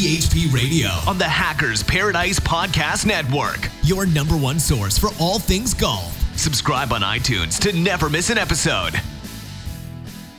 THP 0.00 0.50
Radio 0.50 0.88
on 1.06 1.18
the 1.18 1.28
Hackers 1.28 1.82
Paradise 1.82 2.40
Podcast 2.40 3.04
Network. 3.04 3.68
Your 3.82 4.06
number 4.06 4.34
one 4.34 4.58
source 4.58 4.96
for 4.96 5.10
all 5.20 5.38
things 5.38 5.74
golf. 5.74 6.16
Subscribe 6.38 6.90
on 6.94 7.02
iTunes 7.02 7.58
to 7.60 7.78
never 7.78 8.08
miss 8.08 8.30
an 8.30 8.38
episode. 8.38 8.98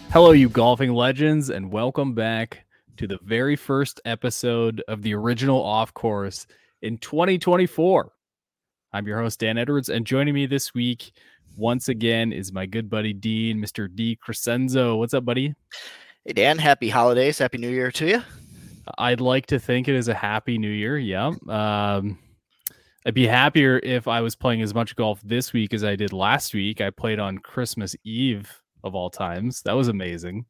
Hello, 0.10 0.32
you 0.32 0.50
golfing 0.50 0.94
legends, 0.94 1.52
and 1.52 1.72
welcome 1.72 2.16
back 2.16 2.66
to 2.98 3.06
the 3.06 3.20
very 3.22 3.56
first 3.56 4.02
episode 4.04 4.82
of 4.88 5.04
the 5.04 5.14
original 5.14 5.62
off 5.62 5.94
course 5.94 6.48
in 6.82 6.98
2024. 6.98 8.12
I'm 8.94 9.06
your 9.06 9.20
host, 9.20 9.42
Dan 9.42 9.60
Edwards, 9.60 9.90
and 9.90 10.08
joining 10.08 10.34
me 10.34 10.48
this 10.48 10.74
week 10.74 11.12
once 11.56 11.88
again 11.88 12.34
is 12.34 12.52
my 12.52 12.66
good 12.66 12.90
buddy 12.90 13.14
Dean, 13.14 13.60
Mr. 13.60 13.88
D 13.94 14.18
Crescenzo. 14.28 14.98
What's 14.98 15.14
up, 15.14 15.24
buddy? 15.24 15.54
Hey 16.26 16.34
Dan, 16.34 16.58
happy 16.58 16.90
holidays, 16.90 17.38
happy 17.38 17.60
new 17.60 17.70
year 17.70 17.92
to 17.92 18.08
you. 18.08 18.24
I'd 18.98 19.22
like 19.22 19.46
to 19.48 19.60
think 19.60 19.88
it 19.88 19.96
is 19.96 20.08
a 20.08 20.14
happy 20.14 20.58
new 20.58 20.70
year. 20.70 20.98
Yeah. 20.98 21.32
Um, 21.48 22.20
I'd 23.06 23.14
be 23.14 23.28
happier 23.28 23.80
if 23.82 24.08
I 24.08 24.22
was 24.22 24.36
playing 24.36 24.62
as 24.62 24.74
much 24.74 24.96
golf 24.96 25.22
this 25.24 25.54
week 25.54 25.74
as 25.74 25.84
I 25.84 25.96
did 25.96 26.14
last 26.14 26.54
week. 26.54 26.82
I 26.82 26.92
played 26.92 27.20
on 27.20 27.40
Christmas 27.40 27.96
Eve 28.04 28.52
of 28.84 28.94
all 28.94 29.10
times. 29.10 29.62
That 29.64 29.74
was 29.74 29.88
amazing. 29.88 30.46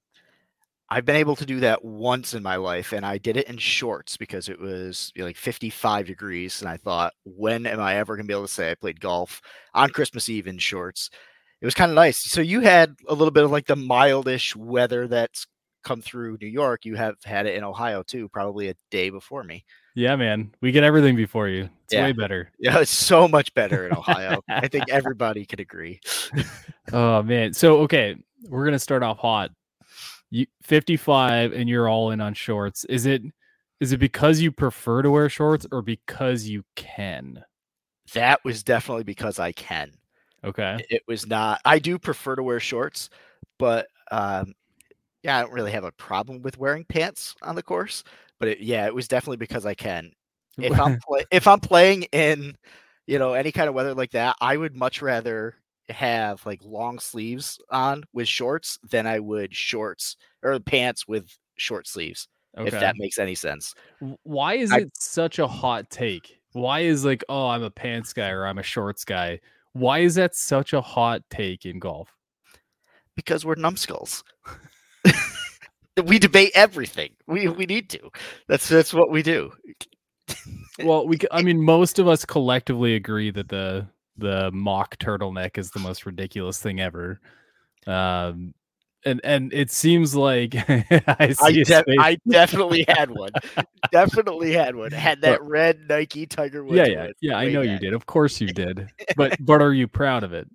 I've 0.90 1.06
been 1.06 1.16
able 1.16 1.38
to 1.38 1.46
do 1.46 1.62
that 1.62 1.86
once 1.86 2.34
in 2.34 2.44
my 2.44 2.58
life, 2.58 2.92
and 2.92 3.06
I 3.06 3.18
did 3.18 3.38
it 3.38 3.48
in 3.48 3.58
shorts 3.58 4.18
because 4.18 4.50
it 4.50 4.60
was 4.60 5.14
you 5.16 5.22
know, 5.22 5.28
like 5.28 5.38
55 5.38 6.06
degrees. 6.06 6.62
And 6.62 6.70
I 6.70 6.76
thought, 6.76 7.14
when 7.24 7.66
am 7.66 7.80
I 7.80 7.96
ever 7.96 8.18
going 8.18 8.26
to 8.26 8.28
be 8.28 8.34
able 8.34 8.46
to 8.46 8.52
say 8.52 8.72
I 8.72 8.76
played 8.76 9.00
golf 9.00 9.42
on 9.74 9.92
Christmas 9.92 10.28
Eve 10.28 10.48
in 10.48 10.58
shorts? 10.58 11.10
It 11.62 11.66
was 11.66 11.76
kind 11.76 11.92
of 11.92 11.96
nice. 11.96 12.22
So 12.22 12.42
you 12.42 12.60
had 12.60 12.98
a 13.08 13.14
little 13.14 13.32
bit 13.32 13.46
of 13.46 13.52
like 13.52 13.68
the 13.68 13.76
mildish 13.76 14.54
weather 14.54 15.08
that's 15.08 15.48
come 15.84 16.02
through 16.02 16.38
New 16.42 16.48
York. 16.48 16.86
You 16.86 16.96
have 16.96 17.16
had 17.24 17.46
it 17.46 17.56
in 17.56 17.64
Ohio 17.64 18.04
too, 18.04 18.30
probably 18.30 18.70
a 18.70 18.76
day 18.90 19.10
before 19.10 19.44
me. 19.44 19.66
Yeah, 19.96 20.16
man. 20.16 20.54
We 20.62 20.72
get 20.72 20.84
everything 20.84 21.16
before 21.16 21.50
you. 21.50 21.70
It's 21.86 21.94
yeah. 21.94 22.04
way 22.04 22.12
better. 22.14 22.52
Yeah, 22.60 22.80
it's 22.80 22.92
so 22.92 23.28
much 23.28 23.54
better 23.54 23.88
in 23.88 23.94
Ohio. 23.94 24.42
I 24.50 24.68
think 24.68 24.86
everybody 24.90 25.46
could 25.46 25.60
agree. 25.60 26.00
oh 26.94 27.24
man. 27.24 27.54
So 27.54 27.80
okay, 27.80 28.16
we're 28.48 28.66
gonna 28.66 28.80
start 28.80 29.04
off 29.04 29.18
hot 29.18 29.52
you 30.32 30.48
55 30.64 31.54
and 31.54 31.70
you're 31.70 31.88
all 31.88 32.12
in 32.12 32.22
on 32.22 32.34
shorts. 32.34 32.86
Is 32.86 33.06
it 33.06 33.22
is 33.80 33.92
it 33.92 33.98
because 33.98 34.40
you 34.40 34.52
prefer 34.52 35.02
to 35.02 35.12
wear 35.12 35.30
shorts 35.30 35.68
or 35.72 35.82
because 35.82 36.48
you 36.48 36.64
can? 36.76 37.44
That 38.14 38.40
was 38.44 38.64
definitely 38.64 39.04
because 39.04 39.40
I 39.40 39.52
can. 39.52 39.92
Okay. 40.44 40.84
It 40.90 41.04
was 41.08 41.28
not 41.28 41.62
I 41.66 41.78
do 41.78 42.00
prefer 42.00 42.36
to 42.36 42.44
wear 42.44 42.60
shorts, 42.60 43.10
but 43.60 43.88
um 44.12 44.54
yeah, 45.24 45.38
I 45.38 45.42
don't 45.42 45.54
really 45.54 45.72
have 45.72 45.84
a 45.84 45.92
problem 45.92 46.42
with 46.42 46.58
wearing 46.58 46.86
pants 46.86 47.36
on 47.42 47.56
the 47.56 47.64
course, 47.64 48.04
but 48.40 48.50
it, 48.50 48.60
yeah, 48.60 48.86
it 48.86 48.96
was 48.96 49.08
definitely 49.08 49.38
because 49.38 49.66
I 49.66 49.74
can. 49.74 50.12
If 50.58 50.78
I'm 50.78 51.00
play, 51.00 51.24
if 51.32 51.48
I'm 51.48 51.62
playing 51.62 52.04
in, 52.12 52.56
you 53.08 53.18
know, 53.18 53.34
any 53.34 53.54
kind 53.54 53.70
of 53.70 53.74
weather 53.74 53.94
like 53.94 54.12
that, 54.12 54.36
I 54.42 54.58
would 54.58 54.76
much 54.76 55.02
rather 55.02 55.56
have 55.90 56.46
like 56.46 56.60
long 56.64 57.00
sleeves 57.00 57.58
on 57.70 58.04
with 58.12 58.28
shorts 58.28 58.78
than 58.90 59.08
I 59.08 59.20
would 59.20 59.56
shorts 59.56 60.18
or 60.44 60.60
pants 60.60 61.08
with 61.08 61.26
short 61.56 61.88
sleeves. 61.88 62.28
Okay. 62.58 62.68
If 62.68 62.74
that 62.74 62.96
makes 62.98 63.18
any 63.18 63.34
sense. 63.34 63.74
Why 64.24 64.56
is 64.56 64.74
I, 64.74 64.80
it 64.80 64.92
such 64.98 65.40
a 65.40 65.48
hot 65.48 65.90
take? 65.90 66.42
Why 66.52 66.82
is 66.82 67.06
like, 67.06 67.24
oh, 67.30 67.48
I'm 67.48 67.64
a 67.64 67.72
pants 67.72 68.12
guy 68.12 68.30
or 68.30 68.46
I'm 68.46 68.58
a 68.58 68.64
shorts 68.64 69.06
guy? 69.06 69.40
Why 69.72 70.00
is 70.00 70.16
that 70.16 70.36
such 70.36 70.74
a 70.74 70.82
hot 70.82 71.22
take 71.30 71.66
in 71.66 71.80
golf? 71.80 72.10
Because 73.16 73.46
we're 73.46 73.56
numbskulls. 73.56 74.26
we 76.06 76.20
debate 76.20 76.52
everything. 76.56 77.12
We 77.28 77.48
we 77.48 77.66
need 77.66 77.90
to. 77.92 78.10
That's 78.48 78.68
that's 78.68 78.94
what 78.94 79.12
we 79.12 79.24
do. 79.24 79.52
well, 80.84 81.08
we 81.08 81.20
I 81.32 81.42
mean 81.42 81.62
most 81.62 82.00
of 82.00 82.08
us 82.08 82.26
collectively 82.26 82.96
agree 82.96 83.32
that 83.32 83.50
the 83.50 83.88
the 84.18 84.52
mock 84.52 84.98
turtleneck 84.98 85.58
is 85.58 85.72
the 85.72 85.80
most 85.80 86.06
ridiculous 86.06 86.60
thing 86.60 86.80
ever. 86.80 87.20
Um, 87.88 88.54
and 89.06 89.20
and 89.24 89.52
it 89.54 89.72
seems 89.72 90.16
like 90.16 90.56
I, 90.70 91.36
I, 91.42 91.52
de- 91.52 92.00
I, 92.00 92.18
definitely 92.30 92.86
had 92.88 93.10
one. 93.10 93.32
definitely 93.92 94.54
had 94.54 94.76
one. 94.76 94.92
Had 94.92 95.22
that 95.22 95.40
but, 95.40 95.50
red 95.50 95.80
Nike 95.90 96.26
Tiger 96.26 96.64
Woods. 96.64 96.78
Yeah, 96.78 96.86
yeah, 96.86 97.08
yeah. 97.22 97.38
I 97.38 97.50
know 97.50 97.64
back. 97.64 97.72
you 97.72 97.80
did. 97.80 97.94
Of 97.94 98.06
course 98.06 98.40
you 98.40 98.48
did. 98.48 98.88
But 99.18 99.38
but 99.44 99.62
are 99.62 99.74
you 99.74 99.88
proud 99.88 100.24
of 100.24 100.34
it? 100.34 100.48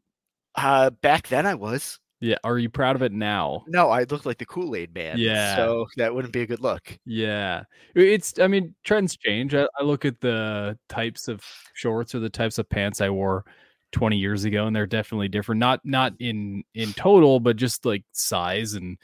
Uh, 0.55 0.91
back 0.91 1.29
then 1.29 1.47
I 1.47 1.55
was. 1.55 1.99
Yeah. 2.21 2.37
Are 2.45 2.59
you 2.59 2.71
proud 2.71 2.97
of 2.97 3.03
it 3.03 3.13
now? 3.13 3.65
No, 3.67 3.91
I 3.91 4.05
look 4.05 4.25
like 4.25 4.39
the 4.39 4.47
Kool 4.47 4.75
Aid 4.75 4.95
Man. 4.95 5.19
Yeah. 5.19 5.57
So 5.57 5.87
that 5.97 6.15
wouldn't 6.15 6.33
be 6.33 6.43
a 6.43 6.47
good 6.47 6.61
look. 6.61 6.99
Yeah. 7.05 7.65
It's, 7.95 8.39
I 8.41 8.47
mean, 8.47 8.75
trends 8.85 9.17
change. 9.17 9.55
I, 9.55 9.67
I 9.79 9.83
look 9.83 10.05
at 10.05 10.21
the 10.21 10.79
types 10.89 11.29
of 11.29 11.43
shorts 11.75 12.15
or 12.15 12.21
the 12.21 12.31
types 12.31 12.59
of 12.59 12.69
pants 12.71 13.01
I 13.01 13.11
wore 13.11 13.45
20 13.93 14.17
years 14.17 14.45
ago, 14.45 14.67
and 14.67 14.75
they're 14.75 14.87
definitely 14.87 15.29
different. 15.29 15.59
Not, 15.59 15.81
not 15.85 16.15
in, 16.19 16.65
in 16.75 16.93
total, 16.95 17.39
but 17.39 17.57
just 17.57 17.85
like 17.85 18.05
size 18.13 18.73
and, 18.75 18.97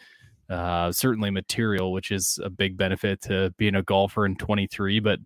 uh, 0.49 0.91
certainly 0.91 1.31
material, 1.31 1.93
which 1.93 2.11
is 2.11 2.39
a 2.43 2.51
big 2.51 2.77
benefit 2.77 3.21
to 3.23 3.53
being 3.59 3.75
a 3.75 3.83
golfer 3.83 4.25
in 4.25 4.37
23. 4.37 5.01
But, 5.01 5.21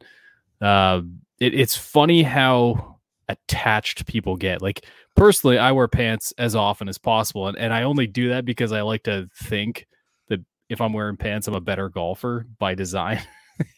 uh, 0.61 1.03
it, 1.39 1.55
it's 1.55 1.77
funny 1.77 2.23
how 2.25 2.97
attached 3.29 4.07
people 4.07 4.37
get. 4.37 4.63
Like 4.63 4.85
personally, 5.17 5.59
I 5.59 5.73
wear 5.73 5.89
pants 5.89 6.33
as 6.39 6.55
often 6.55 6.89
as 6.89 6.99
possible, 6.99 7.49
and, 7.49 7.59
and 7.59 7.73
I 7.73 7.83
only 7.83 8.07
do 8.07 8.29
that 8.29 8.45
because 8.45 8.73
I 8.73 8.83
like 8.83 9.03
to 9.05 9.29
think 9.43 9.87
that 10.29 10.41
if 10.69 10.81
I'm 10.81 10.93
wearing 10.93 11.17
pants, 11.17 11.49
I'm 11.49 11.55
a 11.55 11.61
better 11.61 11.89
golfer 11.89 12.47
by 12.59 12.75
design. 12.75 13.21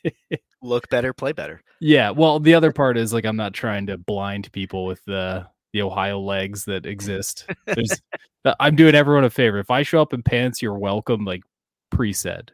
Look 0.62 0.88
better, 0.90 1.12
play 1.12 1.32
better. 1.32 1.62
Yeah. 1.80 2.10
Well, 2.10 2.40
the 2.40 2.54
other 2.54 2.72
part 2.72 2.98
is 2.98 3.12
like 3.12 3.24
I'm 3.24 3.36
not 3.36 3.54
trying 3.54 3.86
to 3.86 3.96
blind 3.96 4.50
people 4.52 4.84
with 4.84 5.04
the 5.04 5.46
the 5.72 5.82
Ohio 5.82 6.18
legs 6.18 6.64
that 6.64 6.86
exist. 6.86 7.46
There's, 7.66 8.00
I'm 8.58 8.74
doing 8.74 8.94
everyone 8.94 9.24
a 9.24 9.30
favor. 9.30 9.58
If 9.58 9.70
I 9.70 9.82
show 9.82 10.00
up 10.00 10.14
in 10.14 10.22
pants, 10.22 10.62
you're 10.62 10.78
welcome. 10.78 11.24
Like 11.24 11.42
pre-said 11.90 12.52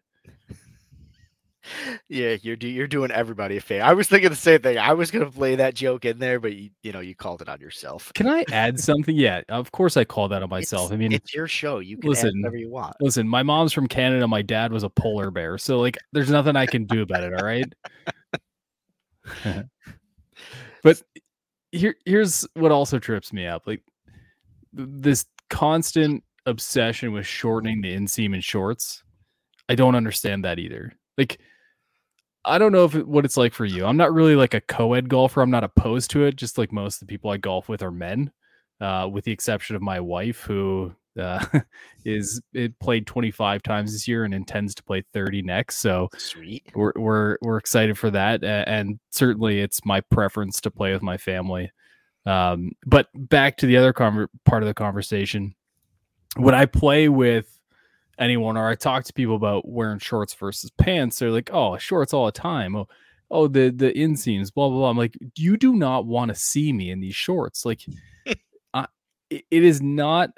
yeah, 2.08 2.36
you're 2.42 2.56
do, 2.56 2.68
you're 2.68 2.86
doing 2.86 3.10
everybody 3.10 3.56
a 3.56 3.60
favor. 3.60 3.84
I 3.84 3.92
was 3.92 4.08
thinking 4.08 4.30
the 4.30 4.36
same 4.36 4.60
thing. 4.60 4.78
I 4.78 4.92
was 4.92 5.10
gonna 5.10 5.30
play 5.30 5.56
that 5.56 5.74
joke 5.74 6.04
in 6.04 6.18
there, 6.18 6.40
but 6.40 6.54
you 6.54 6.70
you 6.82 6.92
know 6.92 7.00
you 7.00 7.14
called 7.14 7.42
it 7.42 7.48
on 7.48 7.60
yourself. 7.60 8.12
Can 8.14 8.28
I 8.28 8.44
add 8.52 8.78
something? 8.78 9.16
Yeah, 9.16 9.42
of 9.48 9.72
course 9.72 9.96
I 9.96 10.04
called 10.04 10.32
that 10.32 10.42
on 10.42 10.50
myself. 10.50 10.84
It's, 10.84 10.92
I 10.92 10.96
mean, 10.96 11.12
it's 11.12 11.34
your 11.34 11.48
show. 11.48 11.78
You 11.78 11.96
can 11.96 12.10
listen, 12.10 12.42
whatever 12.42 12.56
you 12.56 12.70
want. 12.70 12.96
Listen, 13.00 13.28
my 13.28 13.42
mom's 13.42 13.72
from 13.72 13.86
Canada. 13.86 14.26
My 14.26 14.42
dad 14.42 14.72
was 14.72 14.82
a 14.82 14.90
polar 14.90 15.30
bear, 15.30 15.58
so 15.58 15.80
like, 15.80 15.98
there's 16.12 16.30
nothing 16.30 16.56
I 16.56 16.66
can 16.66 16.84
do 16.84 17.02
about 17.02 17.24
it. 17.24 17.32
All 17.34 17.46
right. 17.46 17.72
but 20.82 21.02
here 21.72 21.96
here's 22.04 22.46
what 22.54 22.72
also 22.72 22.98
trips 22.98 23.32
me 23.32 23.46
up. 23.46 23.66
Like 23.66 23.82
this 24.72 25.26
constant 25.50 26.24
obsession 26.46 27.12
with 27.12 27.26
shortening 27.26 27.80
the 27.80 27.94
inseam 27.94 28.34
in 28.34 28.40
shorts. 28.40 29.02
I 29.68 29.74
don't 29.74 29.94
understand 29.94 30.44
that 30.44 30.58
either. 30.58 30.92
Like 31.16 31.40
I 32.44 32.58
don't 32.58 32.72
know 32.72 32.84
if 32.84 32.94
it, 32.94 33.06
what 33.06 33.24
it's 33.24 33.36
like 33.36 33.54
for 33.54 33.64
you. 33.64 33.86
I'm 33.86 33.96
not 33.96 34.12
really 34.12 34.36
like 34.36 34.54
a 34.54 34.60
co-ed 34.60 35.08
golfer. 35.08 35.40
I'm 35.40 35.50
not 35.50 35.64
opposed 35.64 36.10
to 36.10 36.24
it. 36.24 36.36
Just 36.36 36.58
like 36.58 36.72
most 36.72 36.96
of 36.96 37.00
the 37.00 37.12
people 37.12 37.30
I 37.30 37.36
golf 37.36 37.68
with 37.68 37.82
are 37.82 37.90
men, 37.90 38.30
uh, 38.80 39.08
with 39.10 39.24
the 39.24 39.32
exception 39.32 39.76
of 39.76 39.82
my 39.82 40.00
wife, 40.00 40.42
who 40.42 40.94
uh, 41.20 41.44
is 42.04 42.42
it 42.52 42.78
played 42.80 43.06
25 43.06 43.62
times 43.62 43.92
this 43.92 44.08
year 44.08 44.24
and 44.24 44.34
intends 44.34 44.74
to 44.74 44.82
play 44.82 45.04
30 45.12 45.42
next. 45.42 45.78
So 45.78 46.08
sweet. 46.16 46.70
We're 46.74 46.92
we're 46.96 47.38
we're 47.40 47.58
excited 47.58 47.98
for 47.98 48.10
that, 48.10 48.44
and 48.44 48.98
certainly 49.10 49.60
it's 49.60 49.84
my 49.84 50.00
preference 50.00 50.60
to 50.62 50.70
play 50.70 50.92
with 50.92 51.02
my 51.02 51.16
family. 51.16 51.72
Um, 52.26 52.72
but 52.86 53.08
back 53.14 53.58
to 53.58 53.66
the 53.66 53.76
other 53.76 53.92
part 53.92 54.62
of 54.62 54.66
the 54.66 54.74
conversation, 54.74 55.54
when 56.36 56.54
I 56.54 56.66
play 56.66 57.08
with 57.08 57.53
anyone 58.18 58.56
or 58.56 58.68
I 58.68 58.74
talk 58.74 59.04
to 59.04 59.12
people 59.12 59.36
about 59.36 59.68
wearing 59.68 59.98
shorts 59.98 60.34
versus 60.34 60.70
pants, 60.78 61.18
they're 61.18 61.30
like, 61.30 61.50
"Oh, 61.52 61.76
shorts 61.78 62.12
all 62.12 62.26
the 62.26 62.32
time." 62.32 62.76
Oh, 62.76 62.88
oh, 63.30 63.48
the 63.48 63.70
the 63.70 63.92
inseams, 63.92 64.52
blah 64.52 64.68
blah 64.68 64.78
blah. 64.78 64.90
I'm 64.90 64.98
like, 64.98 65.16
you 65.36 65.56
do 65.56 65.74
not 65.74 66.06
want 66.06 66.30
to 66.30 66.34
see 66.34 66.72
me 66.72 66.90
in 66.90 67.00
these 67.00 67.14
shorts. 67.14 67.64
Like, 67.64 67.82
it, 68.26 68.38
it 69.30 69.64
is 69.64 69.82
not 69.82 70.30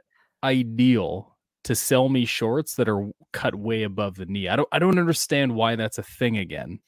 ideal 0.42 1.36
to 1.64 1.74
sell 1.74 2.08
me 2.08 2.24
shorts 2.24 2.76
that 2.76 2.88
are 2.88 3.10
cut 3.32 3.54
way 3.54 3.82
above 3.82 4.16
the 4.16 4.26
knee. 4.26 4.48
I 4.48 4.56
don't 4.56 4.68
I 4.72 4.78
don't 4.78 4.98
understand 4.98 5.54
why 5.54 5.76
that's 5.76 5.98
a 5.98 6.02
thing 6.02 6.38
again 6.38 6.80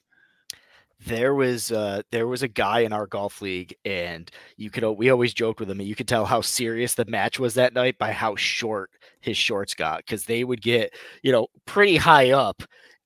there 1.06 1.34
was 1.34 1.70
uh 1.70 2.02
there 2.10 2.26
was 2.26 2.42
a 2.42 2.48
guy 2.48 2.80
in 2.80 2.92
our 2.92 3.06
golf 3.06 3.40
league 3.40 3.74
and 3.84 4.30
you 4.56 4.68
could 4.68 4.84
we 4.96 5.10
always 5.10 5.32
joked 5.32 5.60
with 5.60 5.70
him 5.70 5.78
and 5.78 5.88
you 5.88 5.94
could 5.94 6.08
tell 6.08 6.24
how 6.24 6.40
serious 6.40 6.94
the 6.94 7.04
match 7.04 7.38
was 7.38 7.54
that 7.54 7.72
night 7.72 7.96
by 7.98 8.10
how 8.10 8.34
short 8.34 8.90
his 9.20 9.36
shorts 9.36 9.74
got 9.74 9.98
because 9.98 10.24
they 10.24 10.42
would 10.42 10.60
get 10.60 10.92
you 11.22 11.30
know 11.30 11.46
pretty 11.66 11.96
high 11.96 12.32
up 12.32 12.62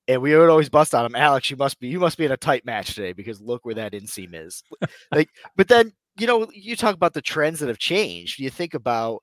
and 0.07 0.21
we 0.21 0.35
would 0.35 0.49
always 0.49 0.69
bust 0.69 0.95
on 0.95 1.05
him 1.05 1.15
alex 1.15 1.51
you 1.51 1.55
must 1.57 1.79
be 1.79 1.87
you 1.87 1.99
must 1.99 2.17
be 2.17 2.25
in 2.25 2.31
a 2.31 2.37
tight 2.37 2.65
match 2.65 2.95
today 2.95 3.13
because 3.13 3.39
look 3.39 3.63
where 3.63 3.75
that 3.75 3.93
inseam 3.93 4.33
is. 4.33 4.63
Like 5.11 5.29
but 5.55 5.67
then 5.67 5.93
you 6.17 6.25
know 6.25 6.47
you 6.51 6.75
talk 6.75 6.95
about 6.95 7.13
the 7.13 7.21
trends 7.21 7.59
that 7.59 7.69
have 7.69 7.77
changed 7.77 8.39
you 8.39 8.49
think 8.49 8.73
about 8.73 9.21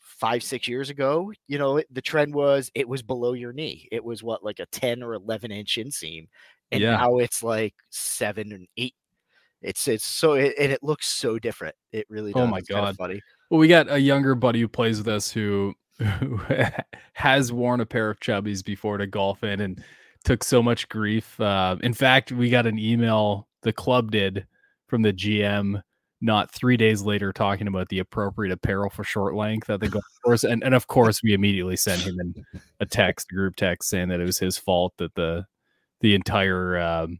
five 0.00 0.42
six 0.42 0.68
years 0.68 0.90
ago 0.90 1.32
you 1.48 1.58
know 1.58 1.82
the 1.90 2.02
trend 2.02 2.34
was 2.34 2.70
it 2.74 2.88
was 2.88 3.02
below 3.02 3.32
your 3.32 3.52
knee 3.52 3.88
it 3.90 4.04
was 4.04 4.22
what 4.22 4.44
like 4.44 4.58
a 4.58 4.66
10 4.66 5.02
or 5.02 5.14
11 5.14 5.50
inch 5.50 5.78
inseam 5.80 6.26
and 6.72 6.80
Yeah. 6.82 6.96
now 6.96 7.18
it's 7.18 7.42
like 7.42 7.74
seven 7.90 8.52
and 8.52 8.66
eight. 8.76 8.94
It's 9.62 9.86
it's 9.88 10.04
so 10.06 10.32
it, 10.34 10.54
and 10.58 10.72
it 10.72 10.82
looks 10.82 11.06
so 11.06 11.38
different. 11.38 11.74
It 11.92 12.06
really 12.08 12.32
does. 12.32 12.42
Oh 12.42 12.46
my 12.46 12.58
It's 12.58 12.68
God. 12.68 12.96
funny. 12.96 13.20
Well, 13.50 13.60
we 13.60 13.68
got 13.68 13.90
a 13.90 14.00
younger 14.00 14.34
buddy 14.34 14.60
who 14.60 14.68
plays 14.68 14.98
with 14.98 15.08
us 15.08 15.30
who, 15.30 15.74
who 16.20 16.40
has 17.14 17.52
worn 17.52 17.80
a 17.80 17.86
pair 17.86 18.08
of 18.10 18.20
chubbies 18.20 18.64
before 18.64 18.96
to 18.98 19.06
golf 19.06 19.42
in 19.44 19.60
and 19.60 19.82
took 20.24 20.44
so 20.44 20.62
much 20.62 20.88
grief. 20.88 21.38
Uh, 21.40 21.76
in 21.82 21.92
fact, 21.92 22.30
we 22.32 22.48
got 22.48 22.66
an 22.66 22.78
email 22.78 23.48
the 23.62 23.72
club 23.72 24.10
did 24.10 24.46
from 24.86 25.02
the 25.02 25.12
GM 25.12 25.82
not 26.22 26.50
three 26.50 26.76
days 26.76 27.00
later 27.02 27.32
talking 27.32 27.66
about 27.66 27.88
the 27.88 27.98
appropriate 27.98 28.52
apparel 28.52 28.90
for 28.90 29.02
short 29.04 29.34
length 29.34 29.68
at 29.70 29.80
the 29.80 29.88
golf 29.88 30.04
course. 30.24 30.44
And, 30.44 30.62
and 30.62 30.74
of 30.74 30.86
course, 30.86 31.22
we 31.22 31.32
immediately 31.32 31.76
sent 31.76 32.02
him 32.02 32.20
in 32.20 32.34
a 32.80 32.86
text, 32.86 33.28
a 33.32 33.34
group 33.34 33.56
text 33.56 33.88
saying 33.88 34.08
that 34.08 34.20
it 34.20 34.26
was 34.26 34.38
his 34.38 34.58
fault 34.58 34.92
that 34.98 35.14
the 35.14 35.46
the 36.00 36.14
entire 36.14 36.78
um, 36.78 37.18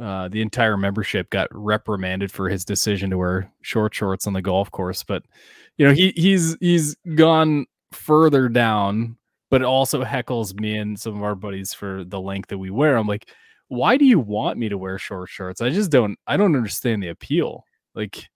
uh, 0.00 0.28
the 0.28 0.42
entire 0.42 0.76
membership 0.76 1.30
got 1.30 1.48
reprimanded 1.52 2.32
for 2.32 2.48
his 2.48 2.64
decision 2.64 3.10
to 3.10 3.18
wear 3.18 3.52
short 3.62 3.94
shorts 3.94 4.26
on 4.26 4.32
the 4.32 4.42
golf 4.42 4.70
course. 4.70 5.04
But 5.04 5.22
you 5.76 5.86
know, 5.86 5.92
he 5.92 6.12
he's 6.16 6.56
he's 6.60 6.96
gone 7.14 7.66
further 7.92 8.48
down, 8.48 9.16
but 9.50 9.62
also 9.62 10.02
heckles 10.04 10.58
me 10.58 10.76
and 10.76 10.98
some 10.98 11.16
of 11.16 11.22
our 11.22 11.34
buddies 11.34 11.72
for 11.72 12.04
the 12.04 12.20
length 12.20 12.48
that 12.48 12.58
we 12.58 12.70
wear. 12.70 12.96
I'm 12.96 13.06
like, 13.06 13.30
why 13.68 13.96
do 13.96 14.04
you 14.04 14.18
want 14.18 14.58
me 14.58 14.68
to 14.68 14.78
wear 14.78 14.98
short 14.98 15.28
shorts? 15.28 15.60
I 15.60 15.70
just 15.70 15.90
don't 15.90 16.18
I 16.26 16.36
don't 16.36 16.56
understand 16.56 17.02
the 17.02 17.08
appeal. 17.08 17.64
Like 17.94 18.28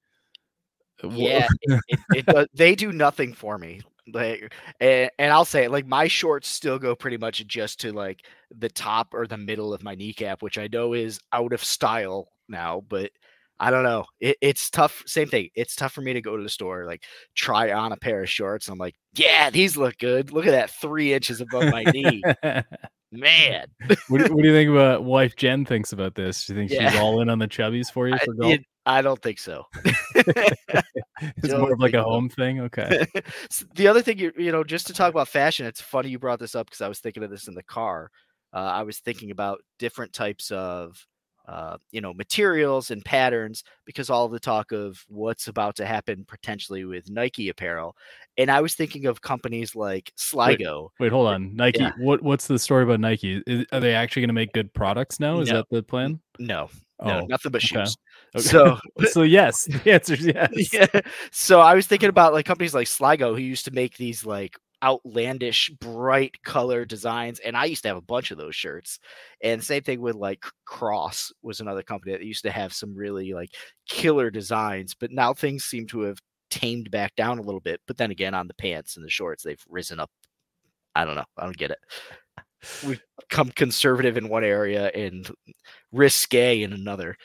Yeah, 1.02 1.48
it, 1.62 1.80
it, 1.88 2.24
it 2.28 2.50
they 2.54 2.74
do 2.74 2.92
nothing 2.92 3.32
for 3.32 3.58
me. 3.58 3.80
Like, 4.12 4.52
and, 4.80 5.10
and 5.18 5.32
I'll 5.32 5.44
say, 5.44 5.64
it, 5.64 5.70
like, 5.70 5.86
my 5.86 6.08
shorts 6.08 6.48
still 6.48 6.78
go 6.78 6.94
pretty 6.94 7.16
much 7.16 7.46
just 7.46 7.80
to 7.80 7.92
like 7.92 8.24
the 8.56 8.68
top 8.68 9.14
or 9.14 9.26
the 9.26 9.36
middle 9.36 9.72
of 9.74 9.82
my 9.82 9.94
kneecap, 9.94 10.42
which 10.42 10.58
I 10.58 10.68
know 10.72 10.94
is 10.94 11.20
out 11.32 11.52
of 11.52 11.62
style 11.62 12.28
now. 12.48 12.82
But 12.88 13.10
I 13.60 13.70
don't 13.70 13.82
know. 13.82 14.04
It, 14.20 14.36
it's 14.40 14.70
tough. 14.70 15.02
Same 15.06 15.28
thing. 15.28 15.50
It's 15.54 15.74
tough 15.74 15.92
for 15.92 16.00
me 16.00 16.12
to 16.12 16.20
go 16.20 16.36
to 16.36 16.42
the 16.42 16.48
store, 16.48 16.86
like, 16.86 17.02
try 17.34 17.72
on 17.72 17.92
a 17.92 17.96
pair 17.96 18.22
of 18.22 18.30
shorts. 18.30 18.68
I'm 18.68 18.78
like, 18.78 18.94
yeah, 19.14 19.50
these 19.50 19.76
look 19.76 19.98
good. 19.98 20.32
Look 20.32 20.46
at 20.46 20.52
that, 20.52 20.70
three 20.70 21.12
inches 21.12 21.40
above 21.40 21.70
my 21.70 21.82
knee, 21.84 22.22
man. 23.12 23.66
what, 24.08 24.24
do, 24.24 24.34
what 24.34 24.42
do 24.42 24.48
you 24.48 24.54
think 24.54 24.70
about 24.70 25.02
wife 25.02 25.34
Jen 25.34 25.64
thinks 25.64 25.92
about 25.92 26.14
this? 26.14 26.46
Do 26.46 26.54
you 26.54 26.60
think 26.60 26.70
she's 26.70 27.00
all 27.00 27.20
in 27.20 27.28
on 27.28 27.38
the 27.40 27.48
chubbies 27.48 27.90
for 27.90 28.06
you 28.08 28.14
I, 28.14 28.18
for 28.18 28.34
golf? 28.34 28.54
it- 28.54 28.64
I 28.86 29.02
don't 29.02 29.20
think 29.20 29.38
so. 29.38 29.64
it's 31.42 31.54
more 31.54 31.72
of 31.72 31.80
like 31.80 31.94
a 31.94 32.02
home 32.02 32.28
thing. 32.28 32.60
Okay. 32.60 33.06
The 33.74 33.88
other 33.88 34.02
thing 34.02 34.18
you 34.18 34.32
you 34.36 34.52
know 34.52 34.64
just 34.64 34.86
to 34.88 34.92
talk 34.92 35.10
about 35.10 35.28
fashion 35.28 35.66
it's 35.66 35.80
funny 35.80 36.08
you 36.10 36.18
brought 36.18 36.38
this 36.38 36.54
up 36.54 36.66
because 36.66 36.80
i 36.80 36.88
was 36.88 36.98
thinking 37.00 37.22
of 37.22 37.30
this 37.30 37.48
in 37.48 37.54
the 37.54 37.62
car 37.62 38.10
uh, 38.52 38.58
i 38.58 38.82
was 38.82 38.98
thinking 38.98 39.30
about 39.30 39.60
different 39.78 40.12
types 40.12 40.50
of 40.50 40.96
uh, 41.48 41.76
you 41.92 42.00
know 42.00 42.12
materials 42.12 42.90
and 42.90 43.04
patterns 43.04 43.64
because 43.86 44.10
all 44.10 44.28
the 44.28 44.38
talk 44.38 44.70
of 44.72 45.02
what's 45.08 45.48
about 45.48 45.76
to 45.76 45.86
happen 45.86 46.24
potentially 46.28 46.84
with 46.84 47.08
nike 47.10 47.48
apparel 47.48 47.96
and 48.36 48.50
i 48.50 48.60
was 48.60 48.74
thinking 48.74 49.06
of 49.06 49.20
companies 49.22 49.74
like 49.74 50.12
sligo 50.16 50.90
Wait, 51.00 51.10
hold 51.12 51.28
on. 51.28 51.54
Nike. 51.56 51.80
Yeah. 51.80 51.92
What 51.98 52.22
what's 52.22 52.46
the 52.46 52.58
story 52.58 52.82
about 52.84 53.00
Nike? 53.00 53.42
Is, 53.46 53.64
are 53.72 53.80
they 53.80 53.94
actually 53.94 54.22
going 54.22 54.28
to 54.28 54.34
make 54.34 54.52
good 54.52 54.72
products 54.74 55.18
now? 55.20 55.40
Is 55.40 55.48
No. 55.48 55.56
that 55.56 55.66
the 55.70 55.82
plan? 55.82 56.20
no 56.38 56.68
no 57.02 57.20
Oh, 57.20 57.26
nothing 57.26 57.52
but 57.52 57.62
shoes 57.62 57.96
Okay. 58.36 58.42
so 58.44 58.78
so 59.10 59.22
yes, 59.22 59.64
the 59.64 59.92
answer 59.92 60.14
is 60.14 60.26
yes. 60.26 60.72
yeah. 60.72 61.00
So 61.30 61.60
I 61.60 61.74
was 61.74 61.86
thinking 61.86 62.08
about 62.08 62.32
like 62.32 62.46
companies 62.46 62.74
like 62.74 62.86
Sligo 62.86 63.34
who 63.34 63.40
used 63.40 63.64
to 63.66 63.70
make 63.70 63.96
these 63.96 64.24
like 64.24 64.56
outlandish, 64.82 65.70
bright 65.80 66.42
color 66.44 66.84
designs, 66.84 67.40
and 67.40 67.56
I 67.56 67.64
used 67.64 67.82
to 67.82 67.88
have 67.88 67.96
a 67.96 68.02
bunch 68.02 68.30
of 68.30 68.38
those 68.38 68.54
shirts. 68.54 68.98
And 69.42 69.62
same 69.62 69.82
thing 69.82 70.00
with 70.00 70.14
like 70.14 70.44
Cross 70.66 71.32
was 71.42 71.60
another 71.60 71.82
company 71.82 72.12
that 72.12 72.22
used 72.22 72.44
to 72.44 72.50
have 72.50 72.72
some 72.72 72.94
really 72.94 73.32
like 73.32 73.50
killer 73.88 74.30
designs, 74.30 74.94
but 74.94 75.10
now 75.10 75.34
things 75.34 75.64
seem 75.64 75.86
to 75.88 76.02
have 76.02 76.18
tamed 76.50 76.90
back 76.90 77.14
down 77.16 77.38
a 77.38 77.42
little 77.42 77.60
bit. 77.60 77.80
But 77.86 77.96
then 77.96 78.10
again, 78.10 78.34
on 78.34 78.48
the 78.48 78.54
pants 78.54 78.96
and 78.96 79.04
the 79.04 79.10
shorts, 79.10 79.42
they've 79.42 79.62
risen 79.68 80.00
up. 80.00 80.10
I 80.94 81.04
don't 81.04 81.14
know. 81.14 81.24
I 81.36 81.44
don't 81.44 81.56
get 81.56 81.70
it. 81.70 81.78
We've 82.86 83.00
become 83.28 83.50
conservative 83.50 84.16
in 84.16 84.28
one 84.28 84.44
area 84.44 84.90
and 84.94 85.30
risque 85.92 86.62
in 86.62 86.72
another. 86.72 87.16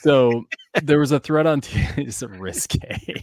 So 0.00 0.44
there 0.82 0.98
was 0.98 1.12
a 1.12 1.20
thread 1.20 1.46
on 1.46 1.60
t- 1.60 1.80
it's 1.96 2.22
risque. 2.22 2.78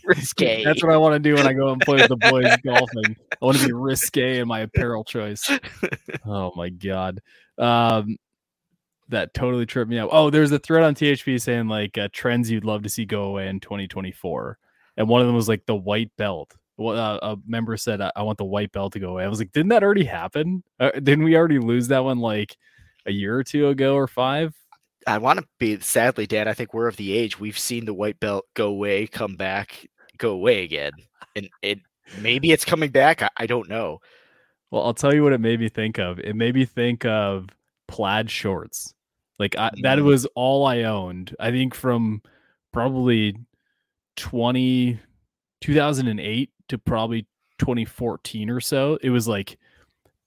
Risque. 0.05 0.63
That's 0.65 0.83
what 0.83 0.91
I 0.91 0.97
want 0.97 1.13
to 1.13 1.19
do 1.19 1.35
when 1.35 1.47
I 1.47 1.53
go 1.53 1.69
and 1.69 1.81
play 1.81 1.97
with 1.97 2.09
the 2.09 2.17
boys 2.17 2.55
golfing. 2.65 3.15
I 3.31 3.45
want 3.45 3.57
to 3.57 3.65
be 3.67 3.73
risque 3.73 4.39
in 4.39 4.47
my 4.47 4.61
apparel 4.61 5.03
choice. 5.03 5.49
Oh 6.25 6.51
my 6.55 6.69
god. 6.69 7.19
Um 7.57 8.17
that 9.09 9.33
totally 9.33 9.65
tripped 9.65 9.89
me 9.89 9.97
out. 9.97 10.09
Oh, 10.11 10.29
there's 10.29 10.51
a 10.51 10.59
thread 10.59 10.83
on 10.83 10.95
THP 10.95 11.41
saying 11.41 11.67
like 11.67 11.97
uh, 11.97 12.09
trends 12.11 12.49
you'd 12.49 12.63
love 12.63 12.83
to 12.83 12.89
see 12.89 13.05
go 13.05 13.23
away 13.23 13.47
in 13.47 13.59
2024. 13.59 14.57
And 14.97 15.09
one 15.09 15.21
of 15.21 15.27
them 15.27 15.35
was 15.35 15.49
like 15.49 15.65
the 15.65 15.75
white 15.75 16.11
belt. 16.17 16.55
Uh, 16.89 17.19
a 17.21 17.37
member 17.47 17.77
said, 17.77 18.01
I-, 18.01 18.11
I 18.15 18.23
want 18.23 18.37
the 18.37 18.45
white 18.45 18.71
belt 18.71 18.93
to 18.93 18.99
go 18.99 19.11
away. 19.11 19.23
I 19.23 19.27
was 19.27 19.39
like, 19.39 19.51
didn't 19.51 19.69
that 19.69 19.83
already 19.83 20.05
happen? 20.05 20.63
Uh, 20.79 20.91
didn't 20.91 21.23
we 21.23 21.35
already 21.35 21.59
lose 21.59 21.87
that 21.89 22.03
one 22.03 22.19
like 22.19 22.55
a 23.05 23.11
year 23.11 23.37
or 23.37 23.43
two 23.43 23.67
ago 23.69 23.95
or 23.95 24.07
five? 24.07 24.53
I 25.07 25.17
want 25.17 25.39
to 25.39 25.45
be 25.57 25.79
sadly, 25.79 26.27
Dan. 26.27 26.47
I 26.47 26.53
think 26.53 26.73
we're 26.73 26.87
of 26.87 26.95
the 26.97 27.13
age 27.17 27.39
we've 27.39 27.57
seen 27.57 27.85
the 27.85 27.93
white 27.93 28.19
belt 28.19 28.45
go 28.53 28.67
away, 28.67 29.07
come 29.07 29.35
back, 29.35 29.87
go 30.17 30.31
away 30.31 30.63
again, 30.63 30.91
and 31.35 31.49
it 31.63 31.79
maybe 32.19 32.51
it's 32.51 32.65
coming 32.65 32.91
back. 32.91 33.23
I, 33.23 33.29
I 33.37 33.45
don't 33.47 33.67
know. 33.67 33.99
Well, 34.69 34.83
I'll 34.83 34.93
tell 34.93 35.13
you 35.13 35.23
what 35.23 35.33
it 35.33 35.41
made 35.41 35.59
me 35.59 35.69
think 35.69 35.97
of. 35.97 36.19
It 36.19 36.35
made 36.35 36.53
me 36.53 36.65
think 36.65 37.03
of 37.05 37.47
plaid 37.87 38.29
shorts. 38.29 38.93
Like 39.39 39.57
I, 39.57 39.71
that 39.81 39.97
Mm. 39.97 40.03
was 40.03 40.25
all 40.35 40.67
I 40.67 40.83
owned. 40.83 41.35
I 41.39 41.49
think 41.49 41.73
from 41.73 42.21
probably 42.71 43.35
20 44.17 44.99
2008 45.61 46.49
to 46.69 46.77
probably 46.77 47.27
2014 47.59 48.49
or 48.49 48.59
so. 48.59 48.97
It 49.01 49.09
was 49.09 49.27
like 49.27 49.57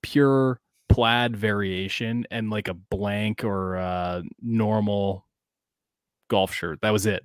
pure 0.03 0.61
plaid 0.89 1.37
variation 1.37 2.27
and 2.31 2.51
like 2.51 2.69
a 2.69 2.75
blank 2.75 3.43
or 3.43 3.77
uh 3.77 4.23
normal 4.41 5.27
golf 6.29 6.55
shirt. 6.55 6.81
That 6.83 6.91
was 6.91 7.07
it. 7.07 7.25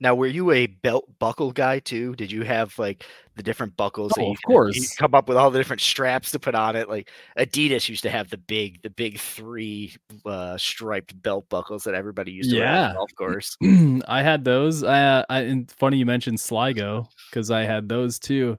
Now, 0.00 0.14
were 0.14 0.28
you 0.28 0.52
a 0.52 0.66
belt 0.66 1.06
buckle 1.18 1.50
guy 1.50 1.80
too? 1.80 2.14
Did 2.14 2.30
you 2.30 2.42
have 2.42 2.78
like 2.78 3.04
the 3.34 3.42
different 3.42 3.76
buckles? 3.76 4.12
Oh, 4.16 4.30
of 4.30 4.36
could- 4.44 4.52
you 4.52 4.54
course. 4.54 4.96
come 4.96 5.12
up 5.14 5.28
with 5.28 5.36
all 5.36 5.50
the 5.50 5.58
different 5.58 5.82
straps 5.82 6.30
to 6.32 6.38
put 6.38 6.54
on 6.54 6.76
it. 6.76 6.88
Like 6.88 7.10
Adidas 7.36 7.88
used 7.88 8.04
to 8.04 8.10
have 8.10 8.30
the 8.30 8.38
big, 8.38 8.80
the 8.82 8.90
big 8.90 9.18
three 9.18 9.96
uh, 10.24 10.56
striped 10.56 11.20
belt 11.20 11.48
buckles 11.48 11.82
that 11.84 11.94
everybody 11.94 12.30
used 12.30 12.50
to 12.50 12.58
wear 12.60 12.68
on 12.68 12.74
Yeah. 12.74 12.92
golf 12.94 13.10
course. 13.16 13.56
I 14.08 14.22
had 14.22 14.44
those. 14.44 14.84
I, 14.84 15.02
uh, 15.02 15.24
I 15.28 15.40
and 15.40 15.70
funny 15.72 15.96
you 15.98 16.06
mentioned 16.06 16.38
Sligo 16.38 17.08
because 17.30 17.50
I 17.50 17.62
had 17.62 17.88
those 17.88 18.20
too. 18.20 18.56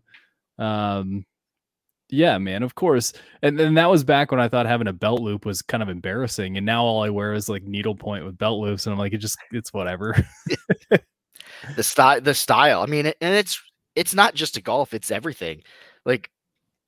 Um, 0.57 1.25
yeah, 2.11 2.37
man, 2.39 2.63
of 2.63 2.73
course. 2.75 3.13
And 3.43 3.57
then 3.57 3.75
that 3.75 3.89
was 3.89 4.03
back 4.03 4.31
when 4.31 4.39
I 4.41 4.49
thought 4.49 4.65
having 4.65 4.87
a 4.87 4.93
belt 4.93 5.21
loop 5.21 5.45
was 5.45 5.61
kind 5.61 5.83
of 5.83 5.89
embarrassing, 5.89 6.57
and 6.57 6.65
now 6.65 6.83
all 6.83 7.03
I 7.03 7.09
wear 7.11 7.33
is 7.33 7.47
like 7.47 7.63
needlepoint 7.63 8.25
with 8.25 8.37
belt 8.37 8.59
loops, 8.59 8.85
and 8.87 8.93
I'm 8.93 8.99
like, 8.99 9.13
it 9.13 9.17
just 9.19 9.37
it's 9.51 9.71
whatever. 9.71 10.15
the 11.75 11.83
style, 11.83 12.21
the 12.21 12.33
style. 12.33 12.81
I 12.81 12.85
mean, 12.85 13.07
it- 13.07 13.17
and 13.21 13.33
it's 13.35 13.61
it's 13.95 14.13
not 14.13 14.35
just 14.35 14.57
a 14.57 14.61
golf; 14.61 14.93
it's 14.93 15.11
everything. 15.11 15.63
Like, 16.05 16.29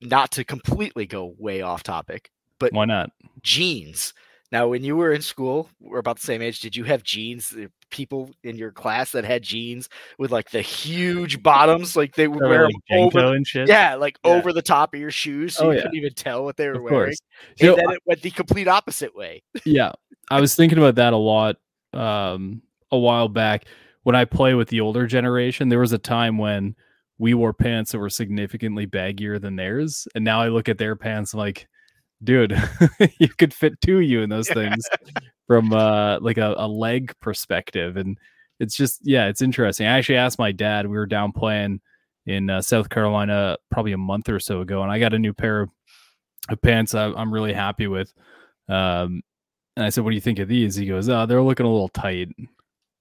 not 0.00 0.30
to 0.32 0.44
completely 0.44 1.06
go 1.06 1.34
way 1.38 1.60
off 1.62 1.82
topic, 1.82 2.30
but 2.58 2.72
Why 2.72 2.84
not? 2.86 3.10
jeans. 3.42 4.14
Now, 4.50 4.68
when 4.68 4.84
you 4.84 4.96
were 4.96 5.12
in 5.14 5.22
school, 5.22 5.70
we're 5.80 5.98
about 5.98 6.16
the 6.18 6.26
same 6.26 6.42
age. 6.42 6.60
Did 6.60 6.76
you 6.76 6.84
have 6.84 7.02
jeans? 7.02 7.54
uh, 7.56 7.68
People 7.90 8.30
in 8.42 8.56
your 8.56 8.70
class 8.72 9.12
that 9.12 9.24
had 9.24 9.42
jeans 9.42 9.88
with 10.18 10.30
like 10.30 10.50
the 10.50 10.62
huge 10.62 11.42
bottoms, 11.42 11.94
like 11.96 12.14
they 12.14 12.26
would 12.28 12.40
wear 12.40 12.64
like, 12.64 12.74
over, 12.90 13.34
and 13.34 13.46
shit. 13.46 13.68
yeah, 13.68 13.94
like 13.96 14.18
Yeah. 14.24 14.30
over 14.32 14.52
the 14.52 14.62
top 14.62 14.94
of 14.94 15.00
your 15.00 15.10
shoes, 15.10 15.56
so 15.56 15.66
Oh, 15.66 15.70
you 15.70 15.76
yeah. 15.76 15.82
couldn't 15.82 15.96
even 15.98 16.14
tell 16.14 16.44
what 16.44 16.56
they 16.56 16.68
were 16.68 16.76
of 16.76 16.82
wearing. 16.82 17.06
course. 17.08 17.18
And 17.60 17.68
know, 17.68 17.76
then 17.76 17.90
it 17.90 17.98
went 18.06 18.22
the 18.22 18.30
complete 18.30 18.68
opposite 18.68 19.14
way. 19.14 19.42
yeah 19.66 19.92
i 20.30 20.40
was 20.40 20.54
thinking 20.54 20.78
about 20.78 20.94
that 20.94 21.12
a 21.12 21.16
lot 21.16 21.56
um 21.92 22.62
a 22.90 22.98
while 22.98 23.28
back 23.28 23.64
when 24.02 24.16
i 24.16 24.24
play 24.24 24.54
with 24.54 24.68
the 24.68 24.80
older 24.80 25.06
generation 25.06 25.68
there 25.68 25.78
was 25.78 25.92
a 25.92 25.98
time 25.98 26.38
when 26.38 26.74
we 27.22 27.34
wore 27.34 27.52
pants 27.52 27.92
that 27.92 28.00
were 28.00 28.10
significantly 28.10 28.84
baggier 28.84 29.40
than 29.40 29.54
theirs. 29.54 30.08
And 30.14 30.24
now 30.24 30.40
i 30.40 30.48
look 30.48 30.68
at 30.68 30.78
their 30.78 30.96
pants 30.96 31.32
I'm 31.32 31.38
like 31.38 31.68
dude 32.24 32.60
you 33.18 33.28
could 33.28 33.54
fit 33.54 33.80
two 33.80 33.98
of 33.98 34.02
you 34.02 34.22
in 34.22 34.28
those 34.28 34.48
things 34.48 34.84
from 35.46 35.72
uh 35.72 36.18
like 36.20 36.38
a, 36.38 36.54
a 36.56 36.66
leg 36.66 37.14
perspective. 37.20 37.96
And 37.96 38.18
it's 38.58 38.76
just 38.76 39.00
yeah 39.04 39.28
it's 39.28 39.40
interesting. 39.40 39.86
I 39.86 39.98
actually 39.98 40.16
asked 40.16 40.38
my 40.38 40.50
dad 40.50 40.86
we 40.86 40.96
were 40.96 41.06
down 41.06 41.30
playing 41.30 41.80
in 42.26 42.50
uh, 42.50 42.60
south 42.60 42.88
carolina 42.88 43.56
probably 43.70 43.92
a 43.92 43.98
month 43.98 44.28
or 44.28 44.38
so 44.38 44.60
ago 44.60 44.80
and 44.80 44.92
i 44.92 45.00
got 45.00 45.12
a 45.12 45.18
new 45.18 45.32
pair 45.32 45.62
of, 45.62 45.70
of 46.48 46.62
pants 46.62 46.94
I, 46.94 47.06
i'm 47.12 47.32
really 47.32 47.52
happy 47.52 47.86
with. 47.86 48.12
Um 48.68 49.22
and 49.76 49.86
I 49.86 49.88
said, 49.88 50.04
"What 50.04 50.10
do 50.10 50.16
you 50.16 50.20
think 50.20 50.38
of 50.38 50.48
these?" 50.48 50.74
He 50.74 50.86
goes, 50.86 51.08
"Oh, 51.08 51.24
they're 51.24 51.40
looking 51.40 51.64
a 51.64 51.72
little 51.72 51.88
tight." 51.88 52.28
I'm 52.38 52.48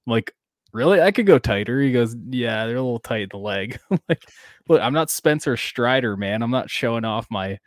like, 0.08 0.34
really? 0.74 1.01
I 1.01 1.12
could 1.12 1.25
go 1.25 1.40
tighter. 1.40 1.80
He 1.82 1.92
goes, 1.92 2.16
"Yeah, 2.30 2.66
they're 2.66 2.78
a 2.78 2.82
little 2.82 3.00
tight 3.00 3.24
in 3.24 3.30
the 3.32 3.38
leg." 3.38 3.80
I'm 3.92 4.00
like, 4.10 4.24
look, 4.68 4.82
I'm 4.82 4.94
not 4.94 5.10
Spencer 5.10 5.56
Strider, 5.58 6.16
man. 6.18 6.42
I'm 6.42 6.51
not 6.51 6.70
showing 6.70 7.06
off 7.06 7.28
my 7.30 7.58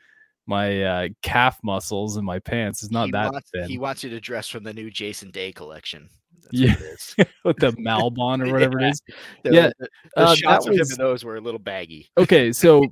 my 0.47 0.83
uh, 0.83 1.09
calf 1.23 1.59
muscles 1.63 2.17
and 2.17 2.27
my 2.27 2.39
pants 2.39 2.83
is 2.83 2.91
not 2.91 3.07
he 3.07 3.13
that 3.13 3.33
wants, 3.33 3.51
thin. 3.51 3.69
He 3.69 3.79
wants 3.79 4.05
you 4.05 4.11
to 4.11 4.21
dress 4.21 4.49
from 4.49 4.63
the 4.63 4.75
new 4.75 4.91
Jason 4.91 5.31
Day 5.31 5.53
collection. 5.53 6.09
That's 6.43 6.53
Yeah. 6.55 6.73
what 6.75 6.81
it 6.83 6.85
is. 6.85 7.17
with 7.45 7.57
the 7.57 7.73
Malbon 7.73 8.47
or 8.47 8.53
whatever 8.53 8.79
it 8.81 8.91
is. 8.91 9.03
The, 9.43 9.53
Yeah, 9.55 9.71
the, 9.79 9.89
the 10.17 10.21
uh, 10.23 10.35
shots 10.35 10.67
that 10.67 10.73
of 10.73 10.75
him 10.75 10.81
was- 10.81 10.93
in 10.93 10.99
those 10.99 11.25
were 11.25 11.37
a 11.37 11.41
little 11.41 11.59
baggy. 11.61 12.11
Okay, 12.19 12.53
so 12.53 12.85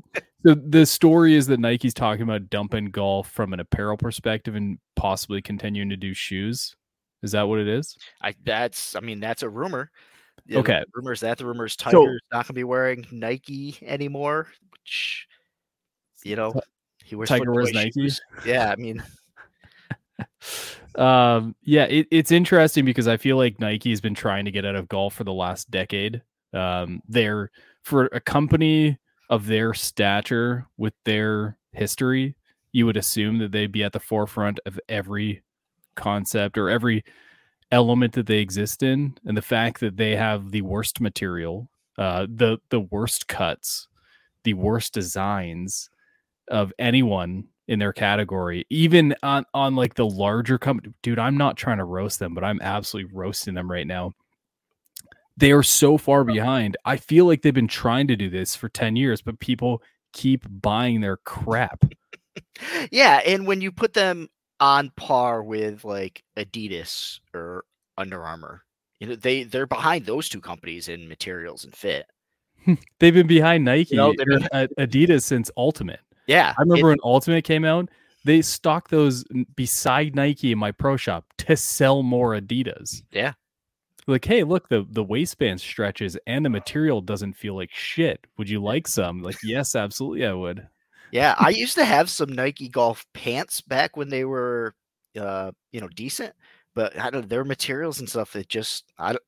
the 0.43 0.55
the 0.55 0.87
story 0.87 1.35
is 1.35 1.47
that 1.49 1.61
Nike's 1.61 1.93
talking 1.93 2.23
about 2.23 2.49
dumping 2.49 2.87
golf 2.87 3.29
from 3.31 3.53
an 3.53 3.61
apparel 3.61 3.99
perspective 3.99 4.55
and 4.55 4.79
possibly 4.97 5.43
continuing 5.43 5.91
to 5.91 5.97
do 5.99 6.15
shoes. 6.15 6.75
Is 7.23 7.33
that 7.33 7.43
what 7.43 7.59
it 7.61 7.69
is? 7.69 7.97
I 8.21 8.35
that's 8.45 8.97
I 8.97 9.01
mean 9.01 9.21
that's 9.21 9.43
a 9.43 9.49
rumor. 9.49 9.91
Okay. 10.53 10.83
rumors 10.95 11.21
that 11.21 11.39
the 11.39 11.47
rumors 11.47 11.77
So- 11.79 11.91
Tiger's 11.91 12.21
not 12.33 12.47
gonna 12.47 12.55
be 12.55 12.65
wearing 12.65 13.07
Nike 13.11 13.79
anymore. 13.83 14.49
Which 14.71 15.27
you 16.25 16.37
know 16.37 16.53
he 17.05 17.17
wears 17.17 17.29
Tiger 17.29 17.53
wears 17.53 17.73
Nike. 17.73 18.11
Yeah, 18.45 18.71
I 18.71 18.77
mean 18.77 19.03
Um, 20.95 21.57
yeah, 21.63 21.85
it, 21.85 22.07
it's 22.11 22.31
interesting 22.31 22.85
because 22.85 23.09
I 23.09 23.17
feel 23.17 23.39
like 23.39 23.59
Nike's 23.59 24.01
been 24.01 24.15
trying 24.15 24.45
to 24.45 24.51
get 24.51 24.67
out 24.67 24.75
of 24.75 24.89
golf 24.89 25.15
for 25.15 25.25
the 25.25 25.33
last 25.33 25.71
decade. 25.71 26.21
Um, 26.53 27.01
they're 27.09 27.51
for 27.83 28.11
a 28.13 28.21
company 28.21 28.99
of 29.31 29.47
their 29.47 29.73
stature 29.73 30.67
with 30.77 30.93
their 31.05 31.57
history, 31.73 32.37
you 32.73 32.85
would 32.87 32.99
assume 32.99 33.39
that 33.39 33.53
they'd 33.53 33.73
be 33.73 33.83
at 33.83 33.93
the 33.93 34.01
forefront 34.01 34.61
of 34.67 34.79
every 34.89 35.43
concept 35.95 36.59
or 36.59 36.69
every 36.69 37.05
element 37.71 38.13
that 38.13 38.27
they 38.27 38.39
exist 38.39 38.83
in. 38.83 39.15
And 39.25 39.37
the 39.37 39.43
fact 39.43 39.81
that 39.81 39.97
they 39.97 40.15
have 40.17 40.51
the 40.51 40.63
worst 40.63 41.01
material, 41.01 41.69
uh, 41.99 42.27
the 42.29 42.59
the 42.71 42.81
worst 42.81 43.27
cuts, 43.27 43.89
the 44.45 44.55
worst 44.55 44.93
designs 44.93 45.91
of 46.49 46.73
anyone 46.79 47.49
in 47.69 47.79
their 47.79 47.93
category, 47.93 48.67
even 48.71 49.15
on 49.23 49.45
on 49.55 49.75
like 49.75 49.95
the 49.95 50.07
larger 50.07 50.59
company. 50.59 50.93
Dude, 51.03 51.19
I'm 51.19 51.37
not 51.37 51.57
trying 51.57 51.79
to 51.79 51.85
roast 51.85 52.19
them, 52.19 52.35
but 52.35 52.45
I'm 52.45 52.61
absolutely 52.61 53.13
roasting 53.15 53.55
them 53.55 53.71
right 53.71 53.87
now. 53.87 54.13
They 55.37 55.53
are 55.53 55.63
so 55.63 55.97
far 55.97 56.25
behind. 56.25 56.77
I 56.85 56.99
feel 56.99 57.25
like 57.25 57.41
they've 57.41 57.55
been 57.55 57.67
trying 57.67 58.07
to 58.09 58.17
do 58.17 58.29
this 58.29 58.55
for 58.55 58.69
10 58.69 58.97
years, 58.97 59.23
but 59.23 59.41
people 59.41 59.83
keep 60.13 60.45
buying 60.49 61.01
their 61.01 61.17
crap. 61.17 61.85
yeah, 62.91 63.23
and 63.25 63.47
when 63.47 63.63
you 63.63 63.73
put 63.73 63.95
them 63.95 64.29
on 64.63 64.91
par 64.97 65.43
with 65.43 65.85
like 65.85 66.23
Adidas 66.37 67.19
or 67.35 67.65
Under 67.99 68.23
Armour, 68.23 68.63
you 69.01 69.09
know 69.09 69.17
they 69.17 69.43
they're 69.43 69.67
behind 69.67 70.07
those 70.07 70.29
two 70.29 70.41
companies 70.41 70.89
in 70.89 71.09
materials 71.09 71.65
and 71.65 71.75
fit. 71.75 72.07
They've 73.01 73.13
been 73.13 73.27
behind 73.27 73.65
Nike, 73.65 73.97
know, 73.97 74.15
been- 74.17 74.47
Adidas 74.79 75.25
since 75.25 75.51
Ultimate. 75.57 76.01
Yeah, 76.29 76.55
I 76.57 76.63
remember 76.63 76.87
it- 76.87 76.91
when 76.91 76.99
Ultimate 77.03 77.43
came 77.45 77.65
out, 77.65 77.89
they 78.25 78.41
stocked 78.41 78.93
those 78.93 79.25
beside 79.57 80.15
Nike 80.15 80.53
in 80.53 80.59
my 80.59 80.71
pro 80.71 80.97
shop 80.97 81.25
to 81.39 81.57
sell 81.57 82.05
more 82.05 82.31
Adidas. 82.41 83.03
Yeah. 83.11 83.33
Like, 84.07 84.25
hey, 84.25 84.45
look, 84.45 84.69
the 84.69 84.87
the 84.89 85.03
waistband 85.03 85.61
stretches 85.61 86.17
and 86.29 86.45
the 86.45 86.51
material 86.51 87.01
doesn't 87.01 87.35
feel 87.35 87.57
like 87.57 87.71
shit. 87.73 88.25
Would 88.39 88.49
you 88.49 88.63
like 88.63 88.87
some? 88.87 89.23
Like, 89.23 89.37
yes, 89.43 89.75
absolutely, 89.75 90.25
I 90.25 90.33
would. 90.33 90.69
Yeah, 91.13 91.35
I 91.39 91.51
used 91.51 91.77
to 91.77 91.85
have 91.85 92.11
some 92.11 92.33
Nike 92.33 92.69
golf 92.69 93.07
pants 93.15 93.61
back 93.61 93.97
when 93.97 94.09
they 94.09 94.25
were, 94.25 94.75
uh, 95.19 95.53
you 95.71 95.81
know, 95.81 95.89
decent. 95.89 96.35
But 96.75 96.99
I 96.99 97.11
don't. 97.11 97.29
Their 97.29 97.45
materials 97.45 98.01
and 98.01 98.09
stuff. 98.09 98.35
It 98.35 98.49
just. 98.49 98.85
I. 98.99 99.13
Don't, 99.13 99.23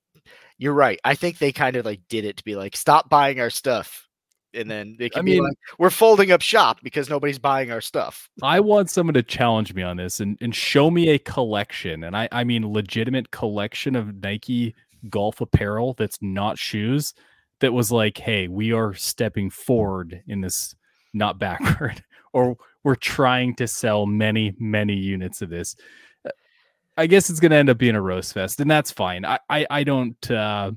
you're 0.56 0.72
right. 0.72 0.98
I 1.04 1.14
think 1.14 1.38
they 1.38 1.52
kind 1.52 1.76
of 1.76 1.84
like 1.84 2.00
did 2.08 2.24
it 2.24 2.38
to 2.38 2.44
be 2.44 2.56
like, 2.56 2.76
stop 2.76 3.10
buying 3.10 3.38
our 3.40 3.50
stuff, 3.50 4.08
and 4.54 4.70
then 4.70 4.96
they 4.98 5.10
can 5.10 5.20
I 5.20 5.22
be 5.22 5.32
mean- 5.32 5.44
like, 5.44 5.56
we're 5.78 5.90
folding 5.90 6.30
up 6.32 6.40
shop 6.40 6.78
because 6.82 7.10
nobody's 7.10 7.38
buying 7.38 7.70
our 7.70 7.80
stuff. 7.80 8.30
I 8.42 8.60
want 8.60 8.88
someone 8.88 9.14
to 9.14 9.22
challenge 9.22 9.74
me 9.74 9.82
on 9.82 9.96
this 9.96 10.20
and, 10.20 10.38
and 10.40 10.54
show 10.54 10.90
me 10.90 11.10
a 11.10 11.18
collection. 11.18 12.04
And 12.04 12.16
I, 12.16 12.28
I 12.32 12.44
mean 12.44 12.72
legitimate 12.72 13.30
collection 13.30 13.96
of 13.96 14.22
Nike 14.22 14.74
golf 15.10 15.40
apparel 15.40 15.92
that's 15.94 16.18
not 16.22 16.56
shoes 16.58 17.12
that 17.60 17.72
was 17.72 17.92
like, 17.92 18.16
hey, 18.16 18.48
we 18.48 18.72
are 18.72 18.94
stepping 18.94 19.50
forward 19.50 20.22
in 20.28 20.40
this, 20.40 20.74
not 21.14 21.38
backward. 21.38 22.02
or 22.32 22.56
we're 22.82 22.94
trying 22.94 23.54
to 23.56 23.66
sell 23.66 24.06
many, 24.06 24.54
many 24.58 24.94
units 24.94 25.40
of 25.40 25.50
this. 25.50 25.76
Uh, 26.26 26.30
I 26.96 27.06
guess 27.06 27.30
it's 27.30 27.40
gonna 27.40 27.56
end 27.56 27.70
up 27.70 27.78
being 27.78 27.94
a 27.94 28.02
roast 28.02 28.34
fest, 28.34 28.60
and 28.60 28.70
that's 28.70 28.90
fine. 28.90 29.24
I, 29.24 29.38
I, 29.48 29.66
I 29.70 29.84
don't 29.84 30.30
uh 30.30 30.72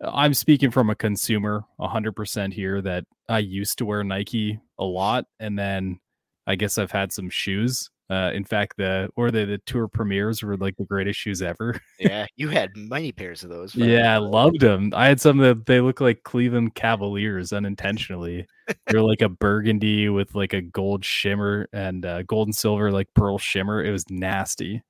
I'm 0.00 0.34
speaking 0.34 0.70
from 0.70 0.90
a 0.90 0.94
consumer 0.94 1.64
100% 1.80 2.52
here 2.52 2.80
that 2.82 3.04
I 3.28 3.40
used 3.40 3.78
to 3.78 3.84
wear 3.84 4.04
Nike 4.04 4.60
a 4.78 4.84
lot 4.84 5.26
and 5.40 5.58
then 5.58 5.98
I 6.46 6.54
guess 6.54 6.78
I've 6.78 6.92
had 6.92 7.12
some 7.12 7.28
shoes. 7.28 7.90
Uh, 8.10 8.30
in 8.32 8.42
fact, 8.42 8.78
the 8.78 9.10
or 9.16 9.30
the, 9.30 9.44
the 9.44 9.58
tour 9.58 9.86
premieres 9.86 10.42
were 10.42 10.56
like 10.56 10.74
the 10.76 10.84
greatest 10.84 11.18
shoes 11.20 11.42
ever. 11.42 11.78
Yeah, 11.98 12.26
you 12.36 12.48
had 12.48 12.70
many 12.76 13.10
pairs 13.12 13.42
of 13.42 13.50
those. 13.50 13.74
yeah, 13.74 14.14
I 14.14 14.18
loved 14.18 14.60
them. 14.60 14.92
I 14.94 15.08
had 15.08 15.20
some 15.20 15.38
that 15.38 15.66
they 15.66 15.80
look 15.80 16.00
like 16.00 16.22
Cleveland 16.22 16.74
Cavaliers 16.76 17.52
unintentionally. 17.52 18.46
They're 18.86 19.02
like 19.02 19.20
a 19.20 19.28
burgundy 19.28 20.08
with 20.08 20.34
like 20.34 20.52
a 20.52 20.60
gold 20.60 21.04
shimmer 21.04 21.68
and 21.72 22.06
uh, 22.06 22.22
gold 22.22 22.48
and 22.48 22.54
silver 22.54 22.92
like 22.92 23.12
pearl 23.14 23.36
shimmer. 23.36 23.82
It 23.82 23.90
was 23.90 24.08
nasty. 24.10 24.82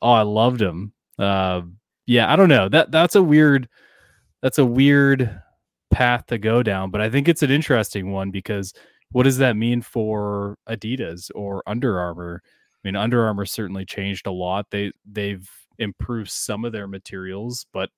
Oh, 0.00 0.12
I 0.12 0.22
loved 0.22 0.60
them. 0.60 0.92
Uh, 1.18 1.62
yeah, 2.06 2.32
I 2.32 2.36
don't 2.36 2.48
know. 2.48 2.68
That 2.68 2.90
that's 2.90 3.14
a 3.14 3.22
weird 3.22 3.68
that's 4.42 4.58
a 4.58 4.64
weird 4.64 5.40
path 5.90 6.26
to 6.26 6.38
go 6.38 6.62
down, 6.62 6.90
but 6.90 7.00
I 7.00 7.10
think 7.10 7.28
it's 7.28 7.42
an 7.42 7.50
interesting 7.50 8.12
one 8.12 8.30
because 8.30 8.72
what 9.12 9.24
does 9.24 9.38
that 9.38 9.56
mean 9.56 9.82
for 9.82 10.56
Adidas 10.68 11.30
or 11.34 11.62
Under 11.66 12.00
Armour? 12.00 12.42
I 12.86 12.88
mean, 12.88 12.94
Under 12.94 13.26
Armour 13.26 13.46
certainly 13.46 13.84
changed 13.84 14.28
a 14.28 14.30
lot. 14.30 14.70
They 14.70 14.92
they've 15.04 15.50
improved 15.76 16.30
some 16.30 16.64
of 16.64 16.70
their 16.70 16.86
materials, 16.86 17.66
but 17.72 17.90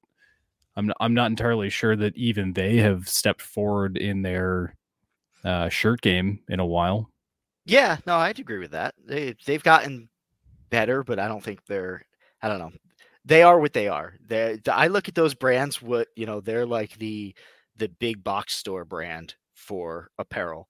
I'm 0.77 0.91
I'm 0.99 1.13
not 1.13 1.31
entirely 1.31 1.69
sure 1.69 1.95
that 1.95 2.17
even 2.17 2.55
they 2.55 2.79
have 2.79 3.07
stepped 3.07 3.43
forward 3.43 3.99
in 3.99 4.23
their 4.23 4.75
uh, 5.45 5.69
shirt 5.69 6.01
game 6.01 6.41
in 6.49 6.59
a 6.59 6.65
while. 6.65 7.11
Yeah, 7.67 7.99
no, 8.07 8.17
I'd 8.17 8.39
agree 8.39 8.61
with 8.61 8.71
that. 8.71 8.95
They 9.05 9.35
they've 9.45 9.63
gotten 9.63 10.09
better, 10.71 11.05
but 11.05 11.19
I 11.19 11.29
don't 11.29 11.45
think 11.45 11.67
they're. 11.67 12.07
I 12.41 12.49
don't 12.49 12.59
know. 12.59 12.73
They 13.27 13.43
are 13.43 13.61
what 13.61 13.75
they 13.75 13.89
are. 13.89 14.15
They. 14.27 14.59
I 14.73 14.87
look 14.87 15.07
at 15.07 15.15
those 15.15 15.35
brands. 15.35 15.83
What 15.83 16.09
you 16.17 16.25
know, 16.25 16.41
they're 16.41 16.65
like 16.65 16.97
the 16.97 17.35
the 17.77 17.91
big 17.91 18.25
box 18.25 18.55
store 18.55 18.87
brand 18.87 19.35
for 19.53 20.09
apparel. 20.19 20.67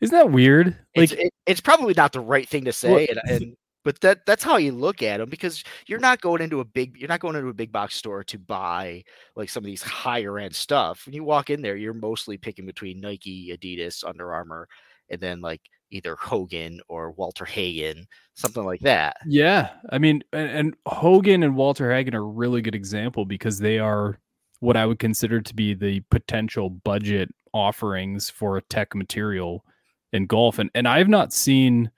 Isn't 0.00 0.16
that 0.16 0.30
weird? 0.30 0.76
It's 0.94 1.12
Like, 1.12 1.20
it, 1.20 1.32
it's 1.46 1.60
probably 1.60 1.94
not 1.96 2.12
the 2.12 2.20
right 2.20 2.48
thing 2.48 2.64
to 2.64 2.72
say, 2.72 3.06
and, 3.06 3.20
and 3.28 3.56
but 3.84 4.00
that 4.00 4.24
that's 4.26 4.44
how 4.44 4.56
you 4.56 4.72
look 4.72 5.02
at 5.02 5.18
them 5.18 5.28
because 5.28 5.64
you're 5.86 5.98
not 5.98 6.20
going 6.20 6.42
into 6.42 6.60
a 6.60 6.64
big 6.64 6.96
you're 6.96 7.08
not 7.08 7.20
going 7.20 7.36
into 7.36 7.48
a 7.48 7.54
big 7.54 7.72
box 7.72 7.96
store 7.96 8.22
to 8.24 8.38
buy 8.38 9.02
like 9.36 9.48
some 9.48 9.62
of 9.62 9.66
these 9.66 9.82
higher 9.82 10.38
end 10.38 10.54
stuff. 10.54 11.04
When 11.06 11.14
you 11.14 11.24
walk 11.24 11.50
in 11.50 11.62
there, 11.62 11.76
you're 11.76 11.94
mostly 11.94 12.36
picking 12.36 12.66
between 12.66 13.00
Nike, 13.00 13.56
Adidas, 13.56 14.04
Under 14.06 14.32
Armour, 14.32 14.68
and 15.10 15.20
then 15.20 15.40
like 15.40 15.60
either 15.90 16.16
Hogan 16.16 16.80
or 16.88 17.10
Walter 17.12 17.44
Hagen, 17.44 18.06
something 18.34 18.64
like 18.64 18.80
that. 18.80 19.16
Yeah, 19.26 19.70
I 19.90 19.98
mean, 19.98 20.22
and, 20.32 20.50
and 20.50 20.74
Hogan 20.86 21.42
and 21.42 21.56
Walter 21.56 21.92
Hagen 21.92 22.14
are 22.14 22.22
a 22.22 22.24
really 22.24 22.62
good 22.62 22.74
example 22.74 23.24
because 23.26 23.58
they 23.58 23.78
are 23.78 24.18
what 24.62 24.76
I 24.76 24.86
would 24.86 25.00
consider 25.00 25.40
to 25.40 25.54
be 25.54 25.74
the 25.74 26.00
potential 26.08 26.70
budget 26.70 27.28
offerings 27.52 28.30
for 28.30 28.56
a 28.56 28.62
tech 28.62 28.94
material 28.94 29.64
in 30.12 30.26
golf, 30.26 30.60
and 30.60 30.70
and 30.74 30.86
I 30.86 30.98
have 30.98 31.08
not 31.08 31.32
seen 31.32 31.90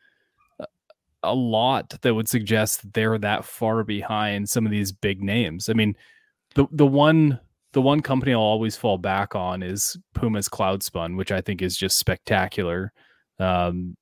a- 1.23 1.35
lot 1.35 2.01
that 2.01 2.15
would 2.15 2.29
suggest 2.29 2.93
they're 2.95 3.19
that 3.19 3.45
far 3.45 3.85
behind 3.85 4.49
some 4.49 4.65
of 4.65 4.73
these 4.73 4.93
big 4.93 5.23
names. 5.23 5.69
I 5.69 5.75
mean, 5.75 5.95
the 6.55 6.67
the 6.73 6.87
one 6.87 7.39
the 7.73 7.83
one 7.83 8.01
company 8.01 8.33
I'll 8.33 8.41
always 8.41 8.77
fall 8.77 8.97
back 8.99 9.35
on 9.35 9.63
is 9.63 9.99
Puma's 10.19 10.49
Cloud 10.49 10.83
Spun, 10.83 11.17
which 11.17 11.33
I 11.33 11.43
think 11.43 11.61
is 11.61 11.77
just 11.77 11.99
spectacular. 11.99 12.93
Um, 13.39 13.97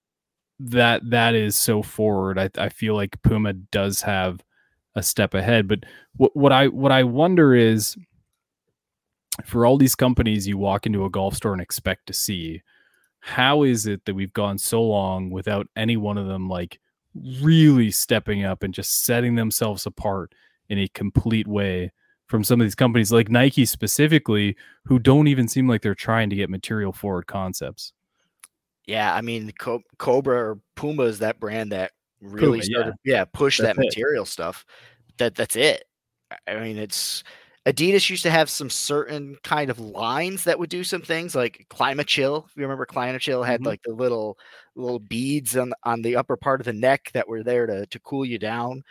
that 0.61 1.03
that 1.11 1.35
is 1.35 1.57
so 1.57 1.83
forward. 1.83 2.39
I, 2.39 2.49
I 2.59 2.69
feel 2.69 2.95
like 2.95 3.21
Puma 3.23 3.55
does 3.55 4.03
have 4.03 4.41
a 4.95 5.03
step 5.03 5.35
ahead. 5.35 5.67
But 5.67 5.81
what 6.17 6.37
what 6.37 6.53
I 6.53 6.69
what 6.69 6.93
I 6.93 7.03
wonder 7.03 7.55
is 7.57 7.97
for 9.45 9.65
all 9.67 9.79
these 9.79 9.95
companies 9.95 10.47
you 10.47 10.59
walk 10.59 10.87
into 10.87 11.05
a 11.05 11.11
golf 11.11 11.35
store 11.35 11.53
and 11.53 11.63
expect 11.63 12.07
to 12.07 12.13
see, 12.13 12.63
how 13.21 13.63
is 13.63 13.87
it 13.87 14.05
that 14.05 14.15
we've 14.15 14.33
gone 14.33 14.59
so 14.59 14.83
long 14.83 15.31
without 15.31 15.67
any 15.77 15.97
one 15.97 16.19
of 16.19 16.27
them 16.27 16.49
like 16.49 16.81
really 17.15 17.91
stepping 17.91 18.45
up 18.45 18.63
and 18.63 18.75
just 18.75 19.05
setting 19.05 19.35
themselves 19.35 19.87
apart 19.87 20.35
in 20.69 20.79
a 20.79 20.89
complete 20.89 21.47
way 21.47 21.93
from 22.27 22.43
some 22.43 22.61
of 22.61 22.65
these 22.65 22.75
companies 22.75 23.13
like 23.13 23.29
Nike 23.29 23.67
specifically, 23.67 24.57
who 24.85 24.99
don't 24.99 25.29
even 25.29 25.49
seem 25.49 25.69
like 25.69 25.83
they're 25.83 25.95
trying 25.95 26.31
to 26.31 26.37
get 26.37 26.49
material 26.49 26.93
forward 26.93 27.27
concepts. 27.27 27.93
Yeah, 28.87 29.15
I 29.15 29.21
mean 29.21 29.53
Co- 29.59 29.83
Cobra 29.99 30.37
or 30.37 30.59
Puma 30.75 31.05
is 31.05 31.19
that 31.19 31.39
brand 31.39 31.73
that 31.73 31.93
really 32.21 32.61
Puma, 32.61 32.65
started, 32.65 32.95
yeah, 33.05 33.25
push 33.27 33.59
That's 33.59 33.77
that 33.77 33.83
it. 33.83 33.87
material 33.87 34.25
stuff. 34.25 34.65
That 35.19 35.35
that's 35.35 35.57
it. 35.57 35.85
I 36.49 36.59
mean, 36.61 36.79
it's 36.79 37.23
Adidas 37.67 38.11
used 38.11 38.25
to 38.25 38.31
have 38.31 38.51
some 38.51 38.69
certain 38.71 39.37
kind 39.45 39.71
of 39.71 39.79
lines 39.79 40.45
that 40.45 40.59
would 40.59 40.71
do 40.71 40.83
some 40.83 41.03
things 41.03 41.35
like 41.35 41.67
Climachill. 41.71 42.47
If 42.47 42.57
you 42.57 42.63
remember, 42.63 42.87
Climachill 42.87 43.47
had 43.47 43.61
Mhm. 43.61 43.67
like 43.67 43.83
the 43.85 43.93
little 43.95 44.37
little 44.75 44.99
beads 44.99 45.57
on 45.57 45.73
on 45.85 46.03
the 46.03 46.17
upper 46.17 46.37
part 46.37 46.61
of 46.61 46.65
the 46.65 46.73
neck 46.73 47.11
that 47.13 47.29
were 47.29 47.43
there 47.45 47.67
to 47.67 47.87
to 47.87 47.99
cool 48.01 48.25
you 48.25 48.39
down. 48.39 48.83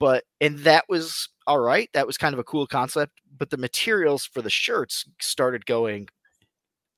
But 0.00 0.24
and 0.40 0.58
that 0.60 0.84
was 0.88 1.28
all 1.46 1.60
right. 1.60 1.90
That 1.92 2.06
was 2.06 2.16
kind 2.16 2.32
of 2.32 2.38
a 2.38 2.44
cool 2.44 2.66
concept. 2.66 3.12
But 3.36 3.50
the 3.50 3.56
materials 3.58 4.24
for 4.24 4.40
the 4.42 4.50
shirts 4.50 5.04
started 5.20 5.66
going 5.66 6.08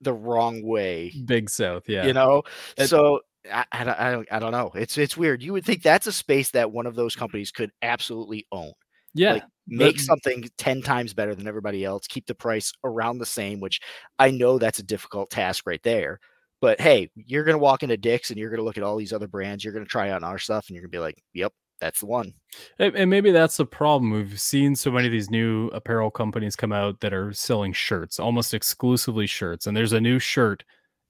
the 0.00 0.12
wrong 0.12 0.62
way. 0.62 1.12
Big 1.24 1.50
South, 1.50 1.88
yeah. 1.88 2.04
You 2.06 2.12
know, 2.12 2.42
It- 2.76 2.86
so 2.88 3.20
I, 3.52 3.64
I 3.72 4.10
don't 4.12 4.28
I 4.32 4.38
don't 4.38 4.52
know. 4.52 4.70
It's 4.74 4.96
it's 4.98 5.16
weird. 5.16 5.42
You 5.42 5.52
would 5.54 5.64
think 5.64 5.82
that's 5.82 6.06
a 6.06 6.12
space 6.12 6.50
that 6.52 6.70
one 6.72 6.86
of 6.86 6.94
those 6.94 7.16
companies 7.16 7.50
could 7.50 7.70
absolutely 7.82 8.46
own 8.52 8.72
yeah. 9.14 9.34
like, 9.34 9.44
make 9.68 9.98
something 9.98 10.48
10 10.58 10.82
times 10.82 11.12
better 11.12 11.34
than 11.34 11.48
everybody 11.48 11.84
else 11.84 12.06
keep 12.06 12.26
the 12.26 12.34
price 12.34 12.72
around 12.84 13.18
the 13.18 13.26
same 13.26 13.60
which 13.60 13.80
i 14.18 14.30
know 14.30 14.58
that's 14.58 14.78
a 14.78 14.84
difficult 14.84 15.30
task 15.30 15.64
right 15.66 15.82
there 15.82 16.20
but 16.60 16.80
hey 16.80 17.10
you're 17.14 17.44
going 17.44 17.54
to 17.54 17.62
walk 17.62 17.82
into 17.82 17.96
dick's 17.96 18.30
and 18.30 18.38
you're 18.38 18.50
going 18.50 18.58
to 18.58 18.64
look 18.64 18.76
at 18.76 18.84
all 18.84 18.96
these 18.96 19.12
other 19.12 19.28
brands 19.28 19.64
you're 19.64 19.72
going 19.72 19.84
to 19.84 19.90
try 19.90 20.10
on 20.10 20.24
our 20.24 20.38
stuff 20.38 20.68
and 20.68 20.74
you're 20.74 20.82
going 20.82 20.92
to 20.92 20.96
be 20.96 21.00
like 21.00 21.22
yep 21.32 21.52
that's 21.80 22.00
the 22.00 22.06
one 22.06 22.32
And, 22.78 22.94
and 22.96 23.10
maybe 23.10 23.30
that's 23.30 23.58
the 23.58 23.66
problem. 23.66 24.10
We've 24.12 24.40
seen 24.40 24.74
so 24.76 24.90
many 24.90 25.06
of 25.06 25.12
these 25.12 25.30
new 25.30 25.68
apparel 25.68 26.10
companies 26.10 26.56
come 26.56 26.72
out 26.72 27.00
that 27.00 27.12
are 27.12 27.34
selling 27.34 27.74
shirts, 27.74 28.18
almost 28.18 28.54
exclusively 28.54 29.26
shirts. 29.26 29.66
And 29.66 29.76
there's 29.76 29.92
a 29.92 30.00
new 30.00 30.18
shirt 30.18 30.64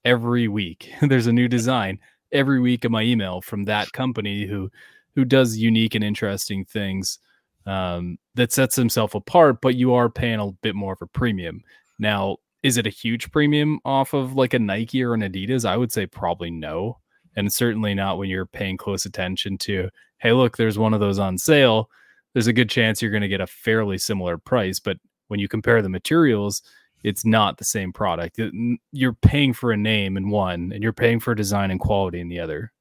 every 0.05 0.49
week. 0.49 0.91
there's 1.03 1.29
a 1.29 1.33
new 1.33 1.47
design 1.57 2.01
every 2.33 2.61
week 2.61 2.85
in 2.85 2.93
my 2.93 3.03
email 3.03 3.41
from 3.41 3.65
that 3.65 3.93
company 3.93 4.47
who 4.47 4.71
who 5.15 5.25
does 5.25 5.57
unique 5.57 5.95
and 5.95 6.05
interesting 6.05 6.65
things 6.65 7.19
um, 7.67 8.19
that 8.35 8.53
sets 8.53 8.77
himself 8.77 9.15
apart. 9.15 9.61
But 9.61 9.75
you 9.75 9.95
are 9.95 10.09
paying 10.09 10.41
a 10.41 10.53
bit 10.63 10.75
more 10.75 10.93
of 10.93 11.03
a 11.03 11.07
premium. 11.07 11.63
Now, 11.99 12.39
is 12.63 12.77
it 12.77 12.87
a 12.87 12.91
huge 12.91 13.31
premium 13.31 13.79
off 13.85 14.13
of 14.13 14.35
like 14.35 14.55
a 14.55 14.59
Nike 14.59 15.03
or 15.03 15.15
an 15.15 15.21
Adidas? 15.21 15.65
I 15.65 15.77
would 15.77 15.93
say 15.93 16.07
probably 16.07 16.51
no. 16.51 16.99
And 17.37 17.53
certainly 17.53 17.95
not 17.95 18.19
when 18.19 18.31
you're 18.31 18.47
paying 18.47 18.77
close 18.77 19.05
attention 19.05 19.59
to 19.59 19.91
hey, 20.19 20.33
look, 20.33 20.57
there's 20.57 20.79
one 20.79 20.95
of 20.95 21.01
those 21.01 21.19
on 21.19 21.37
sale, 21.37 21.91
there's 22.33 22.47
a 22.47 22.53
good 22.53 22.71
chance 22.71 23.01
you're 23.01 23.11
going 23.11 23.23
to 23.23 23.29
get 23.29 23.41
a 23.41 23.47
fairly 23.47 23.99
similar 23.99 24.39
price. 24.39 24.79
But 24.79 24.97
when 25.29 25.41
you 25.41 25.49
compare 25.49 25.83
the 25.83 25.89
materials, 25.89 26.63
it's 27.03 27.25
not 27.25 27.59
the 27.59 27.65
same 27.65 27.93
product. 27.93 28.41
You're 28.93 29.13
paying 29.13 29.53
for 29.53 29.73
a 29.73 29.77
name 29.77 30.17
in 30.17 30.31
one, 30.31 30.73
and 30.73 30.83
you're 30.83 30.93
paying 30.93 31.21
for 31.21 31.35
design 31.35 31.71
and 31.71 31.79
quality 31.79 32.21
in 32.21 32.29
the 32.29 32.41
other. 32.41 32.73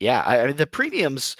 yeah 0.00 0.22
I, 0.22 0.40
I 0.40 0.46
mean 0.46 0.56
the 0.56 0.66
premiums 0.66 1.36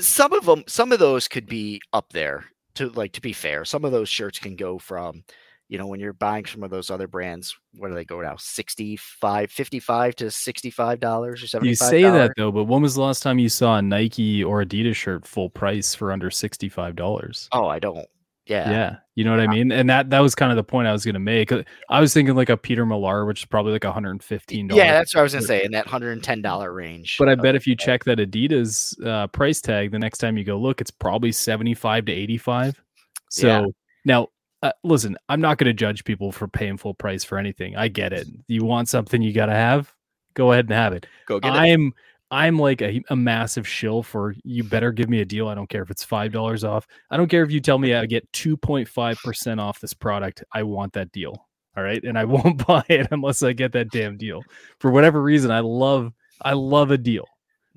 some 0.00 0.32
of 0.32 0.44
them 0.44 0.64
some 0.66 0.92
of 0.92 0.98
those 0.98 1.28
could 1.28 1.46
be 1.46 1.80
up 1.92 2.12
there 2.12 2.44
to 2.74 2.88
like 2.90 3.12
to 3.12 3.20
be 3.20 3.32
fair 3.32 3.64
some 3.64 3.84
of 3.84 3.92
those 3.92 4.08
shirts 4.08 4.38
can 4.38 4.56
go 4.56 4.78
from 4.78 5.22
you 5.68 5.78
know 5.78 5.86
when 5.86 6.00
you're 6.00 6.12
buying 6.12 6.44
some 6.44 6.62
of 6.62 6.70
those 6.70 6.90
other 6.90 7.06
brands 7.06 7.54
what 7.76 7.88
do 7.88 7.94
they 7.94 8.04
go 8.04 8.20
now 8.20 8.36
65 8.38 9.50
55 9.50 10.16
to 10.16 10.30
65 10.30 11.00
dollars 11.00 11.42
or 11.42 11.46
75 11.46 11.68
You 11.68 11.76
say 11.76 12.02
that 12.02 12.32
though, 12.36 12.52
but 12.52 12.64
when 12.64 12.82
was 12.82 12.94
the 12.94 13.02
last 13.02 13.22
time 13.22 13.38
you 13.38 13.48
saw 13.48 13.76
a 13.76 13.82
Nike 13.82 14.42
or 14.42 14.64
Adidas 14.64 14.94
shirt 14.96 15.26
full 15.26 15.50
price 15.50 15.94
for 15.94 16.12
under 16.12 16.30
sixty-five 16.30 16.96
dollars? 16.96 17.48
oh 17.52 17.66
i 17.68 17.78
don't 17.78 18.06
yeah 18.46 18.70
Yeah, 18.70 18.96
you 19.14 19.24
know 19.24 19.30
what 19.30 19.40
I 19.40 19.46
mean. 19.46 19.70
And 19.72 19.88
that 19.90 20.10
that 20.10 20.20
was 20.20 20.34
kind 20.34 20.50
of 20.50 20.56
the 20.56 20.64
point 20.64 20.88
I 20.88 20.92
was 20.92 21.04
going 21.04 21.14
to 21.14 21.20
make. 21.20 21.52
Uh, 21.52 21.62
I 21.88 22.00
was 22.00 22.12
thinking 22.12 22.34
like 22.34 22.48
a 22.48 22.56
Peter 22.56 22.84
Millar, 22.84 23.24
which 23.24 23.40
is 23.40 23.44
probably 23.46 23.72
like 23.72 23.84
one 23.84 23.92
hundred 23.92 24.10
and 24.12 24.22
fifteen 24.22 24.68
dollars. 24.68 24.84
Yeah, 24.84 24.92
that's 24.92 25.14
what 25.14 25.20
I 25.20 25.22
was 25.24 25.32
gonna 25.34 25.46
say 25.46 25.64
in 25.64 25.72
that 25.72 25.86
hundred 25.86 26.12
and 26.12 26.22
ten 26.22 26.42
dollar 26.42 26.72
range. 26.72 27.18
But 27.18 27.28
I 27.28 27.34
bet 27.34 27.54
if 27.54 27.66
you 27.66 27.76
check 27.76 28.04
that 28.04 28.18
Adidas 28.18 29.00
uh, 29.06 29.26
price 29.28 29.60
tag 29.60 29.90
the 29.92 29.98
next 29.98 30.18
time 30.18 30.36
you 30.36 30.44
go 30.44 30.58
look, 30.58 30.80
it's 30.80 30.90
probably 30.90 31.32
75 31.32 32.06
to 32.06 32.12
85. 32.12 32.82
So 33.30 33.46
Yeah. 33.46 33.64
now, 34.04 34.28
uh, 34.62 34.72
listen, 34.84 35.16
I'm 35.28 35.40
not 35.40 35.58
going 35.58 35.66
to 35.66 35.72
judge 35.74 36.04
people 36.04 36.32
for 36.32 36.46
paying 36.48 36.76
full 36.76 36.94
price 36.94 37.24
for 37.24 37.38
anything. 37.38 37.76
I 37.76 37.88
get 37.88 38.12
it. 38.12 38.26
You 38.46 38.64
want 38.64 38.88
something, 38.88 39.22
you 39.22 39.32
got 39.32 39.46
to 39.46 39.54
have. 39.54 39.92
Go 40.34 40.52
ahead 40.52 40.66
and 40.66 40.74
have 40.74 40.92
it. 40.92 41.06
go 41.26 41.40
get 41.40 41.54
it. 41.54 41.58
I'm 41.58 41.92
I'm 42.32 42.58
like 42.58 42.80
a, 42.82 43.02
a 43.10 43.14
massive 43.16 43.68
shill 43.68 44.02
for 44.02 44.34
you. 44.42 44.64
Better 44.64 44.90
give 44.90 45.08
me 45.10 45.20
a 45.20 45.24
deal. 45.24 45.48
I 45.48 45.54
don't 45.54 45.68
care 45.68 45.82
if 45.82 45.90
it's 45.90 46.02
five 46.02 46.32
dollars 46.32 46.64
off. 46.64 46.88
I 47.10 47.16
don't 47.18 47.28
care 47.28 47.42
if 47.44 47.52
you 47.52 47.60
tell 47.60 47.78
me 47.78 47.94
I 47.94 48.06
get 48.06 48.30
2.5 48.32 49.22
percent 49.22 49.60
off 49.60 49.80
this 49.80 49.92
product. 49.92 50.42
I 50.50 50.62
want 50.62 50.94
that 50.94 51.12
deal. 51.12 51.46
All 51.76 51.82
right, 51.84 52.02
and 52.02 52.18
I 52.18 52.24
won't 52.34 52.66
buy 52.66 52.82
it 52.88 53.06
unless 53.10 53.42
I 53.42 53.52
get 53.52 53.72
that 53.72 53.90
damn 53.90 54.16
deal. 54.16 54.42
For 54.78 54.90
whatever 54.90 55.20
reason, 55.22 55.50
I 55.50 55.60
love 55.60 56.12
I 56.40 56.54
love 56.54 56.90
a 56.90 56.98
deal. 56.98 57.26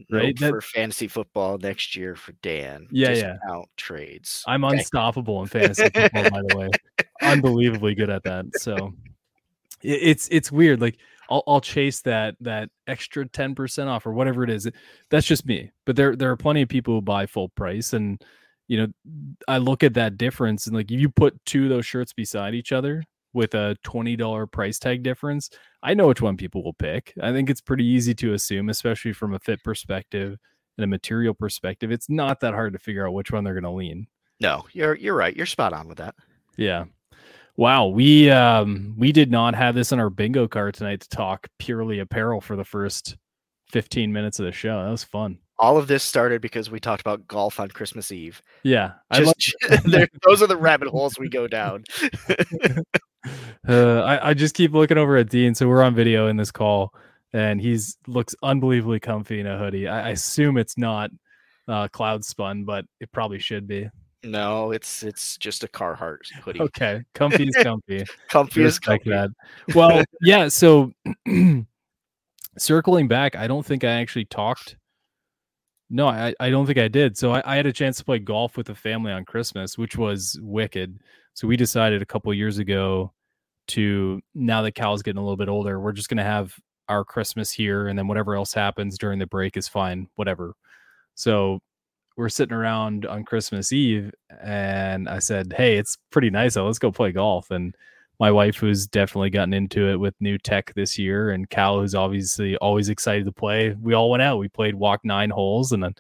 right? 0.10 0.28
Nope 0.28 0.38
That- 0.40 0.50
for 0.52 0.62
fantasy 0.62 1.08
football 1.10 1.58
next 1.58 1.96
year 1.96 2.16
for 2.16 2.32
Dan. 2.42 2.88
Yeah, 2.92 3.10
yeah. 3.12 3.34
Discount 3.34 3.68
trades. 3.78 4.44
I'm 4.48 4.64
Okay. 4.64 4.78
unstoppable 4.78 5.42
in 5.42 5.48
fantasy 5.50 5.90
football, 5.90 6.30
by 6.30 6.42
the 6.48 6.58
way. 6.58 6.70
Unbelievably 7.22 7.96
good 7.96 8.10
at 8.10 8.24
that. 8.24 8.46
So 8.56 8.94
it- 9.82 10.00
it's 10.02 10.28
it's 10.30 10.50
weird. 10.52 10.80
Like 10.82 10.98
I'll 11.30 11.44
I'll 11.48 11.62
chase 11.62 12.02
that 12.02 12.36
that 12.42 12.70
extra 12.88 13.28
ten 13.28 13.56
percent 13.56 13.90
off 13.90 14.06
or 14.06 14.14
whatever 14.14 14.44
it 14.44 14.50
is. 14.50 14.70
That's 15.10 15.28
just 15.28 15.46
me. 15.46 15.72
But 15.86 15.96
there 15.96 16.16
there 16.16 16.32
are 16.32 16.38
plenty 16.38 16.62
of 16.62 16.70
people 16.70 16.96
who 16.96 17.02
buy 17.02 17.26
full 17.26 17.50
price, 17.50 17.94
and 17.94 18.24
you 18.68 18.78
know 18.78 19.22
I 19.48 19.58
look 19.58 19.84
at 19.84 19.94
that 19.96 20.18
difference 20.18 20.68
and 20.68 20.76
like 20.76 20.92
if 20.92 21.00
you 21.00 21.10
put 21.10 21.44
two 21.46 21.64
of 21.64 21.70
those 21.70 21.86
shirts 21.86 22.14
beside 22.14 22.56
each 22.56 22.72
other 22.72 23.04
with 23.34 23.54
a 23.54 23.76
twenty 23.84 24.16
dollar 24.16 24.48
price 24.48 24.80
tag 24.80 25.04
difference, 25.04 25.50
I 25.84 25.94
know 25.94 26.08
which 26.08 26.22
one 26.22 26.38
people 26.38 26.64
will 26.64 26.74
pick. 26.74 27.14
I 27.22 27.32
think 27.32 27.50
it's 27.50 27.62
pretty 27.62 27.86
easy 27.86 28.14
to 28.16 28.34
assume, 28.34 28.70
especially 28.70 29.14
from 29.14 29.34
a 29.34 29.40
fit 29.40 29.64
perspective 29.64 30.38
and 30.78 30.84
a 30.84 30.88
material 30.88 31.34
perspective. 31.34 31.92
It's 31.92 32.10
not 32.10 32.40
that 32.42 32.54
hard 32.54 32.74
to 32.74 32.80
figure 32.80 33.08
out 33.08 33.14
which 33.14 33.32
one 33.32 33.44
they're 33.44 33.54
going 33.54 33.64
to 33.64 33.72
lean. 33.72 34.08
No, 34.42 34.66
you're 34.74 34.96
you're 34.96 35.16
right. 35.16 35.36
You're 35.36 35.46
spot 35.46 35.74
on 35.74 35.88
with 35.88 35.98
that. 35.98 36.16
Yeah. 36.58 36.86
Wow, 37.58 37.88
we 37.88 38.30
um 38.30 38.96
we 38.98 39.12
did 39.12 39.32
not 39.32 39.56
have 39.56 39.76
this 39.76 39.92
on 39.94 40.00
our 40.00 40.10
bingo 40.10 40.48
card 40.48 40.74
tonight 40.76 41.02
to 41.02 41.10
talk 41.10 41.48
purely 41.58 42.00
apparel 42.00 42.42
for 42.42 42.56
the 42.56 42.66
first 42.66 43.16
15 43.70 44.12
minutes 44.12 44.40
of 44.40 44.46
the 44.46 44.52
show. 44.52 44.84
That 44.84 44.92
was 44.92 45.04
fun. 45.04 45.38
All 45.58 45.78
of 45.78 45.88
this 45.88 46.04
started 46.04 46.42
because 46.42 46.70
we 46.70 46.82
talked 46.82 47.00
about 47.00 47.28
golf 47.28 47.62
on 47.62 47.70
Christmas 47.70 48.12
Eve. 48.12 48.42
Yeah. 48.64 48.94
Just, 49.14 49.56
there- 49.86 50.10
those 50.24 50.42
are 50.42 50.48
the 50.48 50.58
rabbit 50.58 50.90
holes 50.90 51.18
we 51.18 51.30
go 51.30 51.48
down. 51.48 51.86
uh, 53.68 54.02
I, 54.02 54.30
I 54.30 54.34
just 54.34 54.54
keep 54.54 54.74
looking 54.74 54.98
over 54.98 55.16
at 55.18 55.30
Dean. 55.30 55.56
So 55.56 55.68
we're 55.68 55.82
on 55.82 55.96
video 55.96 56.28
in 56.28 56.36
this 56.36 56.52
call, 56.52 56.94
and 57.32 57.62
he's 57.62 57.98
looks 58.06 58.36
unbelievably 58.44 59.00
comfy 59.00 59.40
in 59.40 59.48
a 59.48 59.58
hoodie. 59.58 59.88
I, 59.88 60.08
I 60.08 60.10
assume 60.10 60.58
it's 60.58 60.78
not 60.78 61.10
uh, 61.70 61.88
cloud 61.88 62.26
spun, 62.26 62.66
but 62.66 62.86
it 63.00 63.12
probably 63.14 63.40
should 63.40 63.66
be. 63.68 63.90
No, 64.26 64.72
it's 64.72 65.04
it's 65.04 65.38
just 65.38 65.64
a 65.64 65.68
Carhartt 65.68 66.32
hoodie. 66.44 66.62
Okay, 66.62 67.04
comfy 67.14 67.48
is 67.48 67.56
comfy. 67.64 68.06
Comfy 68.30 68.64
Respect 68.64 69.06
comfy. 69.06 69.10
that. 69.12 69.76
Well, 69.76 70.04
yeah. 70.22 70.48
So 70.48 70.92
circling 72.58 73.08
back, 73.08 73.36
I 73.36 73.48
don't 73.48 73.66
think 73.66 73.84
I 73.84 73.92
actually 73.92 74.26
talked. 74.26 74.78
No, 75.90 76.08
I, 76.08 76.34
I 76.40 76.50
don't 76.50 76.66
think 76.66 76.80
I 76.80 76.88
did. 76.88 77.16
So 77.16 77.32
I, 77.32 77.44
I 77.46 77.56
had 77.56 77.68
a 77.68 77.74
chance 77.74 77.98
to 77.98 78.06
play 78.06 78.18
golf 78.18 78.58
with 78.58 78.68
the 78.68 78.76
family 78.76 79.12
on 79.12 79.24
Christmas, 79.24 79.78
which 79.78 79.98
was 79.98 80.40
wicked. 80.42 81.00
So 81.36 81.48
we 81.48 81.58
decided 81.58 82.02
a 82.02 82.06
couple 82.06 82.34
years 82.34 82.58
ago 82.58 83.14
to 83.68 84.20
now 84.34 84.62
that 84.64 84.74
Cal's 84.74 85.04
getting 85.04 85.20
a 85.20 85.24
little 85.24 85.38
bit 85.38 85.50
older, 85.50 85.80
we're 85.80 85.92
just 85.92 86.10
gonna 86.10 86.24
have 86.24 86.56
our 86.90 87.04
Christmas 87.04 87.52
here, 87.52 87.88
and 87.88 87.98
then 87.98 88.08
whatever 88.08 88.36
else 88.36 88.54
happens 88.54 88.98
during 88.98 89.20
the 89.20 89.28
break 89.28 89.58
is 89.58 89.68
fine, 89.68 90.08
whatever. 90.16 90.54
So 91.16 91.60
we're 92.18 92.30
sitting 92.30 92.56
around 92.56 93.06
on 93.06 93.24
Christmas 93.24 93.72
Eve, 93.74 94.14
and 94.42 95.10
I 95.10 95.20
said, 95.20 95.54
"Hey, 95.54 95.78
it's 95.78 95.98
pretty 96.12 96.30
nice. 96.30 96.56
Let's 96.56 96.80
go 96.80 96.92
play 96.92 97.12
golf." 97.12 97.52
And 97.52 97.76
my 98.20 98.32
wife, 98.32 98.58
who's 98.58 98.88
definitely 98.88 99.30
gotten 99.30 99.54
into 99.54 99.90
it 99.90 99.98
with 99.98 100.16
new 100.22 100.38
tech 100.38 100.74
this 100.74 100.98
year, 100.98 101.32
and 101.32 101.50
Cal, 101.50 101.80
who's 101.80 101.96
obviously 101.96 102.56
always 102.58 102.90
excited 102.90 103.26
to 103.26 103.32
play, 103.32 103.76
we 103.82 103.94
all 103.94 104.10
went 104.10 104.24
out. 104.24 104.40
We 104.40 104.48
played 104.48 104.76
walk 104.76 105.02
nine 105.04 105.30
holes, 105.30 105.72
and 105.72 105.84
then 105.84 105.96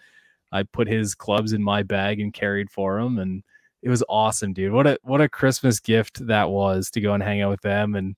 I 0.51 0.63
put 0.63 0.87
his 0.87 1.15
clubs 1.15 1.53
in 1.53 1.61
my 1.61 1.83
bag 1.83 2.19
and 2.21 2.33
carried 2.33 2.71
for 2.71 2.99
him, 2.99 3.19
and 3.19 3.43
it 3.83 3.89
was 3.89 4.03
awesome, 4.09 4.53
dude. 4.53 4.73
What 4.73 4.87
a 4.87 4.97
what 5.03 5.21
a 5.21 5.29
Christmas 5.29 5.79
gift 5.79 6.25
that 6.27 6.49
was 6.49 6.89
to 6.91 7.01
go 7.01 7.13
and 7.13 7.21
hang 7.23 7.41
out 7.41 7.51
with 7.51 7.61
them 7.61 7.95
and 7.95 8.17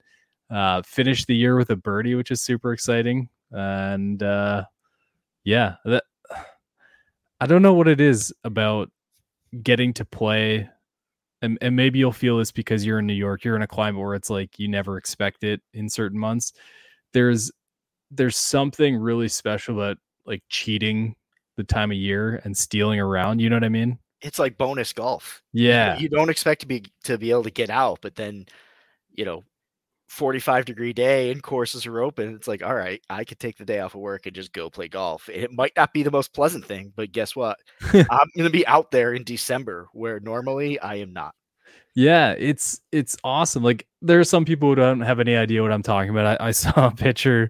uh, 0.50 0.82
finish 0.84 1.26
the 1.26 1.36
year 1.36 1.56
with 1.56 1.70
a 1.72 1.76
birdie, 1.76 2.16
which 2.16 2.32
is 2.32 2.42
super 2.42 2.74
exciting. 2.74 3.30
And 3.52 4.22
uh, 4.24 4.66
yeah, 5.44 5.76
that 5.86 6.04
I 7.39 7.45
don't 7.45 7.62
know 7.62 7.73
what 7.73 7.88
it 7.88 8.02
is 8.02 8.34
about 8.43 8.91
getting 9.63 9.93
to 9.93 10.06
play 10.06 10.69
and, 11.41 11.58
and 11.62 11.76
maybe 11.76 12.00
you'll 12.00 12.12
feel 12.12 12.38
this 12.38 12.52
because 12.52 12.86
you're 12.86 13.00
in 13.00 13.08
New 13.08 13.13
York, 13.13 13.43
you're 13.43 13.56
in 13.56 13.62
a 13.62 13.67
climate 13.67 14.02
where 14.02 14.15
it's 14.15 14.30
like 14.30 14.58
you 14.58 14.67
never 14.67 14.97
expect 14.97 15.43
it 15.43 15.62
in 15.73 15.89
certain 15.89 16.19
months. 16.19 16.54
There's 17.13 17.52
there's 18.10 18.38
something 18.38 18.95
really 18.95 19.28
special 19.28 19.76
about 19.76 19.97
like 20.26 20.41
cheating 20.50 21.15
the 21.58 21.63
time 21.63 21.91
of 21.91 21.97
year 21.97 22.41
and 22.43 22.56
stealing 22.58 23.00
around. 23.00 23.39
You 23.39 23.50
know 23.50 23.56
what 23.56 23.63
I 23.63 23.69
mean? 23.69 24.00
It's 24.21 24.39
like 24.39 24.58
bonus 24.58 24.93
golf. 24.93 25.43
Yeah. 25.54 25.97
You 25.97 26.10
don't 26.10 26.30
expect 26.30 26.62
to 26.62 26.67
be 26.67 26.86
to 27.04 27.17
be 27.17 27.32
able 27.32 27.43
to 27.43 27.52
get 27.52 27.69
out, 27.69 28.00
but 28.02 28.15
then, 28.15 28.45
you 29.12 29.26
know, 29.26 29.43
45 30.08 30.65
degree 30.65 30.93
day 30.93 31.32
and 31.32 31.43
courses 31.43 31.86
are 31.86 32.02
open. 32.02 32.34
It's 32.36 32.48
like, 32.48 32.63
all 32.63 32.76
right, 32.76 33.02
I 33.10 33.24
could 33.24 33.39
take 33.39 33.58
the 33.58 33.65
day 33.65 33.80
off 33.80 33.93
of 33.93 34.02
work 34.02 34.26
and 34.26 34.36
just 34.36 34.54
go 34.54 34.70
play 34.70 34.88
golf. 34.88 35.30
It 35.30 35.52
might 35.52 35.74
not 35.76 35.93
be 35.93 36.04
the 36.04 36.12
most 36.12 36.34
pleasant 36.34 36.65
thing, 36.65 36.93
but 36.96 37.12
guess 37.12 37.36
what? 37.36 37.58
I'm 37.93 38.30
going 38.36 38.46
to 38.46 38.50
be 38.50 38.65
out 38.67 38.91
there 38.91 39.13
in 39.13 39.24
December 39.24 39.88
where 39.93 40.20
normally 40.20 40.80
I 40.80 40.96
am 40.96 41.13
not. 41.13 41.36
Yeah, 41.93 42.36
it's 42.38 42.80
it's 42.91 43.17
awesome. 43.24 43.63
Like 43.63 43.88
there 44.04 44.20
are 44.20 44.24
some 44.24 44.46
people 44.46 44.70
who 44.70 44.76
don't 44.76 45.02
have 45.02 45.20
any 45.20 45.36
idea 45.36 45.63
what 45.63 45.72
I'm 45.72 45.84
talking 45.84 46.12
about. 46.12 46.39
I, 46.39 46.48
I 46.50 46.52
saw 46.52 46.88
a 46.88 46.91
picture 46.91 47.50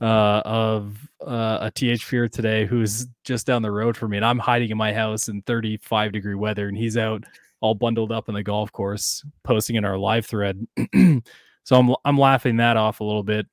uh, 0.00 0.42
of 0.44 0.98
uh, 1.24 1.70
a 1.76 1.96
fear 1.96 2.28
today 2.28 2.66
who's 2.66 3.06
just 3.22 3.46
down 3.46 3.62
the 3.62 3.70
road 3.70 3.96
from 3.96 4.10
me, 4.10 4.18
and 4.18 4.26
I'm 4.26 4.38
hiding 4.38 4.70
in 4.70 4.76
my 4.76 4.92
house 4.92 5.28
in 5.28 5.42
35 5.42 6.12
degree 6.12 6.34
weather, 6.34 6.68
and 6.68 6.76
he's 6.76 6.96
out 6.96 7.24
all 7.60 7.74
bundled 7.74 8.12
up 8.12 8.28
in 8.28 8.34
the 8.34 8.42
golf 8.42 8.70
course, 8.72 9.24
posting 9.42 9.76
in 9.76 9.84
our 9.84 9.96
live 9.96 10.26
thread. 10.26 10.66
so 11.64 11.76
I'm 11.76 11.94
I'm 12.04 12.18
laughing 12.18 12.58
that 12.58 12.76
off 12.76 13.00
a 13.00 13.04
little 13.04 13.22
bit, 13.22 13.46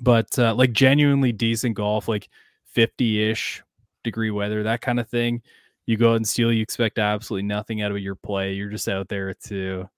but 0.00 0.38
uh, 0.38 0.54
like 0.54 0.72
genuinely 0.72 1.32
decent 1.32 1.74
golf, 1.74 2.08
like 2.08 2.28
50 2.66 3.30
ish 3.30 3.62
degree 4.04 4.30
weather, 4.30 4.62
that 4.62 4.82
kind 4.82 5.00
of 5.00 5.08
thing. 5.08 5.42
You 5.86 5.96
go 5.96 6.12
out 6.12 6.16
and 6.16 6.28
steal, 6.28 6.52
you 6.52 6.62
expect 6.62 6.98
absolutely 6.98 7.46
nothing 7.46 7.80
out 7.80 7.90
of 7.90 7.98
your 7.98 8.16
play. 8.16 8.52
You're 8.52 8.70
just 8.70 8.88
out 8.88 9.08
there 9.08 9.32
to, 9.34 9.54
you 9.54 9.88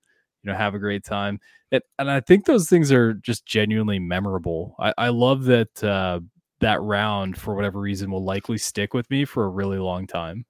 know, 0.45 0.55
have 0.55 0.75
a 0.75 0.79
great 0.79 1.05
time. 1.05 1.41
And, 1.73 1.83
and 1.99 2.11
I 2.11 2.21
think 2.21 2.45
those 2.45 2.69
things 2.69 2.93
are 2.93 3.15
just 3.15 3.47
genuinely 3.47 3.99
memorable. 3.99 4.77
I, 4.79 4.95
I 4.97 5.09
love 5.09 5.45
that 5.45 5.83
uh, 5.83 6.21
that 6.61 6.81
round 6.83 7.37
for 7.37 7.55
whatever 7.55 7.81
reason 7.81 8.11
will 8.11 8.25
likely 8.25 8.59
stick 8.59 8.95
with 8.95 9.11
me 9.11 9.25
for 9.25 9.45
a 9.45 9.49
really 9.49 9.79
long 9.79 10.07
time. 10.07 10.45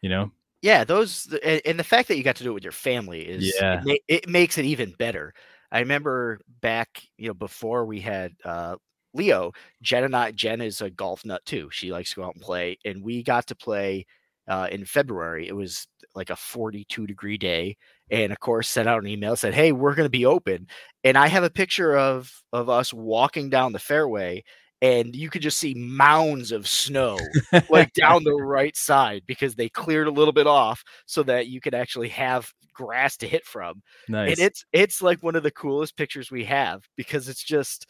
You 0.00 0.10
know? 0.10 0.30
Yeah, 0.62 0.84
those 0.84 1.34
and 1.44 1.78
the 1.78 1.84
fact 1.84 2.08
that 2.08 2.16
you 2.16 2.22
got 2.22 2.36
to 2.36 2.44
do 2.44 2.50
it 2.50 2.54
with 2.54 2.62
your 2.62 2.72
family 2.72 3.20
is 3.20 3.54
yeah, 3.60 3.82
it, 3.84 4.00
it 4.08 4.28
makes 4.28 4.56
it 4.56 4.64
even 4.64 4.94
better. 4.98 5.34
I 5.74 5.80
remember 5.80 6.38
back, 6.62 7.02
you 7.18 7.26
know, 7.28 7.34
before 7.34 7.84
we 7.84 8.00
had 8.00 8.32
uh, 8.44 8.76
Leo, 9.12 9.50
Jen 9.82 10.04
and 10.04 10.16
I, 10.16 10.30
Jen 10.30 10.60
is 10.60 10.80
a 10.80 10.88
golf 10.88 11.24
nut 11.24 11.42
too. 11.44 11.68
She 11.72 11.90
likes 11.90 12.10
to 12.10 12.16
go 12.16 12.24
out 12.24 12.34
and 12.34 12.42
play, 12.42 12.78
and 12.84 13.02
we 13.02 13.24
got 13.24 13.48
to 13.48 13.56
play 13.56 14.06
uh, 14.48 14.68
in 14.70 14.84
February. 14.84 15.48
It 15.48 15.56
was 15.56 15.88
like 16.14 16.30
a 16.30 16.36
42 16.36 17.08
degree 17.08 17.36
day, 17.36 17.76
and 18.08 18.30
of 18.30 18.38
course, 18.38 18.68
sent 18.68 18.88
out 18.88 19.02
an 19.02 19.08
email 19.08 19.34
said, 19.34 19.52
"Hey, 19.52 19.72
we're 19.72 19.96
going 19.96 20.06
to 20.06 20.10
be 20.10 20.26
open." 20.26 20.68
And 21.02 21.18
I 21.18 21.26
have 21.26 21.42
a 21.44 21.50
picture 21.50 21.96
of 21.98 22.32
of 22.52 22.70
us 22.70 22.94
walking 22.94 23.50
down 23.50 23.72
the 23.72 23.80
fairway, 23.80 24.44
and 24.82 25.14
you 25.14 25.30
could 25.30 25.42
just 25.42 25.58
see 25.58 25.74
mounds 25.74 26.52
of 26.52 26.68
snow 26.68 27.18
like 27.70 27.92
down 27.94 28.24
the 28.24 28.34
right 28.34 28.76
side 28.76 29.22
because 29.26 29.54
they 29.54 29.68
cleared 29.68 30.06
a 30.06 30.12
little 30.12 30.32
bit 30.32 30.46
off 30.46 30.82
so 31.06 31.22
that 31.22 31.46
you 31.46 31.60
could 31.60 31.74
actually 31.74 32.08
have 32.08 32.52
grass 32.74 33.16
to 33.18 33.28
hit 33.28 33.44
from. 33.46 33.82
nice. 34.08 34.32
And 34.32 34.40
it's 34.40 34.64
it's 34.72 35.00
like 35.00 35.22
one 35.22 35.36
of 35.36 35.42
the 35.42 35.50
coolest 35.50 35.96
pictures 35.96 36.30
we 36.30 36.44
have 36.44 36.82
because 36.96 37.28
it's 37.28 37.42
just 37.42 37.86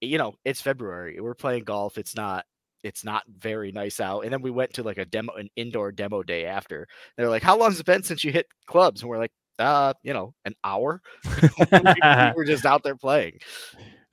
you 0.00 0.16
know, 0.16 0.34
it's 0.44 0.62
February. 0.62 1.20
We're 1.20 1.34
playing 1.34 1.64
golf. 1.64 1.98
It's 1.98 2.16
not 2.16 2.44
it's 2.82 3.04
not 3.04 3.22
very 3.28 3.72
nice 3.72 4.00
out. 4.00 4.20
And 4.20 4.32
then 4.32 4.42
we 4.42 4.50
went 4.50 4.72
to 4.74 4.82
like 4.82 4.98
a 4.98 5.04
demo 5.04 5.34
an 5.34 5.48
indoor 5.56 5.92
demo 5.92 6.22
day 6.22 6.46
after. 6.46 6.86
They're 7.16 7.28
like, 7.28 7.42
"How 7.42 7.58
long's 7.58 7.80
it 7.80 7.86
been 7.86 8.02
since 8.02 8.24
you 8.24 8.32
hit 8.32 8.46
clubs?" 8.66 9.02
And 9.02 9.10
we're 9.10 9.18
like, 9.18 9.32
"Uh, 9.58 9.92
you 10.02 10.14
know, 10.14 10.34
an 10.44 10.54
hour." 10.64 11.02
we're 12.34 12.44
just 12.44 12.64
out 12.64 12.82
there 12.82 12.96
playing. 12.96 13.38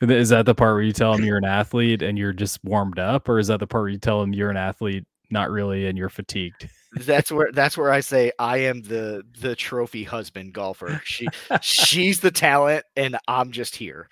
Is 0.01 0.29
that 0.29 0.45
the 0.45 0.53
part 0.53 0.75
where 0.75 0.83
you 0.83 0.93
tell 0.93 1.13
them 1.13 1.25
you're 1.25 1.37
an 1.37 1.45
athlete 1.45 2.03
and 2.03 2.17
you're 2.17 2.33
just 2.33 2.63
warmed 2.63 2.99
up, 2.99 3.27
or 3.27 3.39
is 3.39 3.47
that 3.47 3.59
the 3.59 3.67
part 3.67 3.83
where 3.83 3.89
you 3.89 3.97
tell 3.97 4.21
them 4.21 4.33
you're 4.33 4.51
an 4.51 4.57
athlete, 4.57 5.05
not 5.31 5.49
really, 5.49 5.87
and 5.87 5.97
you're 5.97 6.09
fatigued? 6.09 6.69
That's 6.93 7.31
where 7.31 7.51
that's 7.51 7.77
where 7.77 7.91
I 7.91 7.99
say 7.99 8.31
I 8.39 8.57
am 8.59 8.81
the 8.83 9.23
the 9.41 9.55
trophy 9.55 10.03
husband 10.03 10.53
golfer. 10.53 11.01
She 11.03 11.27
she's 11.61 12.19
the 12.19 12.31
talent 12.31 12.85
and 12.95 13.17
I'm 13.27 13.51
just 13.51 13.75
here. 13.75 14.07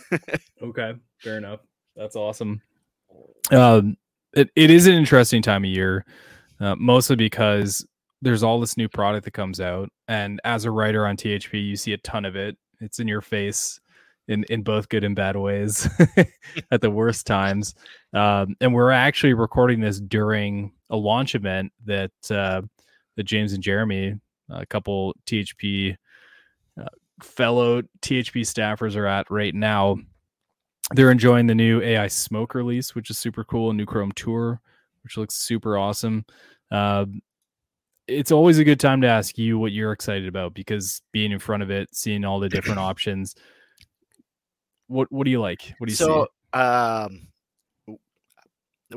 okay, 0.62 0.94
fair 1.18 1.38
enough. 1.38 1.60
That's 1.96 2.14
awesome. 2.14 2.60
Um, 3.50 3.96
it, 4.34 4.50
it 4.54 4.70
is 4.70 4.86
an 4.86 4.94
interesting 4.94 5.42
time 5.42 5.64
of 5.64 5.70
year, 5.70 6.04
uh, 6.60 6.76
mostly 6.76 7.16
because 7.16 7.86
there's 8.22 8.42
all 8.42 8.60
this 8.60 8.76
new 8.76 8.88
product 8.88 9.24
that 9.24 9.32
comes 9.32 9.60
out, 9.60 9.88
and 10.08 10.40
as 10.44 10.64
a 10.64 10.70
writer 10.70 11.06
on 11.06 11.16
THP, 11.16 11.66
you 11.66 11.76
see 11.76 11.92
a 11.92 11.98
ton 11.98 12.24
of 12.24 12.36
it. 12.36 12.56
It's 12.80 12.98
in 12.98 13.08
your 13.08 13.20
face 13.20 13.80
in 14.32 14.44
in 14.44 14.62
both 14.62 14.88
good 14.88 15.04
and 15.04 15.14
bad 15.14 15.36
ways 15.36 15.88
at 16.70 16.80
the 16.80 16.90
worst 16.90 17.26
times. 17.26 17.74
Um, 18.12 18.56
and 18.60 18.74
we're 18.74 18.90
actually 18.90 19.34
recording 19.34 19.80
this 19.80 20.00
during 20.00 20.72
a 20.90 20.96
launch 20.96 21.34
event 21.34 21.72
that 21.84 22.10
uh, 22.30 22.62
that 23.16 23.24
James 23.24 23.52
and 23.52 23.62
Jeremy, 23.62 24.18
a 24.50 24.66
couple 24.66 25.14
THP 25.26 25.96
uh, 26.80 26.86
fellow 27.22 27.82
THP 28.00 28.42
staffers, 28.42 28.96
are 28.96 29.06
at 29.06 29.30
right 29.30 29.54
now. 29.54 29.98
They're 30.94 31.12
enjoying 31.12 31.46
the 31.46 31.54
new 31.54 31.80
AI 31.80 32.08
Smoke 32.08 32.54
release, 32.54 32.94
which 32.94 33.08
is 33.08 33.18
super 33.18 33.44
cool. 33.44 33.72
New 33.72 33.86
Chrome 33.86 34.12
Tour, 34.12 34.60
which 35.04 35.16
looks 35.16 35.36
super 35.36 35.78
awesome. 35.78 36.24
Uh, 36.70 37.06
it's 38.08 38.32
always 38.32 38.58
a 38.58 38.64
good 38.64 38.80
time 38.80 39.00
to 39.00 39.06
ask 39.06 39.38
you 39.38 39.58
what 39.58 39.72
you're 39.72 39.92
excited 39.92 40.26
about 40.26 40.54
because 40.54 41.02
being 41.12 41.32
in 41.32 41.38
front 41.38 41.62
of 41.62 41.70
it, 41.70 41.88
seeing 41.94 42.24
all 42.24 42.40
the 42.40 42.48
different 42.48 42.80
options. 42.80 43.34
What 44.88 45.10
what 45.10 45.24
do 45.24 45.30
you 45.30 45.40
like? 45.40 45.74
What 45.78 45.86
do 45.86 45.92
you 45.92 45.96
so, 45.96 46.28
see? 46.54 46.58
um 46.58 47.28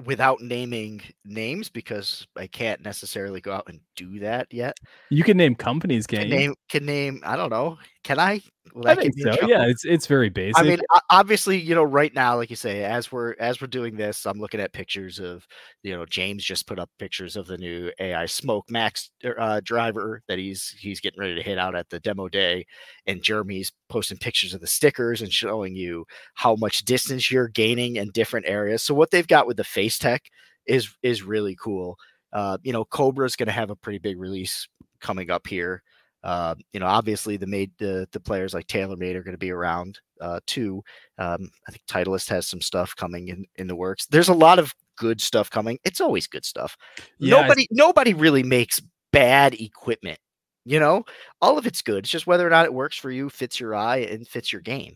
without 0.03 0.41
naming 0.41 1.01
names 1.23 1.69
because 1.69 2.27
I 2.35 2.47
can't 2.47 2.81
necessarily 2.81 3.39
go 3.39 3.53
out 3.53 3.65
and 3.67 3.79
do 3.95 4.19
that 4.19 4.47
yet. 4.51 4.77
You 5.09 5.23
can 5.23 5.37
name 5.37 5.55
companies, 5.55 6.05
can 6.05 6.19
Can 6.19 6.29
you? 6.29 6.35
name 6.35 6.55
can 6.69 6.85
name 6.85 7.21
I 7.25 7.35
don't 7.35 7.49
know. 7.49 7.77
Can 8.05 8.19
I? 8.19 8.39
Will 8.75 8.87
I 8.87 8.93
that 8.93 9.01
think 9.01 9.15
give 9.15 9.25
me 9.25 9.31
in 9.31 9.37
so. 9.39 9.47
Yeah, 9.47 9.65
it's 9.65 9.83
it's 9.83 10.05
very 10.05 10.29
basic. 10.29 10.61
I 10.61 10.63
mean, 10.63 10.79
obviously, 11.09 11.59
you 11.59 11.73
know, 11.73 11.83
right 11.83 12.13
now, 12.13 12.35
like 12.35 12.51
you 12.51 12.55
say, 12.55 12.83
as 12.83 13.11
we're 13.11 13.33
as 13.39 13.59
we're 13.59 13.65
doing 13.65 13.95
this, 13.95 14.27
I'm 14.27 14.37
looking 14.37 14.59
at 14.59 14.73
pictures 14.73 15.17
of, 15.17 15.47
you 15.81 15.91
know, 15.91 16.05
James 16.05 16.43
just 16.43 16.67
put 16.67 16.77
up 16.77 16.91
pictures 16.99 17.35
of 17.35 17.47
the 17.47 17.57
new 17.57 17.91
AI 17.99 18.27
Smoke 18.27 18.69
Max 18.69 19.09
uh, 19.39 19.59
driver 19.63 20.21
that 20.27 20.37
he's 20.37 20.69
he's 20.79 20.99
getting 20.99 21.19
ready 21.19 21.33
to 21.33 21.41
hit 21.41 21.57
out 21.57 21.73
at 21.73 21.89
the 21.89 21.99
demo 21.99 22.29
day, 22.29 22.67
and 23.07 23.23
Jeremy's 23.23 23.71
posting 23.89 24.19
pictures 24.19 24.53
of 24.53 24.61
the 24.61 24.67
stickers 24.67 25.23
and 25.23 25.33
showing 25.33 25.75
you 25.75 26.05
how 26.35 26.55
much 26.55 26.85
distance 26.85 27.31
you're 27.31 27.47
gaining 27.47 27.95
in 27.95 28.11
different 28.11 28.45
areas. 28.47 28.83
So 28.83 28.93
what 28.93 29.09
they've 29.09 29.27
got 29.27 29.47
with 29.47 29.57
the 29.57 29.63
Face 29.63 29.97
Tech 29.97 30.21
is 30.67 30.95
is 31.01 31.23
really 31.23 31.57
cool. 31.59 31.97
Uh, 32.31 32.59
you 32.61 32.71
know, 32.71 32.85
Cobra 32.85 33.25
is 33.25 33.35
going 33.35 33.47
to 33.47 33.51
have 33.51 33.71
a 33.71 33.75
pretty 33.75 33.97
big 33.97 34.19
release 34.19 34.67
coming 35.01 35.31
up 35.31 35.47
here. 35.47 35.81
Uh, 36.25 36.55
you 36.73 36.79
know, 36.79 36.87
obviously 36.87 37.37
the 37.37 37.45
made 37.45 37.71
the 37.77 38.07
the 38.11 38.19
players 38.19 38.53
like 38.53 38.65
Taylor 38.65 38.95
TaylorMade 38.95 39.13
are 39.13 39.23
going 39.23 39.35
to 39.35 39.37
be 39.37 39.51
around 39.51 39.99
uh, 40.19 40.39
too. 40.47 40.83
Um, 41.19 41.51
I 41.67 41.71
think 41.71 41.85
Titleist 41.87 42.27
has 42.29 42.47
some 42.47 42.61
stuff 42.61 42.95
coming 42.95 43.27
in 43.27 43.45
in 43.57 43.67
the 43.67 43.75
works. 43.75 44.07
There's 44.07 44.29
a 44.29 44.33
lot 44.33 44.57
of 44.57 44.73
good 44.97 45.21
stuff 45.21 45.51
coming. 45.51 45.77
It's 45.83 46.01
always 46.01 46.25
good 46.25 46.43
stuff. 46.43 46.75
Yeah, 47.19 47.41
nobody 47.41 47.67
nobody 47.69 48.15
really 48.15 48.41
makes 48.41 48.81
bad 49.11 49.53
equipment. 49.53 50.17
You 50.65 50.79
know, 50.79 51.05
all 51.41 51.59
of 51.59 51.67
it's 51.67 51.83
good. 51.83 51.99
It's 51.99 52.09
just 52.09 52.25
whether 52.25 52.45
or 52.45 52.49
not 52.49 52.65
it 52.65 52.73
works 52.73 52.97
for 52.97 53.11
you, 53.11 53.29
fits 53.29 53.59
your 53.59 53.75
eye, 53.75 53.97
and 53.97 54.27
fits 54.27 54.51
your 54.51 54.63
game. 54.63 54.95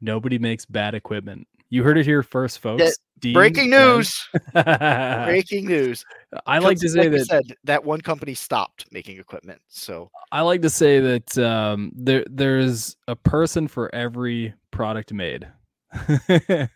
Nobody 0.00 0.36
makes 0.36 0.64
bad 0.64 0.96
equipment. 0.96 1.46
You 1.68 1.82
heard 1.82 1.98
it 1.98 2.06
here 2.06 2.22
first, 2.22 2.60
folks. 2.60 2.96
Dean 3.18 3.32
Breaking 3.32 3.70
news! 3.70 4.14
Breaking 4.52 5.66
news! 5.66 6.04
I 6.46 6.58
like 6.58 6.78
to 6.78 6.88
say 6.88 7.04
you 7.04 7.10
that 7.10 7.26
said, 7.26 7.42
that 7.64 7.82
one 7.84 8.00
company 8.02 8.34
stopped 8.34 8.86
making 8.92 9.18
equipment. 9.18 9.60
So 9.68 10.10
I 10.30 10.42
like 10.42 10.62
to 10.62 10.70
say 10.70 11.00
that 11.00 11.38
um, 11.38 11.92
there 11.94 12.24
there's 12.30 12.96
a 13.08 13.16
person 13.16 13.68
for 13.68 13.92
every 13.94 14.54
product 14.70 15.12
made. 15.14 15.48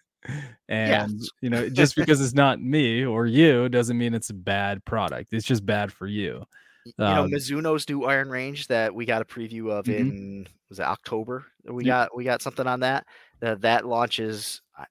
and 0.68 1.20
you 1.40 1.50
know, 1.50 1.68
just 1.68 1.94
because 1.94 2.20
it's 2.22 2.34
not 2.34 2.60
me 2.60 3.04
or 3.04 3.26
you 3.26 3.68
doesn't 3.68 3.98
mean 3.98 4.14
it's 4.14 4.30
a 4.30 4.34
bad 4.34 4.84
product. 4.84 5.32
It's 5.32 5.46
just 5.46 5.66
bad 5.66 5.92
for 5.92 6.06
you. 6.06 6.44
You 6.86 6.92
know 6.98 7.24
Um, 7.24 7.30
Mizuno's 7.30 7.86
new 7.88 8.04
Iron 8.04 8.30
Range 8.30 8.66
that 8.68 8.94
we 8.94 9.04
got 9.04 9.20
a 9.20 9.26
preview 9.26 9.70
of 9.70 9.84
Mhm. 9.84 9.98
in 9.98 10.46
was 10.70 10.78
it 10.78 10.84
October? 10.84 11.44
We 11.64 11.84
Yep. 11.84 11.90
got 11.90 12.16
we 12.16 12.24
got 12.24 12.40
something 12.42 12.66
on 12.66 12.80
that. 12.80 13.04
Uh, 13.42 13.54
that 13.56 13.86
launches. 13.86 14.60
I- 14.76 14.86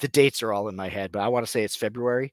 The 0.00 0.08
dates 0.08 0.42
are 0.42 0.52
all 0.52 0.68
in 0.68 0.74
my 0.76 0.88
head, 0.88 1.12
but 1.12 1.20
I 1.20 1.28
want 1.28 1.44
to 1.46 1.50
say 1.50 1.62
it's 1.62 1.76
February 1.76 2.32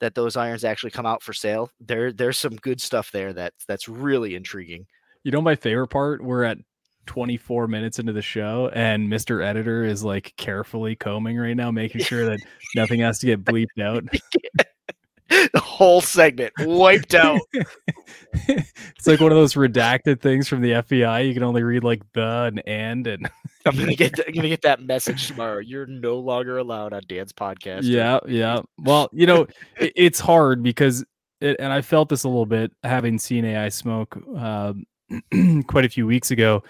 that 0.00 0.14
those 0.14 0.36
irons 0.36 0.62
actually 0.64 0.90
come 0.90 1.06
out 1.06 1.22
for 1.22 1.32
sale. 1.32 1.70
There 1.80 2.12
there's 2.12 2.36
some 2.38 2.56
good 2.56 2.80
stuff 2.80 3.10
there 3.12 3.32
that's 3.32 3.64
that's 3.64 3.88
really 3.88 4.34
intriguing. 4.34 4.86
You 5.24 5.30
know 5.32 5.40
my 5.40 5.56
favorite 5.56 5.88
part? 5.88 6.22
We're 6.22 6.44
at 6.44 6.58
24 7.06 7.66
minutes 7.66 7.98
into 7.98 8.12
the 8.12 8.22
show 8.22 8.70
and 8.74 9.08
Mr. 9.08 9.42
Editor 9.44 9.84
is 9.84 10.04
like 10.04 10.34
carefully 10.36 10.94
combing 10.94 11.36
right 11.38 11.56
now, 11.56 11.70
making 11.70 12.02
sure 12.02 12.26
that 12.26 12.40
nothing 12.76 13.00
has 13.00 13.18
to 13.20 13.26
get 13.26 13.42
bleeped 13.44 13.80
out. 13.82 14.04
the 15.52 15.60
whole 15.60 16.00
segment 16.00 16.52
wiped 16.60 17.14
out. 17.14 17.40
it's 18.32 19.06
like 19.06 19.20
one 19.20 19.32
of 19.32 19.38
those 19.38 19.54
redacted 19.54 20.20
things 20.20 20.48
from 20.48 20.60
the 20.60 20.72
FBI. 20.72 21.26
You 21.26 21.34
can 21.34 21.42
only 21.42 21.62
read 21.62 21.84
like 21.84 22.02
the 22.12 22.44
and 22.46 22.62
and 22.66 23.06
and 23.06 23.30
I'm 23.66 23.76
gonna 23.76 23.94
get 23.94 24.18
I'm 24.26 24.34
gonna 24.34 24.48
get 24.48 24.62
that 24.62 24.82
message 24.82 25.28
tomorrow. 25.28 25.58
You're 25.58 25.86
no 25.86 26.18
longer 26.18 26.58
allowed 26.58 26.92
on 26.92 27.02
Dan's 27.08 27.32
podcast. 27.32 27.82
yeah, 27.84 28.18
yeah. 28.26 28.60
Well, 28.78 29.08
you 29.12 29.26
know, 29.26 29.46
it, 29.78 29.92
it's 29.96 30.20
hard 30.20 30.62
because 30.62 31.04
it, 31.40 31.56
and 31.58 31.72
I 31.72 31.80
felt 31.80 32.08
this 32.08 32.24
a 32.24 32.28
little 32.28 32.46
bit 32.46 32.72
having 32.82 33.18
seen 33.18 33.44
AI 33.44 33.68
Smoke 33.68 34.16
um, 34.36 34.84
quite 35.66 35.84
a 35.84 35.88
few 35.88 36.06
weeks 36.06 36.30
ago, 36.30 36.62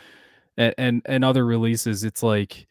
and, 0.56 0.74
and 0.78 1.02
and 1.06 1.24
other 1.24 1.44
releases. 1.44 2.04
It's 2.04 2.22
like 2.22 2.66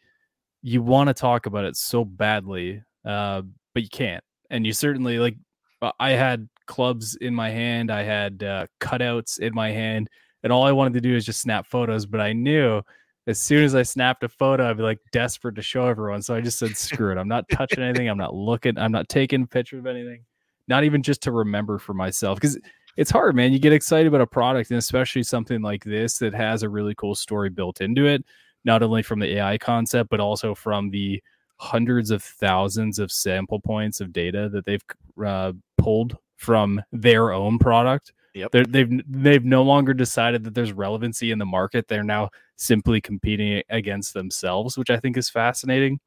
you 0.62 0.82
want 0.82 1.08
to 1.08 1.14
talk 1.14 1.46
about 1.46 1.64
it 1.64 1.76
so 1.76 2.04
badly, 2.04 2.82
uh, 3.04 3.42
but 3.74 3.82
you 3.82 3.88
can't. 3.90 4.24
And 4.48 4.66
you 4.66 4.72
certainly 4.72 5.18
like. 5.18 5.36
Uh, 5.82 5.92
I 6.00 6.10
had 6.10 6.48
clubs 6.66 7.16
in 7.16 7.34
my 7.34 7.50
hand. 7.50 7.90
I 7.90 8.02
had 8.02 8.42
uh, 8.42 8.66
cutouts 8.80 9.40
in 9.40 9.54
my 9.54 9.70
hand, 9.70 10.08
and 10.42 10.52
all 10.52 10.62
I 10.64 10.72
wanted 10.72 10.94
to 10.94 11.00
do 11.00 11.14
is 11.14 11.26
just 11.26 11.40
snap 11.40 11.66
photos. 11.66 12.06
But 12.06 12.20
I 12.20 12.32
knew 12.32 12.82
as 13.26 13.40
soon 13.40 13.64
as 13.64 13.74
I 13.74 13.82
snapped 13.82 14.24
a 14.24 14.28
photo, 14.28 14.68
I'd 14.68 14.76
be 14.76 14.82
like 14.82 14.98
desperate 15.12 15.54
to 15.56 15.62
show 15.62 15.86
everyone. 15.86 16.22
So 16.22 16.34
I 16.34 16.40
just 16.40 16.58
said, 16.58 16.76
screw 16.76 17.12
it. 17.12 17.18
I'm 17.18 17.28
not 17.28 17.48
touching 17.50 17.82
anything. 17.82 18.08
I'm 18.08 18.18
not 18.18 18.34
looking. 18.34 18.78
I'm 18.78 18.92
not 18.92 19.08
taking 19.08 19.46
pictures 19.46 19.80
of 19.80 19.86
anything. 19.86 20.24
Not 20.68 20.84
even 20.84 21.02
just 21.02 21.22
to 21.22 21.32
remember 21.32 21.78
for 21.78 21.94
myself. 21.94 22.38
Because 22.38 22.58
it's 22.96 23.10
hard, 23.10 23.36
man. 23.36 23.52
You 23.52 23.58
get 23.58 23.72
excited 23.72 24.06
about 24.06 24.20
a 24.20 24.26
product, 24.26 24.70
and 24.70 24.78
especially 24.78 25.22
something 25.22 25.62
like 25.62 25.84
this 25.84 26.18
that 26.18 26.34
has 26.34 26.62
a 26.62 26.68
really 26.68 26.94
cool 26.94 27.14
story 27.14 27.48
built 27.48 27.80
into 27.80 28.06
it, 28.06 28.24
not 28.64 28.82
only 28.82 29.02
from 29.02 29.18
the 29.18 29.38
AI 29.38 29.58
concept, 29.58 30.10
but 30.10 30.20
also 30.20 30.54
from 30.54 30.90
the 30.90 31.22
hundreds 31.62 32.10
of 32.10 32.22
thousands 32.24 32.98
of 32.98 33.12
sample 33.12 33.60
points 33.60 34.00
of 34.00 34.12
data 34.12 34.48
that 34.48 34.66
they've 34.66 34.82
uh, 35.24 35.52
pulled 35.78 36.16
from 36.36 36.82
their 36.90 37.32
own 37.32 37.56
product. 37.56 38.12
Yep. 38.34 38.50
They're, 38.50 38.64
they've 38.64 39.00
they've 39.06 39.44
no 39.44 39.62
longer 39.62 39.94
decided 39.94 40.42
that 40.44 40.54
there's 40.54 40.72
relevancy 40.72 41.30
in 41.30 41.38
the 41.38 41.46
market. 41.46 41.86
They're 41.86 42.02
now 42.02 42.30
simply 42.56 43.00
competing 43.00 43.62
against 43.70 44.12
themselves, 44.12 44.76
which 44.76 44.90
I 44.90 44.98
think 44.98 45.16
is 45.16 45.30
fascinating. 45.30 46.00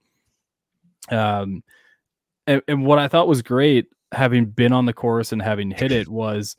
Um, 1.10 1.64
and, 2.48 2.62
and 2.68 2.86
what 2.86 3.00
I 3.00 3.08
thought 3.08 3.28
was 3.28 3.42
great, 3.42 3.88
having 4.12 4.48
been 4.48 4.74
on 4.74 4.86
the 4.86 4.94
course 4.94 5.32
and 5.32 5.42
having 5.42 5.72
hit 5.72 5.92
it, 5.92 6.08
was 6.08 6.58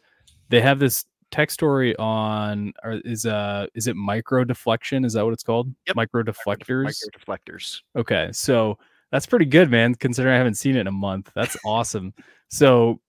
they 0.49 0.61
have 0.61 0.79
this 0.79 1.05
tech 1.31 1.51
story 1.51 1.97
on 1.97 2.73
or 2.85 3.01
is 3.05 3.27
uh 3.27 3.67
is 3.75 3.87
it 3.87 3.97
micro 3.97 4.45
deflection 4.45 5.05
is 5.05 5.15
that 5.15 5.25
what 5.25 5.33
it's 5.33 5.43
called? 5.43 5.73
Yep. 5.87 5.97
micro 5.97 6.23
deflectors 6.23 6.85
Micro 6.85 7.09
deflectors. 7.19 7.81
okay 7.97 8.31
so 8.33 8.79
that's 9.11 9.27
pretty 9.27 9.45
good 9.45 9.71
man 9.71 9.95
considering 9.95 10.35
i 10.35 10.39
haven't 10.39 10.55
seen 10.55 10.77
it 10.77 10.81
in 10.81 10.87
a 10.87 10.93
month. 10.93 11.31
That's 11.35 11.57
awesome. 11.65 12.13
So 12.49 13.01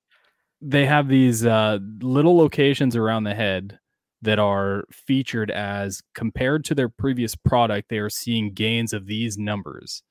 they 0.62 0.86
have 0.86 1.08
these 1.08 1.46
uh 1.46 1.80
little 2.02 2.36
locations 2.38 2.96
around 2.96 3.24
the 3.24 3.36
head 3.36 3.78
that 4.24 4.40
are 4.40 4.84
featured 4.92 5.52
as 5.52 6.02
compared 6.16 6.66
to 6.66 6.76
their 6.76 6.90
previous 6.90 7.36
product 7.36 7.90
they 7.90 8.00
are 8.00 8.10
seeing 8.10 8.52
gains 8.54 8.94
of 8.94 9.06
these 9.06 9.38
numbers. 9.38 10.02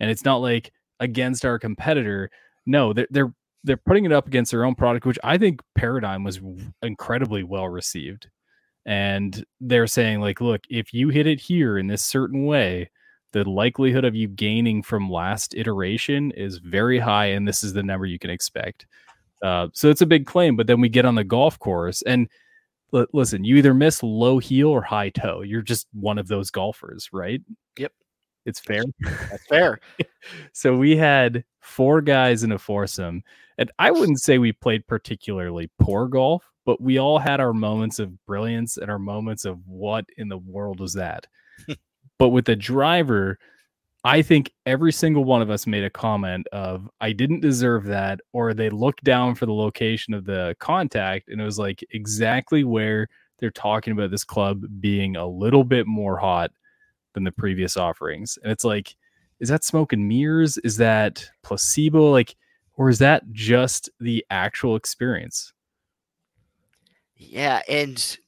And 0.00 0.10
it's 0.10 0.24
not 0.24 0.36
like 0.42 0.70
against 1.00 1.44
our 1.46 1.58
competitor. 1.58 2.30
No 2.66 2.92
they're, 2.92 3.06
they're 3.10 3.32
they're 3.64 3.76
putting 3.76 4.04
it 4.04 4.12
up 4.12 4.26
against 4.26 4.50
their 4.50 4.64
own 4.64 4.74
product, 4.74 5.06
which 5.06 5.18
I 5.24 5.38
think 5.38 5.60
Paradym 5.78 6.24
was 6.24 6.40
incredibly 6.82 7.42
well 7.42 7.68
received. 7.68 8.28
And 8.86 9.44
they're 9.60 9.86
saying, 9.86 10.20
like, 10.20 10.40
look, 10.40 10.62
if 10.70 10.94
you 10.94 11.08
hit 11.10 11.26
it 11.26 11.40
here 11.40 11.76
in 11.78 11.88
this 11.88 12.04
certain 12.04 12.46
way, 12.46 12.90
the 13.32 13.48
likelihood 13.48 14.04
of 14.04 14.14
you 14.14 14.28
gaining 14.28 14.82
from 14.82 15.10
last 15.10 15.54
iteration 15.54 16.30
is 16.30 16.58
very 16.58 16.98
high, 16.98 17.26
and 17.26 17.46
this 17.46 17.62
is 17.62 17.74
the 17.74 17.82
number 17.82 18.06
you 18.06 18.18
can 18.18 18.30
expect. 18.30 18.86
Uh, 19.42 19.68
so 19.74 19.90
it's 19.90 20.00
a 20.00 20.06
big 20.06 20.26
claim. 20.26 20.56
But 20.56 20.66
then 20.66 20.80
we 20.80 20.88
get 20.88 21.04
on 21.04 21.14
the 21.14 21.24
golf 21.24 21.58
course, 21.58 22.00
and 22.02 22.28
l- 22.94 23.06
listen, 23.12 23.44
you 23.44 23.56
either 23.56 23.74
miss 23.74 24.02
low 24.02 24.38
heel 24.38 24.68
or 24.70 24.82
high 24.82 25.10
toe. 25.10 25.42
You're 25.42 25.62
just 25.62 25.86
one 25.92 26.18
of 26.18 26.28
those 26.28 26.50
golfers, 26.50 27.10
right? 27.12 27.42
Yep. 27.78 27.92
It's 28.46 28.60
fair. 28.60 28.82
That's 29.00 29.46
fair. 29.46 29.80
So 30.52 30.76
we 30.76 30.96
had 30.96 31.44
four 31.60 32.00
guys 32.00 32.42
in 32.42 32.52
a 32.52 32.58
foursome, 32.58 33.22
and 33.58 33.70
I 33.78 33.90
wouldn't 33.90 34.20
say 34.20 34.38
we 34.38 34.52
played 34.52 34.86
particularly 34.86 35.70
poor 35.78 36.06
golf, 36.06 36.48
but 36.64 36.80
we 36.80 36.98
all 36.98 37.18
had 37.18 37.40
our 37.40 37.52
moments 37.52 37.98
of 37.98 38.24
brilliance 38.24 38.76
and 38.76 38.90
our 38.90 38.98
moments 38.98 39.44
of 39.44 39.58
what 39.66 40.06
in 40.16 40.28
the 40.28 40.38
world 40.38 40.80
was 40.80 40.94
that. 40.94 41.26
but 42.18 42.28
with 42.28 42.44
the 42.44 42.56
driver, 42.56 43.38
I 44.04 44.22
think 44.22 44.52
every 44.64 44.92
single 44.92 45.24
one 45.24 45.42
of 45.42 45.50
us 45.50 45.66
made 45.66 45.82
a 45.82 45.90
comment 45.90 46.46
of 46.52 46.88
I 47.00 47.12
didn't 47.12 47.40
deserve 47.40 47.84
that, 47.86 48.20
or 48.32 48.54
they 48.54 48.70
looked 48.70 49.02
down 49.02 49.34
for 49.34 49.46
the 49.46 49.52
location 49.52 50.14
of 50.14 50.24
the 50.24 50.56
contact, 50.60 51.28
and 51.28 51.40
it 51.40 51.44
was 51.44 51.58
like 51.58 51.84
exactly 51.90 52.62
where 52.62 53.08
they're 53.38 53.50
talking 53.50 53.92
about 53.92 54.10
this 54.10 54.24
club 54.24 54.62
being 54.80 55.16
a 55.16 55.26
little 55.26 55.64
bit 55.64 55.86
more 55.86 56.16
hot 56.16 56.52
than 57.14 57.24
the 57.24 57.32
previous 57.32 57.76
offerings. 57.76 58.38
And 58.42 58.52
it's 58.52 58.64
like, 58.64 58.94
is 59.40 59.48
that 59.48 59.64
smoke 59.64 59.92
and 59.92 60.06
mirrors? 60.06 60.58
Is 60.58 60.76
that 60.76 61.28
placebo? 61.42 62.10
Like, 62.10 62.36
or 62.78 62.88
is 62.88 63.00
that 63.00 63.30
just 63.32 63.90
the 64.00 64.24
actual 64.30 64.76
experience? 64.76 65.52
Yeah, 67.16 67.60
and 67.68 68.18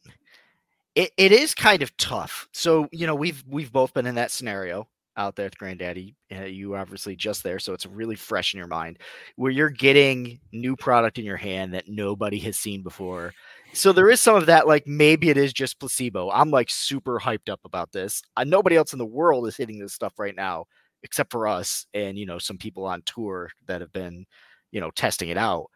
it, 0.97 1.13
it 1.17 1.33
is 1.33 1.55
kind 1.55 1.83
of 1.83 1.97
tough. 1.97 2.49
So, 2.53 2.89
you 2.91 3.07
know, 3.07 3.15
we've 3.15 3.43
we've 3.49 3.73
both 3.73 3.95
been 3.95 4.07
in 4.07 4.17
that 4.17 4.33
scenario 4.33 4.89
out 5.17 5.37
there 5.37 5.47
with 5.47 5.59
Granddaddy. 5.59 6.17
Uh, 6.35 6.45
you 6.45 6.75
obviously 6.75 7.15
just 7.15 7.45
there, 7.45 7.61
so 7.61 7.73
it's 7.73 7.87
really 7.87 8.17
fresh 8.17 8.53
in 8.53 8.59
your 8.59 8.67
mind 8.67 8.99
where 9.37 9.53
you're 9.53 9.71
getting 9.71 10.41
new 10.53 10.75
product 10.75 11.19
in 11.19 11.25
your 11.25 11.37
hand 11.37 11.73
that 11.75 11.89
nobody 11.89 12.41
has 12.41 12.59
seen 12.59 12.83
before. 12.83 13.33
So 13.73 13.93
there 13.93 14.11
is 14.11 14.21
some 14.21 14.35
of 14.35 14.47
that, 14.47 14.67
like 14.67 14.85
maybe 14.85 15.31
it 15.31 15.37
is 15.37 15.53
just 15.53 15.79
placebo. 15.79 16.29
I'm 16.31 16.51
like 16.51 16.71
super 16.71 17.21
hyped 17.21 17.49
up 17.49 17.61
about 17.65 17.93
this. 17.93 18.21
Uh, 18.37 18.43
nobody 18.43 18.75
else 18.75 18.93
in 18.93 18.99
the 18.99 19.07
world 19.07 19.47
is 19.47 19.57
hitting 19.57 19.79
this 19.79 19.95
stuff 19.95 20.19
right 20.19 20.35
now 20.35 20.67
except 21.03 21.33
for 21.33 21.49
us 21.49 21.87
and 21.95 22.19
you 22.19 22.27
know 22.27 22.39
some 22.39 22.59
people 22.59 22.85
on 22.87 23.03
tour 23.07 23.51
that 23.67 23.81
have 23.81 23.93
been 23.93 24.27
you 24.73 24.81
know 24.81 24.91
testing 24.91 25.29
it 25.29 25.37
out. 25.37 25.71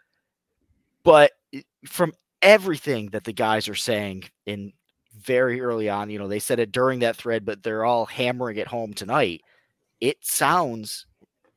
But 1.02 1.32
from 1.86 2.12
everything 2.42 3.10
that 3.10 3.24
the 3.24 3.32
guys 3.32 3.68
are 3.68 3.74
saying 3.74 4.24
in 4.46 4.72
very 5.18 5.60
early 5.60 5.88
on, 5.88 6.10
you 6.10 6.18
know, 6.18 6.28
they 6.28 6.38
said 6.38 6.58
it 6.58 6.72
during 6.72 7.00
that 7.00 7.16
thread, 7.16 7.44
but 7.44 7.62
they're 7.62 7.84
all 7.84 8.06
hammering 8.06 8.56
it 8.56 8.66
home 8.66 8.92
tonight. 8.92 9.42
It 10.00 10.18
sounds 10.22 11.06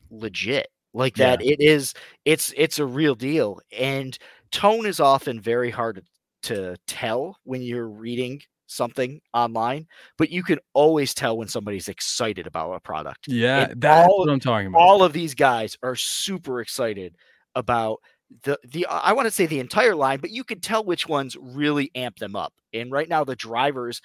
legit. 0.10 0.68
Like 0.94 1.16
that 1.18 1.44
it 1.44 1.58
is 1.60 1.94
it's 2.26 2.54
it's 2.58 2.80
a 2.80 2.86
real 2.86 3.14
deal. 3.14 3.60
And 3.78 4.18
tone 4.52 4.86
is 4.86 5.00
often 5.00 5.40
very 5.40 5.70
hard 5.70 6.04
to 6.44 6.76
tell 6.88 7.38
when 7.44 7.62
you're 7.62 7.90
reading 7.90 8.42
something 8.68 9.20
online, 9.34 9.88
but 10.18 10.30
you 10.30 10.44
can 10.44 10.60
always 10.74 11.14
tell 11.14 11.38
when 11.38 11.48
somebody's 11.48 11.88
excited 11.88 12.46
about 12.48 12.74
a 12.74 12.80
product 12.80 13.28
Yeah, 13.28 13.70
And 13.70 13.82
that's 13.82 14.08
all- 14.10 14.20
what 14.20 14.30
I'm 14.30 14.40
talking 14.40 14.68
about. 14.68 14.80
all 14.80 15.04
of 15.04 15.14
these 15.14 15.34
guys 15.34 15.78
are 15.84 15.96
super 15.96 16.62
excited 16.62 17.16
about 17.56 18.00
the 18.44 18.60
the 18.68 18.86
uh, 18.86 19.00
I 19.04 19.14
want 19.14 19.26
to 19.28 19.32
say 19.32 19.46
the 19.46 19.60
entire 19.62 19.96
line, 19.96 20.20
but 20.20 20.32
you 20.32 20.44
can 20.44 20.60
tell 20.60 20.84
which 20.84 21.08
ones 21.08 21.38
really 21.40 21.90
amp 21.96 22.18
them 22.18 22.36
up. 22.36 22.54
And 22.74 22.92
right 22.92 23.08
now, 23.08 23.24
the 23.24 23.38
drivers 23.38 24.02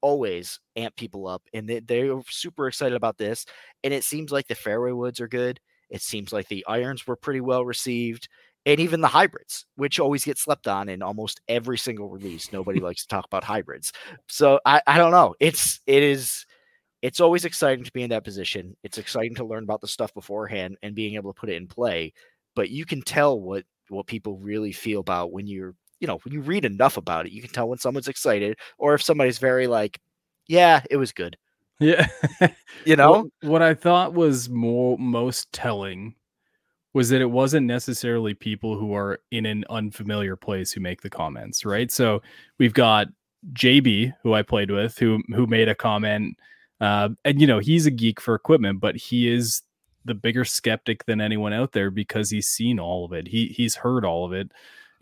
always 0.00 0.60
amp 0.76 0.94
people 0.96 1.26
up, 1.26 1.42
and 1.52 1.68
they, 1.68 1.80
they're 1.80 2.20
super 2.28 2.68
excited 2.68 2.94
about 2.94 3.18
this. 3.18 3.44
And 3.82 3.92
it 3.92 4.04
seems 4.04 4.30
like 4.30 4.46
the 4.46 4.54
fairway 4.54 4.92
woods 4.92 5.20
are 5.20 5.28
good. 5.28 5.58
It 5.90 6.02
seems 6.02 6.32
like 6.32 6.48
the 6.48 6.64
irons 6.68 7.06
were 7.06 7.16
pretty 7.16 7.40
well 7.40 7.64
received, 7.64 8.28
and 8.66 8.80
even 8.80 9.00
the 9.00 9.08
hybrids, 9.08 9.64
which 9.76 10.00
always 10.00 10.24
get 10.24 10.38
slept 10.38 10.66
on 10.66 10.88
in 10.88 11.00
almost 11.00 11.40
every 11.48 11.78
single 11.78 12.08
release. 12.08 12.52
Nobody 12.52 12.80
likes 12.80 13.02
to 13.02 13.08
talk 13.08 13.24
about 13.24 13.44
hybrids, 13.44 13.92
so 14.28 14.60
I 14.66 14.82
I 14.86 14.98
don't 14.98 15.12
know. 15.12 15.34
It's 15.40 15.80
it 15.86 16.02
is 16.02 16.44
it's 17.02 17.20
always 17.20 17.44
exciting 17.44 17.84
to 17.84 17.92
be 17.92 18.02
in 18.02 18.10
that 18.10 18.24
position. 18.24 18.76
It's 18.82 18.98
exciting 18.98 19.36
to 19.36 19.44
learn 19.44 19.62
about 19.62 19.80
the 19.80 19.88
stuff 19.88 20.12
beforehand 20.12 20.76
and 20.82 20.94
being 20.94 21.14
able 21.14 21.32
to 21.32 21.38
put 21.38 21.48
it 21.48 21.56
in 21.56 21.68
play. 21.68 22.12
But 22.54 22.70
you 22.70 22.84
can 22.84 23.02
tell 23.02 23.40
what 23.40 23.64
what 23.88 24.06
people 24.06 24.38
really 24.38 24.72
feel 24.72 25.00
about 25.00 25.30
when 25.30 25.46
you're, 25.46 25.74
you 26.00 26.08
know, 26.08 26.18
when 26.24 26.34
you 26.34 26.40
read 26.40 26.64
enough 26.64 26.96
about 26.96 27.26
it, 27.26 27.32
you 27.32 27.40
can 27.40 27.50
tell 27.50 27.68
when 27.68 27.78
someone's 27.78 28.08
excited 28.08 28.58
or 28.78 28.94
if 28.94 29.02
somebody's 29.02 29.38
very 29.38 29.68
like, 29.68 30.00
yeah, 30.48 30.82
it 30.90 30.96
was 30.96 31.12
good. 31.12 31.36
yeah. 31.78 32.08
You 32.84 32.96
know? 32.96 33.30
what, 33.40 33.50
what 33.50 33.62
I 33.62 33.74
thought 33.74 34.14
was 34.14 34.48
more 34.48 34.98
most 34.98 35.52
telling 35.52 36.14
was 36.96 37.10
that 37.10 37.20
it 37.20 37.30
wasn't 37.30 37.66
necessarily 37.66 38.32
people 38.32 38.78
who 38.78 38.94
are 38.94 39.20
in 39.30 39.44
an 39.44 39.66
unfamiliar 39.68 40.34
place 40.34 40.72
who 40.72 40.80
make 40.80 41.02
the 41.02 41.10
comments, 41.10 41.62
right? 41.62 41.92
So 41.92 42.22
we've 42.56 42.72
got 42.72 43.08
JB, 43.52 44.14
who 44.22 44.32
I 44.32 44.40
played 44.40 44.70
with, 44.70 44.96
who 44.96 45.22
who 45.34 45.46
made 45.46 45.68
a 45.68 45.74
comment, 45.74 46.38
uh, 46.80 47.10
and 47.22 47.38
you 47.38 47.46
know 47.46 47.58
he's 47.58 47.84
a 47.84 47.90
geek 47.90 48.18
for 48.18 48.34
equipment, 48.34 48.80
but 48.80 48.96
he 48.96 49.30
is 49.30 49.60
the 50.06 50.14
bigger 50.14 50.42
skeptic 50.42 51.04
than 51.04 51.20
anyone 51.20 51.52
out 51.52 51.72
there 51.72 51.90
because 51.90 52.30
he's 52.30 52.48
seen 52.48 52.80
all 52.80 53.04
of 53.04 53.12
it. 53.12 53.28
He 53.28 53.48
he's 53.48 53.74
heard 53.74 54.06
all 54.06 54.24
of 54.24 54.32
it. 54.32 54.50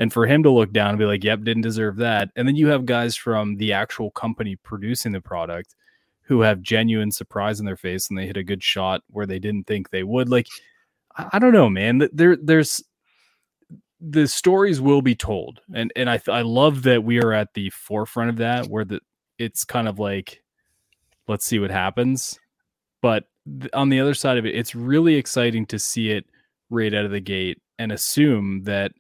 And 0.01 0.13
for 0.13 0.27
him 0.27 0.43
to 0.43 0.51
look 0.51 0.73
down 0.73 0.89
and 0.89 0.99
be 0.99 1.05
like, 1.05 1.23
"Yep, 1.23 1.43
didn't 1.43 1.63
deserve 1.63 1.95
that," 1.99 2.29
and 2.35 2.49
then 2.49 2.57
you 2.57 2.67
have 2.67 2.87
guys 2.87 3.15
from 3.15 3.57
the 3.59 3.73
actual 3.73 4.11
company 4.11 4.57
producing 4.57 5.13
the 5.13 5.21
product 5.21 5.77
who 6.23 6.41
have 6.41 6.61
genuine 6.61 7.13
surprise 7.13 7.61
in 7.61 7.67
their 7.67 7.77
face 7.77 8.09
and 8.09 8.19
they 8.19 8.27
hit 8.27 8.37
a 8.37 8.43
good 8.43 8.65
shot 8.65 9.03
where 9.11 9.27
they 9.27 9.39
didn't 9.39 9.69
think 9.69 9.91
they 9.91 10.03
would. 10.03 10.29
Like, 10.29 10.49
I, 11.17 11.39
don't 11.39 11.53
know, 11.53 11.71
man. 11.71 12.09
There, 12.13 12.37
there's 12.37 12.83
the 14.01 14.27
stories 14.27 14.81
will 14.81 15.03
be 15.03 15.15
told, 15.15 15.61
and 15.73 15.93
and 15.97 16.11
I 16.11 16.21
I 16.29 16.43
love 16.43 16.83
that 16.83 17.05
we 17.05 17.21
are 17.21 17.33
at 17.33 17.55
the 17.55 17.71
forefront 17.71 18.31
of 18.31 18.37
that, 18.37 18.67
where 18.67 18.85
the 18.85 19.01
it's 19.39 19.65
kind 19.65 19.89
of 19.89 19.99
like, 19.99 20.43
let's 21.29 21.47
see 21.47 21.59
what 21.59 21.71
happens. 21.71 22.39
But 23.01 23.25
on 23.73 23.89
the 23.89 24.01
other 24.01 24.15
side 24.15 24.39
of 24.39 24.47
it, 24.47 24.55
it's 24.55 24.75
really 24.75 25.15
exciting 25.17 25.67
to 25.67 25.79
see 25.79 26.11
it 26.11 26.27
right 26.71 26.93
out 26.95 27.05
of 27.05 27.11
the 27.11 27.21
gate 27.21 27.61
and 27.79 27.93
assume 27.93 28.63
that 28.65 28.93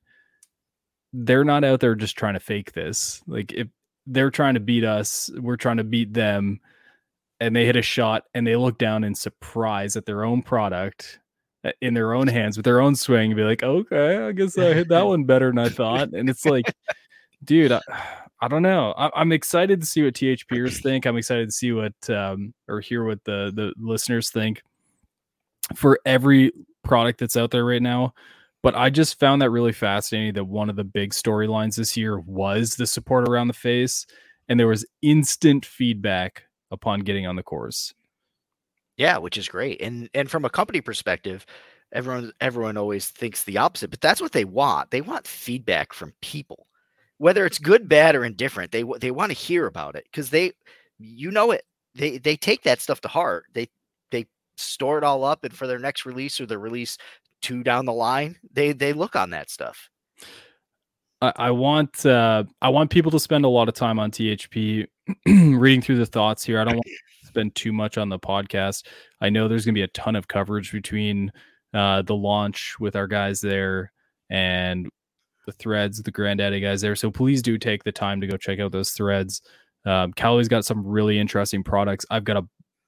they're 1.12 1.44
not 1.44 1.64
out 1.64 1.80
there 1.80 1.94
just 1.94 2.16
trying 2.16 2.34
to 2.34 2.40
fake 2.40 2.72
this. 2.72 3.22
Like 3.26 3.52
if 3.52 3.68
they're 4.06 4.30
trying 4.30 4.54
to 4.54 4.60
beat 4.60 4.84
us, 4.84 5.30
we're 5.38 5.56
trying 5.56 5.78
to 5.78 5.84
beat 5.84 6.12
them 6.12 6.60
and 7.40 7.54
they 7.54 7.64
hit 7.64 7.76
a 7.76 7.82
shot 7.82 8.24
and 8.34 8.46
they 8.46 8.56
look 8.56 8.78
down 8.78 9.04
in 9.04 9.14
surprise 9.14 9.96
at 9.96 10.06
their 10.06 10.24
own 10.24 10.42
product 10.42 11.20
in 11.80 11.94
their 11.94 12.14
own 12.14 12.26
hands 12.26 12.56
with 12.56 12.64
their 12.64 12.80
own 12.80 12.94
swing 12.94 13.30
and 13.30 13.36
be 13.36 13.44
like, 13.44 13.62
okay, 13.62 14.18
I 14.18 14.32
guess 14.32 14.58
I 14.58 14.74
hit 14.74 14.88
that 14.88 15.02
one 15.06 15.24
better 15.24 15.48
than 15.48 15.58
I 15.58 15.68
thought. 15.68 16.12
And 16.12 16.28
it's 16.28 16.44
like, 16.44 16.72
dude, 17.44 17.72
I, 17.72 17.80
I 18.40 18.48
don't 18.48 18.62
know. 18.62 18.92
I, 18.96 19.22
am 19.22 19.32
excited 19.32 19.80
to 19.80 19.86
see 19.86 20.02
what 20.02 20.14
THPers 20.14 20.82
think. 20.82 21.06
I'm 21.06 21.16
excited 21.16 21.46
to 21.46 21.52
see 21.52 21.72
what 21.72 21.94
um, 22.10 22.52
or 22.68 22.80
hear 22.80 23.04
what 23.04 23.24
the 23.24 23.52
the 23.54 23.72
listeners 23.78 24.30
think 24.30 24.62
for 25.74 25.98
every 26.04 26.52
product 26.82 27.20
that's 27.20 27.36
out 27.36 27.50
there 27.50 27.64
right 27.64 27.82
now. 27.82 28.12
But 28.62 28.74
I 28.74 28.90
just 28.90 29.18
found 29.18 29.42
that 29.42 29.50
really 29.50 29.72
fascinating 29.72 30.34
that 30.34 30.44
one 30.44 30.70
of 30.70 30.76
the 30.76 30.84
big 30.84 31.10
storylines 31.10 31.76
this 31.76 31.96
year 31.96 32.18
was 32.20 32.76
the 32.76 32.86
support 32.86 33.28
around 33.28 33.48
the 33.48 33.54
face, 33.54 34.06
and 34.48 34.58
there 34.58 34.68
was 34.68 34.86
instant 35.02 35.64
feedback 35.64 36.44
upon 36.70 37.00
getting 37.00 37.26
on 37.26 37.36
the 37.36 37.42
course. 37.42 37.94
Yeah, 38.96 39.18
which 39.18 39.36
is 39.36 39.48
great. 39.48 39.80
And 39.80 40.08
and 40.14 40.30
from 40.30 40.44
a 40.44 40.50
company 40.50 40.80
perspective, 40.80 41.46
everyone 41.92 42.32
everyone 42.40 42.76
always 42.76 43.08
thinks 43.08 43.44
the 43.44 43.58
opposite, 43.58 43.90
but 43.90 44.00
that's 44.00 44.20
what 44.20 44.32
they 44.32 44.44
want. 44.44 44.90
They 44.90 45.00
want 45.00 45.26
feedback 45.26 45.92
from 45.92 46.12
people. 46.20 46.66
Whether 47.18 47.46
it's 47.46 47.58
good, 47.58 47.88
bad 47.88 48.14
or 48.14 48.24
indifferent, 48.24 48.72
they 48.72 48.84
they 49.00 49.10
want 49.10 49.30
to 49.30 49.38
hear 49.38 49.66
about 49.66 49.96
it 49.96 50.06
cuz 50.12 50.30
they 50.30 50.52
you 50.98 51.30
know 51.30 51.50
it. 51.50 51.64
They 51.94 52.18
they 52.18 52.36
take 52.36 52.62
that 52.62 52.80
stuff 52.80 53.00
to 53.02 53.08
heart. 53.08 53.46
They 53.52 53.68
they 54.10 54.26
store 54.56 54.98
it 54.98 55.04
all 55.04 55.24
up 55.24 55.44
and 55.44 55.54
for 55.56 55.66
their 55.66 55.78
next 55.78 56.06
release 56.06 56.40
or 56.40 56.46
their 56.46 56.58
release 56.58 56.98
2 57.42 57.62
down 57.62 57.84
the 57.86 57.92
line, 57.92 58.38
they 58.52 58.72
they 58.72 58.92
look 58.92 59.16
on 59.16 59.30
that 59.30 59.50
stuff. 59.50 59.90
I, 61.20 61.32
I 61.36 61.50
want 61.50 62.06
uh 62.06 62.44
I 62.62 62.68
want 62.68 62.90
people 62.90 63.10
to 63.10 63.20
spend 63.20 63.44
a 63.44 63.48
lot 63.48 63.68
of 63.68 63.74
time 63.74 63.98
on 63.98 64.10
THP 64.10 64.86
reading 65.26 65.82
through 65.82 65.98
the 65.98 66.06
thoughts 66.06 66.44
here. 66.44 66.60
I 66.60 66.64
don't 66.64 66.74
want 66.76 66.86
spend 67.34 67.54
too 67.56 67.72
much 67.72 67.98
on 67.98 68.08
the 68.08 68.18
podcast. 68.18 68.86
I 69.20 69.28
know 69.28 69.48
there's 69.48 69.64
going 69.64 69.74
to 69.74 69.78
be 69.78 69.82
a 69.82 69.88
ton 69.88 70.14
of 70.14 70.28
coverage 70.28 70.70
between 70.70 71.32
uh, 71.72 72.02
the 72.02 72.14
launch 72.14 72.76
with 72.78 72.94
our 72.94 73.08
guys 73.08 73.40
there 73.40 73.92
and 74.30 74.88
the 75.46 75.52
threads, 75.52 76.00
the 76.00 76.12
granddaddy 76.12 76.60
guys 76.60 76.80
there. 76.80 76.94
So 76.94 77.10
please 77.10 77.42
do 77.42 77.58
take 77.58 77.82
the 77.82 77.92
time 77.92 78.20
to 78.20 78.28
go 78.28 78.36
check 78.36 78.60
out 78.60 78.70
those 78.70 78.92
threads. 78.92 79.42
Um, 79.84 80.12
Callaway's 80.12 80.48
got 80.48 80.64
some 80.64 80.86
really 80.86 81.18
interesting 81.18 81.64
products. 81.64 82.06
I've 82.08 82.24
got 82.24 82.36
a, 82.36 82.44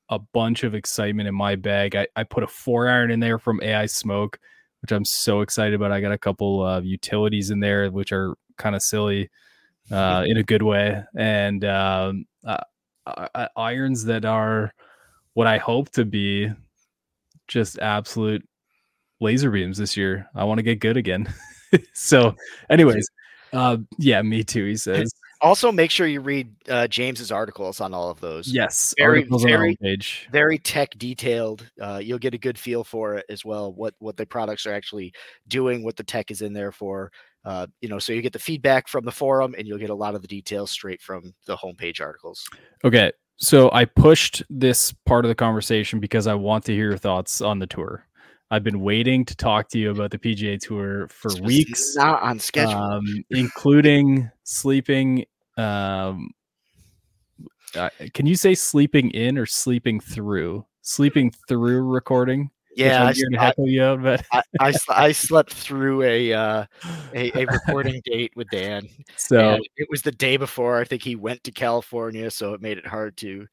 a 0.09 0.21
bunch 0.21 0.63
of 0.63 0.75
excitement 0.75 1.29
in 1.29 1.35
my 1.35 1.57
bag. 1.57 1.97
I, 1.97 2.07
I 2.15 2.23
put 2.23 2.45
a 2.45 2.47
four 2.47 2.89
iron 2.89 3.11
in 3.11 3.19
there 3.19 3.39
from 3.39 3.61
AI 3.63 3.87
Smoke, 3.87 4.39
which 4.81 4.93
I'm 4.93 5.05
so 5.05 5.41
excited 5.41 5.75
about. 5.75 5.91
I 5.91 6.01
got 6.01 6.13
a 6.13 6.19
couple 6.19 6.65
of 6.65 6.85
utilities 6.85 7.51
in 7.51 7.59
there, 7.59 7.91
which 7.91 8.13
are 8.13 8.37
kind 8.57 8.77
of 8.77 8.83
silly 8.83 9.29
uh, 9.91 10.25
in 10.27 10.37
a 10.37 10.45
good 10.45 10.63
way. 10.63 11.03
And 11.17 11.65
um, 11.65 12.27
uh, 13.07 13.29
uh, 13.35 13.49
irons 13.57 14.05
that 14.05 14.25
are 14.25 14.73
what 15.35 15.47
I 15.47 15.59
hope 15.59 15.91
to 15.91 16.05
be 16.05 16.51
just 17.49 17.79
absolute 17.79 18.47
laser 19.21 19.51
beams 19.51 19.79
this 19.79 19.97
year. 19.97 20.29
I 20.35 20.45
want 20.45 20.59
to 20.59 20.63
get 20.63 20.81
good 20.81 20.97
again. 20.97 21.33
so, 21.95 22.35
anyways, 22.71 23.09
uh, 23.53 23.79
yeah, 23.99 24.23
me 24.23 24.43
too. 24.43 24.65
He 24.65 24.77
says. 24.77 25.13
Also, 25.43 25.71
make 25.71 25.91
sure 25.91 26.07
you 26.07 26.21
read 26.21 26.51
uh, 26.71 26.89
James's 26.89 27.31
articles 27.31 27.81
on 27.83 27.93
all 27.93 28.09
of 28.11 28.21
those. 28.21 28.49
Yes, 28.49 28.95
very, 28.97 29.25
very, 29.25 29.77
very 30.33 30.59
tech 30.59 30.97
detailed. 30.97 31.71
Uh, 31.81 32.01
you'll 32.03 32.19
get 32.19 32.33
a 32.33 32.39
good 32.39 32.59
feel 32.59 32.83
for 32.83 33.17
it 33.17 33.27
as 33.29 33.45
well. 33.45 33.73
What 33.73 33.95
what 33.99 34.17
the 34.17 34.25
products 34.25 34.65
are 34.67 34.73
actually 34.73 35.13
doing, 35.47 35.85
what 35.85 35.97
the 35.97 36.05
tech 36.05 36.31
is 36.31 36.41
in 36.41 36.55
there 36.55 36.73
for. 36.73 37.13
Uh, 37.47 37.69
you 37.81 37.89
know, 37.89 38.01
so 38.01 38.13
you 38.13 38.21
get 38.23 38.33
the 38.33 38.41
feedback 38.41 38.89
from 38.89 39.05
the 39.05 39.13
forum, 39.13 39.55
and 39.57 39.69
you'll 39.69 39.79
get 39.79 39.89
a 39.89 39.95
lot 39.95 40.17
of 40.17 40.21
the 40.21 40.27
details 40.27 40.69
straight 40.69 41.01
from 41.01 41.33
the 41.47 41.57
homepage 41.57 42.01
articles. 42.01 42.45
Okay, 42.85 43.13
so 43.37 43.71
I 43.73 43.85
pushed 43.85 44.43
this 44.51 44.93
part 45.05 45.25
of 45.25 45.29
the 45.29 45.35
conversation 45.37 46.01
because 46.01 46.27
I 46.27 46.35
want 46.35 46.65
to 46.65 46.75
hear 46.75 46.89
your 46.89 46.99
thoughts 46.99 47.41
on 47.41 47.61
the 47.61 47.67
tour. 47.69 48.05
I've 48.51 48.65
been 48.65 48.81
waiting 48.81 49.25
to 49.27 49.37
talk 49.37 49.69
to 49.71 49.79
you 49.79 49.93
about 49.93 50.11
the 50.11 50.19
PGA 50.19 50.59
Tour 50.59 51.07
for 51.09 51.29
it's 51.29 51.41
weeks. 51.41 51.95
Not 51.97 52.21
on 52.21 52.41
schedule, 52.41 52.75
um, 52.75 53.25
including 53.31 54.29
sleeping. 54.43 55.25
Um, 55.57 56.31
uh, 57.77 57.91
can 58.13 58.27
you 58.27 58.35
say 58.35 58.57
sleeping 58.57 59.11
in 59.13 59.39
or 59.39 59.47
sleeping 59.47 60.01
through? 60.01 60.67
Sleeping 60.83 61.33
through 61.49 61.83
recording. 61.83 62.51
Yeah, 62.77 63.07
I, 63.07 63.13
to 63.15 63.29
heckle 63.39 63.67
you 63.67 63.83
out, 63.83 64.03
but 64.03 64.25
I, 64.33 64.43
I, 64.61 64.75
I, 64.91 65.13
slept 65.13 65.53
through 65.53 66.03
a, 66.03 66.33
uh, 66.33 66.67
a, 67.15 67.41
a 67.41 67.47
recording 67.51 68.03
date 68.05 68.33
with 68.37 68.49
Dan. 68.51 68.87
So 69.17 69.59
it 69.77 69.89
was 69.89 70.03
the 70.03 70.13
day 70.13 70.37
before. 70.37 70.79
I 70.79 70.85
think 70.85 71.03
he 71.03 71.17
went 71.17 71.43
to 71.45 71.53
California, 71.53 72.31
so 72.31 72.53
it 72.53 72.61
made 72.61 72.77
it 72.77 72.87
hard 72.87 73.17
to 73.19 73.47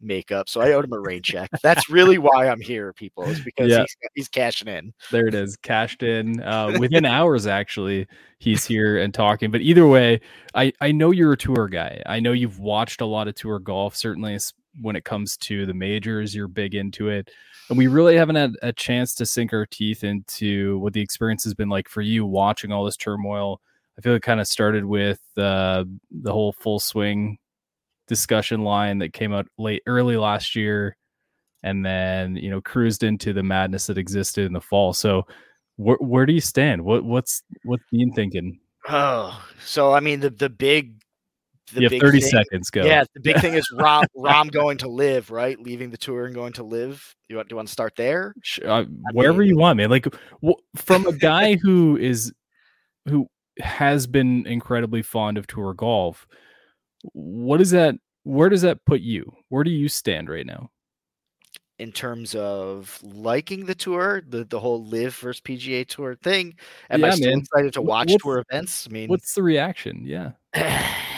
make 0.00 0.32
up. 0.32 0.48
So 0.48 0.60
I 0.60 0.72
owed 0.72 0.84
him 0.84 0.92
a 0.92 0.98
rain 0.98 1.22
check. 1.22 1.50
That's 1.62 1.90
really 1.90 2.18
why 2.18 2.48
I'm 2.48 2.60
here, 2.60 2.92
people. 2.92 3.24
Is 3.24 3.40
because 3.40 3.70
yeah. 3.70 3.80
he's, 3.80 3.96
he's 4.14 4.28
cashing 4.28 4.68
in. 4.68 4.92
There 5.10 5.26
it 5.26 5.34
is, 5.34 5.56
cashed 5.56 6.02
in 6.02 6.42
uh, 6.42 6.76
within 6.78 7.04
hours. 7.04 7.46
Actually, 7.46 8.06
he's 8.38 8.64
here 8.64 8.98
and 8.98 9.12
talking. 9.12 9.50
But 9.50 9.60
either 9.60 9.86
way, 9.86 10.20
I 10.54 10.72
I 10.80 10.92
know 10.92 11.10
you're 11.10 11.32
a 11.32 11.36
tour 11.36 11.68
guy. 11.68 12.02
I 12.06 12.20
know 12.20 12.32
you've 12.32 12.58
watched 12.58 13.00
a 13.00 13.06
lot 13.06 13.28
of 13.28 13.34
tour 13.34 13.58
golf. 13.58 13.94
Certainly, 13.96 14.38
when 14.80 14.96
it 14.96 15.04
comes 15.04 15.36
to 15.38 15.66
the 15.66 15.74
majors, 15.74 16.34
you're 16.34 16.48
big 16.48 16.74
into 16.74 17.08
it 17.08 17.30
and 17.70 17.78
we 17.78 17.86
really 17.86 18.16
haven't 18.16 18.36
had 18.36 18.56
a 18.62 18.72
chance 18.72 19.14
to 19.14 19.24
sink 19.24 19.52
our 19.52 19.64
teeth 19.64 20.02
into 20.02 20.78
what 20.80 20.92
the 20.92 21.00
experience 21.00 21.44
has 21.44 21.54
been 21.54 21.68
like 21.68 21.88
for 21.88 22.02
you 22.02 22.26
watching 22.26 22.72
all 22.72 22.84
this 22.84 22.96
turmoil. 22.96 23.60
I 23.96 24.02
feel 24.02 24.14
it 24.14 24.22
kind 24.22 24.40
of 24.40 24.48
started 24.48 24.84
with 24.84 25.20
uh, 25.36 25.84
the 26.10 26.32
whole 26.32 26.52
full 26.52 26.80
swing 26.80 27.38
discussion 28.08 28.64
line 28.64 28.98
that 28.98 29.12
came 29.12 29.32
out 29.32 29.46
late 29.56 29.84
early 29.86 30.16
last 30.16 30.56
year, 30.56 30.96
and 31.62 31.86
then 31.86 32.34
you 32.34 32.50
know 32.50 32.60
cruised 32.60 33.04
into 33.04 33.32
the 33.32 33.44
madness 33.44 33.86
that 33.86 33.98
existed 33.98 34.46
in 34.46 34.52
the 34.52 34.60
fall. 34.60 34.92
So, 34.92 35.22
wh- 35.76 36.00
where 36.00 36.26
do 36.26 36.32
you 36.32 36.40
stand? 36.40 36.82
What 36.82 37.04
what's 37.04 37.44
what's 37.64 37.84
Dean 37.92 38.12
thinking? 38.12 38.58
Oh, 38.88 39.40
so 39.64 39.92
I 39.92 40.00
mean 40.00 40.18
the 40.18 40.30
the 40.30 40.50
big 40.50 40.99
the 41.70 41.82
you 41.82 41.88
have 41.88 42.00
30 42.00 42.20
thing, 42.20 42.30
seconds. 42.30 42.70
Go. 42.70 42.84
Yeah, 42.84 43.04
the 43.14 43.20
big 43.20 43.40
thing 43.40 43.54
is 43.54 43.70
rom 43.72 44.04
Rahm 44.16 44.50
going 44.50 44.78
to 44.78 44.88
LIV 44.88 45.30
right? 45.30 45.58
Leaving 45.60 45.90
the 45.90 45.96
tour 45.96 46.26
and 46.26 46.34
going 46.34 46.52
to 46.54 46.62
LIV 46.62 47.14
You 47.28 47.36
want 47.36 47.48
do 47.48 47.52
you 47.52 47.56
want 47.56 47.68
to 47.68 47.72
start 47.72 47.94
there? 47.96 48.34
Uh, 48.64 48.84
wherever 49.12 49.38
mean, 49.38 49.48
you 49.48 49.56
want, 49.56 49.76
man. 49.76 49.90
Like 49.90 50.04
w- 50.42 50.56
from 50.76 51.06
a 51.06 51.12
guy 51.12 51.54
who 51.62 51.96
is 51.96 52.32
who 53.08 53.26
has 53.58 54.06
been 54.06 54.46
incredibly 54.46 55.02
fond 55.02 55.38
of 55.38 55.46
tour 55.46 55.74
golf. 55.74 56.26
What 57.12 57.60
is 57.60 57.70
that? 57.70 57.96
Where 58.24 58.48
does 58.48 58.62
that 58.62 58.84
put 58.84 59.00
you? 59.00 59.32
Where 59.48 59.64
do 59.64 59.70
you 59.70 59.88
stand 59.88 60.28
right 60.28 60.46
now? 60.46 60.70
in 61.80 61.90
terms 61.92 62.34
of 62.34 63.00
liking 63.02 63.64
the 63.64 63.74
tour, 63.74 64.22
the 64.28 64.44
the 64.44 64.60
whole 64.60 64.84
LIV 64.84 65.16
versus 65.16 65.40
PGA 65.40 65.86
tour 65.88 66.14
thing. 66.14 66.54
Am 66.90 67.00
yeah, 67.00 67.06
I 67.06 67.10
still 67.12 67.30
man. 67.30 67.38
excited 67.38 67.72
to 67.72 67.82
watch 67.82 68.10
what's, 68.10 68.22
tour 68.22 68.44
events? 68.50 68.86
I 68.86 68.92
mean, 68.92 69.08
what's 69.08 69.32
the 69.32 69.42
reaction? 69.42 70.04
Yeah. 70.04 70.32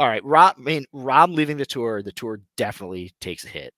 All 0.00 0.08
right, 0.08 0.24
Rob. 0.24 0.54
I 0.58 0.62
mean, 0.62 0.86
Rahm 0.94 1.34
leaving 1.34 1.58
the 1.58 1.66
tour, 1.66 2.02
the 2.02 2.10
tour 2.10 2.40
definitely 2.56 3.12
takes 3.20 3.44
a 3.44 3.48
hit. 3.48 3.74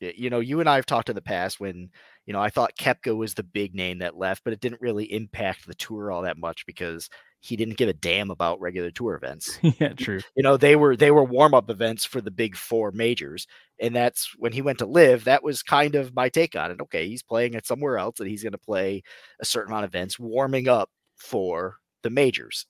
You 0.00 0.28
know, 0.28 0.40
you 0.40 0.60
and 0.60 0.68
I 0.68 0.76
have 0.76 0.84
talked 0.84 1.08
in 1.08 1.14
the 1.14 1.22
past 1.22 1.58
when 1.58 1.88
you 2.26 2.34
know 2.34 2.40
I 2.40 2.50
thought 2.50 2.76
Koepka 2.78 3.16
was 3.16 3.32
the 3.32 3.42
big 3.42 3.74
name 3.74 4.00
that 4.00 4.18
left, 4.18 4.44
but 4.44 4.52
it 4.52 4.60
didn't 4.60 4.82
really 4.82 5.10
impact 5.10 5.66
the 5.66 5.74
tour 5.74 6.12
all 6.12 6.20
that 6.22 6.36
much 6.36 6.66
because 6.66 7.08
he 7.40 7.56
didn't 7.56 7.78
give 7.78 7.88
a 7.88 7.94
damn 7.94 8.30
about 8.30 8.60
regular 8.60 8.90
tour 8.90 9.14
events. 9.14 9.58
yeah, 9.80 9.94
true. 9.94 10.20
You 10.36 10.42
know, 10.42 10.58
they 10.58 10.76
were 10.76 10.96
they 10.96 11.10
were 11.10 11.24
warm 11.24 11.54
up 11.54 11.70
events 11.70 12.04
for 12.04 12.20
the 12.20 12.30
big 12.30 12.54
four 12.54 12.92
majors, 12.92 13.46
and 13.80 13.96
that's 13.96 14.34
when 14.36 14.52
he 14.52 14.60
went 14.60 14.80
to 14.80 14.86
LIV. 14.86 15.24
That 15.24 15.42
was 15.42 15.62
kind 15.62 15.94
of 15.94 16.14
my 16.14 16.28
take 16.28 16.56
on 16.56 16.70
it. 16.70 16.80
Okay, 16.82 17.08
he's 17.08 17.22
playing 17.22 17.54
at 17.54 17.66
somewhere 17.66 17.96
else, 17.96 18.20
and 18.20 18.28
he's 18.28 18.42
going 18.42 18.52
to 18.52 18.58
play 18.58 19.02
a 19.40 19.46
certain 19.46 19.72
amount 19.72 19.86
of 19.86 19.90
events, 19.94 20.18
warming 20.18 20.68
up 20.68 20.90
for 21.16 21.78
the 22.02 22.10
majors. 22.10 22.66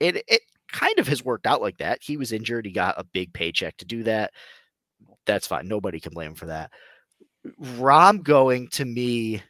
It 0.00 0.22
it 0.28 0.42
kind 0.72 0.98
of 0.98 1.08
has 1.08 1.24
worked 1.24 1.46
out 1.46 1.60
like 1.60 1.78
that. 1.78 1.98
He 2.02 2.16
was 2.16 2.32
injured. 2.32 2.66
He 2.66 2.72
got 2.72 2.98
a 2.98 3.04
big 3.04 3.32
paycheck 3.32 3.76
to 3.78 3.84
do 3.84 4.02
that. 4.04 4.32
That's 5.26 5.46
fine. 5.46 5.68
Nobody 5.68 6.00
can 6.00 6.12
blame 6.12 6.30
him 6.30 6.34
for 6.34 6.46
that. 6.46 6.70
Rahm 7.60 8.22
going 8.22 8.68
to 8.68 8.84
me, 8.84 9.42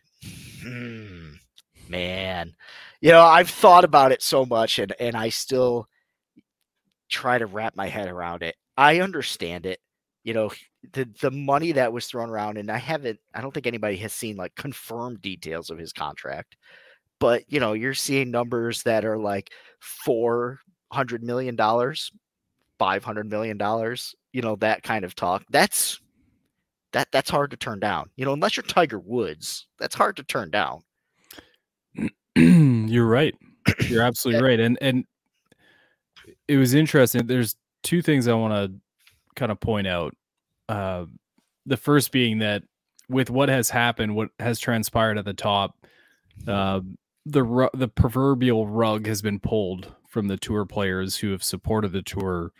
hmm, 0.63 1.31
man, 1.89 2.55
you 3.01 3.11
know, 3.11 3.23
I've 3.23 3.51
thought 3.51 3.85
about 3.85 4.13
it 4.13 4.23
so 4.23 4.45
much 4.45 4.79
and, 4.79 4.93
and 5.01 5.17
I 5.17 5.29
still 5.29 5.89
try 7.09 7.39
to 7.39 7.47
wrap 7.47 7.77
my 7.77 7.89
head 7.89 8.09
around 8.09 8.43
it. 8.43 8.57
I 8.77 9.01
understand 9.01 9.67
it. 9.67 9.81
You 10.25 10.35
know, 10.35 10.51
the 10.93 11.09
the 11.21 11.31
money 11.31 11.73
that 11.73 11.93
was 11.93 12.07
thrown 12.07 12.29
around, 12.29 12.59
and 12.59 12.71
I 12.71 12.77
haven't, 12.77 13.19
I 13.35 13.41
don't 13.41 13.53
think 13.53 13.67
anybody 13.67 13.97
has 13.99 14.13
seen 14.13 14.37
like 14.37 14.55
confirmed 14.57 15.23
details 15.23 15.71
of 15.71 15.79
his 15.79 15.93
contract. 15.93 16.57
But 17.19 17.45
you 17.49 17.61
know, 17.61 17.73
you're 17.73 17.95
seeing 17.95 18.31
numbers 18.31 18.83
that 18.83 19.05
are 19.05 19.19
like 19.19 19.51
four 19.81 20.59
hundred 20.91 21.22
million 21.22 21.57
dollars, 21.57 22.12
five 22.78 23.05
hundred 23.05 23.28
million 23.28 23.57
dollars, 23.57 24.14
you 24.32 24.43
know, 24.43 24.57
that 24.57 24.82
kind 24.82 25.05
of 25.05 25.14
talk. 25.14 25.45
That's 25.51 26.01
that 26.93 27.09
that's 27.12 27.30
hard 27.30 27.51
to 27.51 27.57
turn 27.57 27.80
down. 27.80 28.11
You 28.16 28.24
know, 28.24 28.32
unless 28.32 28.57
you're 28.57 28.64
Tiger 28.64 28.99
Woods, 28.99 29.66
that's 29.78 29.95
hard 29.95 30.16
to 30.16 30.22
turn 30.22 30.51
down. 30.51 30.82
you're 32.36 33.07
right. 33.07 33.34
You're 33.89 34.03
absolutely 34.05 34.43
right. 34.43 34.61
And 34.61 34.78
and 34.80 35.05
it 36.47 36.57
was 36.57 36.74
interesting. 36.74 37.26
There's 37.26 37.57
two 37.82 38.03
things 38.03 38.26
I 38.26 38.34
want 38.34 38.55
to 38.55 38.80
kind 39.36 39.53
of 39.53 39.61
point 39.61 39.86
out. 39.86 40.14
Uh, 40.68 41.07
the 41.66 41.76
first 41.76 42.12
being 42.12 42.39
that 42.39 42.62
with 43.09 43.30
what 43.30 43.49
has 43.49 43.70
happened, 43.70 44.14
what 44.14 44.30
has 44.39 44.59
transpired 44.59 45.18
at 45.18 45.24
the 45.24 45.34
top, 45.34 45.76
uh, 46.47 46.80
the 47.26 47.70
the 47.74 47.89
proverbial 47.89 48.66
rug 48.66 49.07
has 49.07 49.22
been 49.22 49.39
pulled 49.41 49.95
from 50.09 50.27
the 50.29 50.37
tour 50.37 50.65
players 50.65 51.17
who 51.17 51.31
have 51.31 51.43
supported 51.45 51.93
the 51.93 52.03
tour 52.03 52.51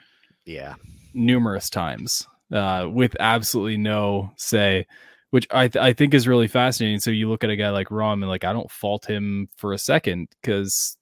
Yeah. 0.45 0.75
numerous 1.15 1.69
times 1.71 2.27
uh, 2.53 2.89
with 2.91 3.17
absolutely 3.21 3.77
no 3.77 4.31
say, 4.37 4.87
which 5.31 5.47
I 5.51 5.69
th- 5.69 5.83
I 5.83 5.93
think 5.93 6.15
is 6.15 6.29
really 6.29 6.49
fascinating. 6.49 7.01
So 7.01 7.11
you 7.11 7.29
look 7.29 7.45
at 7.45 7.51
a 7.51 7.57
guy 7.57 7.71
like 7.71 7.89
Rahm 7.89 8.15
and 8.15 8.29
like 8.29 8.45
I 8.45 8.53
don't 8.53 8.71
fault 8.71 9.05
him 9.09 9.49
for 9.57 9.73
a 9.73 9.79
second 9.79 10.29
because 10.41 10.97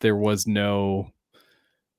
there 0.00 0.16
was 0.16 0.46
no 0.46 1.10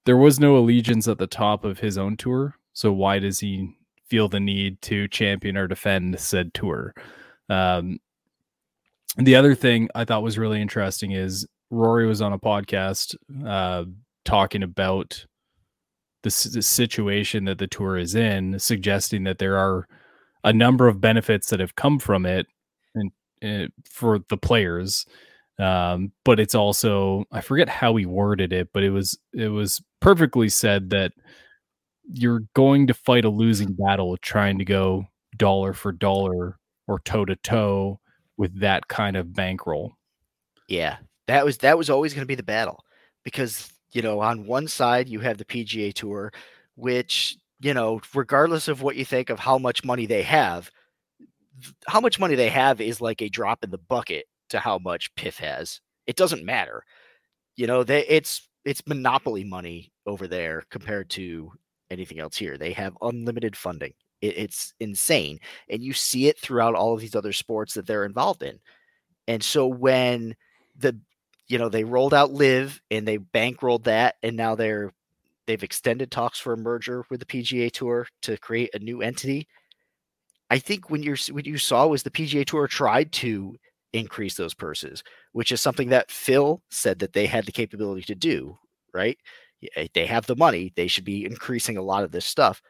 there 0.05 0.17
was 0.17 0.39
no 0.39 0.57
allegiance 0.57 1.07
at 1.07 1.17
the 1.17 1.27
top 1.27 1.63
of 1.65 1.79
his 1.79 1.97
own 1.97 2.15
tour. 2.17 2.55
So 2.73 2.91
why 2.93 3.19
does 3.19 3.39
he 3.39 3.73
feel 4.07 4.27
the 4.27 4.39
need 4.39 4.81
to 4.83 5.07
champion 5.07 5.57
or 5.57 5.67
defend 5.67 6.19
said 6.19 6.53
tour? 6.53 6.93
Um, 7.49 7.99
the 9.17 9.35
other 9.35 9.55
thing 9.55 9.89
I 9.95 10.03
thought 10.05 10.21
was 10.23 10.37
really 10.37 10.61
interesting 10.61 11.11
is 11.11 11.47
Rory 11.75 12.07
was 12.07 12.21
on 12.21 12.33
a 12.33 12.39
podcast 12.39 13.15
uh, 13.45 13.85
talking 14.23 14.63
about 14.63 15.25
the, 16.23 16.49
the 16.53 16.61
situation 16.61 17.45
that 17.45 17.59
the 17.59 17.67
tour 17.67 17.97
is 17.97 18.15
in, 18.15 18.57
suggesting 18.59 19.25
that 19.25 19.37
there 19.37 19.57
are 19.57 19.87
a 20.43 20.53
number 20.53 20.87
of 20.87 21.01
benefits 21.01 21.49
that 21.49 21.59
have 21.59 21.75
come 21.75 21.99
from 21.99 22.25
it 22.25 22.47
and 22.95 23.11
uh, 23.43 23.67
for 23.89 24.19
the 24.29 24.37
players. 24.37 25.05
Um, 25.59 26.11
but 26.23 26.39
it's 26.39 26.55
also 26.55 27.25
I 27.31 27.41
forget 27.41 27.69
how 27.69 27.95
he 27.95 28.05
worded 28.05 28.51
it, 28.51 28.69
but 28.73 28.83
it 28.83 28.89
was 28.89 29.17
it 29.33 29.49
was 29.49 29.81
perfectly 30.01 30.49
said 30.49 30.89
that 30.89 31.13
you're 32.11 32.41
going 32.53 32.87
to 32.87 32.93
fight 32.93 33.25
a 33.25 33.29
losing 33.29 33.73
battle 33.73 34.17
trying 34.17 34.57
to 34.59 34.65
go 34.65 35.05
dollar 35.37 35.73
for 35.73 35.91
dollar 35.91 36.59
or 36.87 36.99
toe 36.99 37.25
to 37.25 37.35
toe 37.37 37.99
with 38.37 38.59
that 38.59 38.87
kind 38.87 39.15
of 39.15 39.33
bankroll. 39.33 39.93
Yeah, 40.67 40.97
that 41.27 41.45
was 41.45 41.57
that 41.59 41.77
was 41.77 41.89
always 41.89 42.13
going 42.13 42.23
to 42.23 42.27
be 42.27 42.35
the 42.35 42.43
battle 42.43 42.83
because 43.23 43.71
you 43.91 44.01
know 44.01 44.19
on 44.19 44.45
one 44.45 44.67
side 44.67 45.09
you 45.09 45.19
have 45.19 45.37
the 45.37 45.45
PGA 45.45 45.93
Tour, 45.93 46.31
which 46.75 47.37
you 47.59 47.73
know 47.73 48.01
regardless 48.13 48.67
of 48.67 48.81
what 48.81 48.95
you 48.95 49.05
think 49.05 49.29
of 49.29 49.39
how 49.39 49.57
much 49.57 49.83
money 49.83 50.05
they 50.05 50.23
have, 50.23 50.71
how 51.87 51.99
much 51.99 52.19
money 52.19 52.35
they 52.35 52.49
have 52.49 52.81
is 52.81 53.01
like 53.01 53.21
a 53.21 53.29
drop 53.29 53.63
in 53.63 53.71
the 53.71 53.77
bucket 53.77 54.25
to 54.49 54.59
how 54.59 54.77
much 54.77 55.13
PIF 55.15 55.37
has. 55.39 55.81
It 56.07 56.15
doesn't 56.15 56.45
matter, 56.45 56.83
you 57.55 57.67
know. 57.67 57.83
They 57.83 58.05
it's 58.05 58.47
it's 58.63 58.85
monopoly 58.87 59.43
money 59.43 59.91
over 60.05 60.27
there 60.27 60.63
compared 60.69 61.09
to 61.11 61.51
anything 61.89 62.19
else 62.19 62.37
here. 62.37 62.57
They 62.57 62.73
have 62.73 62.97
unlimited 63.01 63.55
funding. 63.55 63.93
It, 64.21 64.37
it's 64.37 64.73
insane, 64.79 65.39
and 65.69 65.81
you 65.81 65.93
see 65.93 66.27
it 66.27 66.39
throughout 66.39 66.75
all 66.75 66.93
of 66.93 67.01
these 67.01 67.15
other 67.15 67.33
sports 67.33 67.73
that 67.73 67.87
they're 67.87 68.05
involved 68.05 68.43
in. 68.43 68.59
And 69.27 69.41
so 69.41 69.65
when 69.65 70.35
the 70.77 70.99
you 71.47 71.57
know 71.57 71.69
they 71.69 71.83
rolled 71.83 72.13
out 72.13 72.33
LIV 72.33 72.81
and 72.91 73.07
they 73.07 73.17
bankrolled 73.17 73.83
that 73.83 74.15
and 74.23 74.35
now 74.35 74.55
they're 74.55 74.91
they've 75.47 75.63
extended 75.63 76.11
talks 76.11 76.39
for 76.39 76.53
a 76.53 76.57
merger 76.57 77.05
with 77.09 77.19
the 77.19 77.25
PGA 77.25 77.71
Tour 77.71 78.07
to 78.23 78.37
create 78.37 78.73
a 78.73 78.79
new 78.79 79.01
entity. 79.01 79.47
I 80.49 80.59
think 80.59 80.89
when 80.89 81.03
you're 81.03 81.17
what 81.31 81.45
you 81.45 81.57
saw 81.57 81.87
was 81.87 82.03
the 82.03 82.11
PGA 82.11 82.45
Tour 82.45 82.67
tried 82.67 83.11
to 83.13 83.55
increase 83.93 84.35
those 84.35 84.53
purses, 84.53 85.03
which 85.31 85.51
is 85.51 85.61
something 85.61 85.89
that 85.89 86.11
Phil 86.11 86.61
said 86.69 86.99
that 86.99 87.13
they 87.13 87.25
had 87.25 87.45
the 87.45 87.51
capability 87.51 88.03
to 88.03 88.15
do, 88.15 88.57
right? 88.93 89.17
They 89.93 90.05
have 90.05 90.25
the 90.27 90.35
money, 90.35 90.73
they 90.75 90.87
should 90.87 91.05
be 91.05 91.25
increasing 91.25 91.77
a 91.77 91.81
lot 91.81 92.03
of 92.03 92.11
this 92.11 92.25
stuff. 92.25 92.61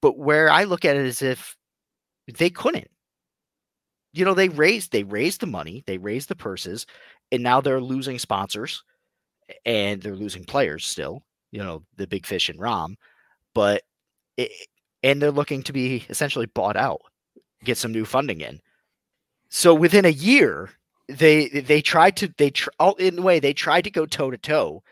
But 0.00 0.16
where 0.16 0.50
I 0.50 0.64
look 0.64 0.84
at 0.84 0.96
it 0.96 1.04
is 1.04 1.20
if 1.20 1.56
they 2.38 2.50
couldn't 2.50 2.88
you 4.18 4.24
know 4.24 4.34
they 4.34 4.48
raised 4.48 4.92
they 4.92 5.04
raised 5.04 5.40
the 5.40 5.46
money 5.46 5.82
they 5.86 5.98
raised 5.98 6.28
the 6.28 6.36
purses 6.36 6.86
and 7.32 7.42
now 7.42 7.60
they're 7.60 7.80
losing 7.80 8.18
sponsors 8.18 8.82
and 9.64 10.02
they're 10.02 10.16
losing 10.16 10.44
players 10.44 10.84
still 10.84 11.22
you 11.52 11.62
know 11.62 11.82
the 11.96 12.06
big 12.06 12.26
fish 12.26 12.48
and 12.48 12.58
Rahm 12.58 12.94
but 13.54 13.82
it, 14.36 14.50
and 15.02 15.22
they're 15.22 15.30
looking 15.30 15.62
to 15.62 15.72
be 15.72 16.04
essentially 16.08 16.46
bought 16.46 16.76
out 16.76 17.00
get 17.64 17.78
some 17.78 17.92
new 17.92 18.04
funding 18.04 18.40
in. 18.40 18.60
So 19.50 19.74
within 19.74 20.04
a 20.04 20.10
year 20.10 20.70
they 21.08 21.48
they 21.48 21.80
tried 21.80 22.16
to 22.18 22.32
they 22.36 22.50
tr- 22.50 22.68
all 22.78 22.94
in 22.96 23.18
a 23.18 23.22
way 23.22 23.40
they 23.40 23.54
tried 23.54 23.84
to 23.84 23.90
go 23.90 24.04
toe 24.04 24.30
to 24.30 24.36
toe 24.36 24.82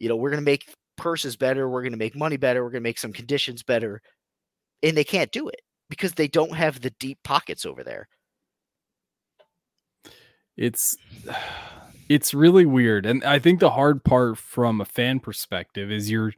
you 0.00 0.08
know 0.08 0.16
we're 0.16 0.30
going 0.30 0.42
to 0.42 0.50
make 0.50 0.74
purses 0.96 1.36
better 1.36 1.68
we're 1.68 1.82
going 1.82 1.92
to 1.92 1.98
make 1.98 2.16
money 2.16 2.38
better 2.38 2.64
we're 2.64 2.70
going 2.70 2.82
to 2.82 2.88
make 2.88 2.98
some 2.98 3.12
conditions 3.12 3.62
better 3.62 4.00
and 4.82 4.96
they 4.96 5.04
can't 5.04 5.30
do 5.30 5.46
it 5.48 5.60
because 5.90 6.12
they 6.14 6.26
don't 6.26 6.54
have 6.54 6.80
the 6.80 6.88
deep 6.98 7.18
pockets 7.22 7.66
over 7.66 7.84
there 7.84 8.08
it's 10.58 10.96
it's 12.08 12.34
really 12.34 12.66
weird. 12.66 13.06
And 13.06 13.24
i 13.24 13.38
think 13.38 13.60
the 13.60 13.70
hard 13.70 14.04
part 14.04 14.36
from 14.36 14.80
a 14.80 14.84
fan 14.84 15.20
perspective 15.20 15.90
is 15.90 16.10
you're 16.10 16.34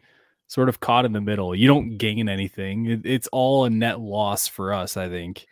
sort 0.47 0.69
of 0.69 0.81
caught 0.81 1.05
in 1.05 1.13
the 1.13 1.21
middle. 1.21 1.55
You 1.55 1.69
don't 1.69 1.97
gain 1.97 2.29
anything. 2.29 2.87
It, 2.87 3.07
it's 3.07 3.29
all 3.29 3.65
a 3.65 3.71
net 3.71 3.99
loss 3.99 4.47
for 4.47 4.73
us 4.73 4.97
i 4.97 5.09
think. 5.09 5.47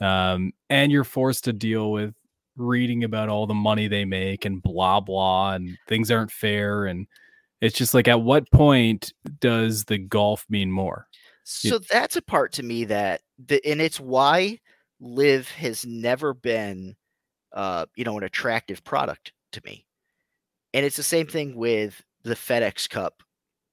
Um, 0.00 0.52
and 0.70 0.92
you're 0.92 1.04
forced 1.04 1.44
to 1.44 1.52
deal 1.52 1.90
with 1.90 2.14
reading 2.56 3.04
about 3.04 3.28
all 3.28 3.46
the 3.46 3.54
money 3.54 3.88
they 3.88 4.04
make 4.04 4.44
and 4.44 4.62
blah 4.62 5.00
blah 5.00 5.54
and 5.54 5.78
things 5.86 6.10
aren't 6.10 6.32
fair. 6.32 6.86
And 6.86 7.06
it's 7.60 7.76
just 7.76 7.94
like 7.94 8.08
at 8.08 8.20
what 8.20 8.50
point 8.50 9.12
does 9.40 9.84
the 9.84 9.98
golf 9.98 10.44
mean 10.48 10.70
more? 10.70 11.06
So 11.44 11.78
that's 11.78 12.16
a 12.16 12.22
part 12.22 12.52
to 12.54 12.62
me 12.62 12.84
that 12.84 13.22
the 13.38 13.64
and 13.64 13.80
it's 13.80 14.00
why 14.00 14.58
LIV 15.00 15.48
has 15.52 15.86
never 15.86 16.34
been 16.34 16.96
uh 17.52 17.86
you 17.96 18.04
know 18.04 18.18
an 18.18 18.24
attractive 18.24 18.82
product 18.84 19.32
to 19.52 19.60
me. 19.64 19.84
And 20.74 20.84
it's 20.84 20.96
the 20.96 21.02
same 21.02 21.26
thing 21.26 21.56
with 21.56 22.02
the 22.24 22.34
FedEx 22.34 22.88
Cup 22.88 23.22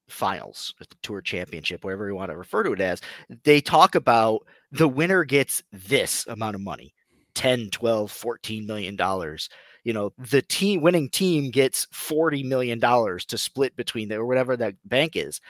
finals, 0.07 0.73
the 0.79 0.87
tour 1.01 1.21
championship, 1.21 1.83
whatever 1.83 2.07
you 2.07 2.15
want 2.15 2.31
to 2.31 2.37
refer 2.37 2.63
to 2.63 2.73
it 2.73 2.81
as. 2.81 3.01
They 3.43 3.59
talk 3.59 3.95
about 3.95 4.45
the 4.71 4.87
winner 4.87 5.23
gets 5.25 5.63
this 5.71 6.25
amount 6.27 6.55
of 6.55 6.61
money 6.61 6.93
10, 7.35 7.69
12, 7.71 8.11
14 8.11 8.65
million 8.65 8.95
dollars. 8.95 9.49
You 9.83 9.93
know, 9.93 10.13
the 10.17 10.41
team 10.41 10.81
winning 10.81 11.09
team 11.09 11.51
gets 11.51 11.87
40 11.91 12.43
million 12.43 12.79
dollars 12.79 13.25
to 13.25 13.37
split 13.37 13.75
between 13.75 14.09
the, 14.09 14.15
or 14.15 14.25
whatever 14.25 14.55
that 14.57 14.75
bank 14.85 15.15
is. 15.15 15.41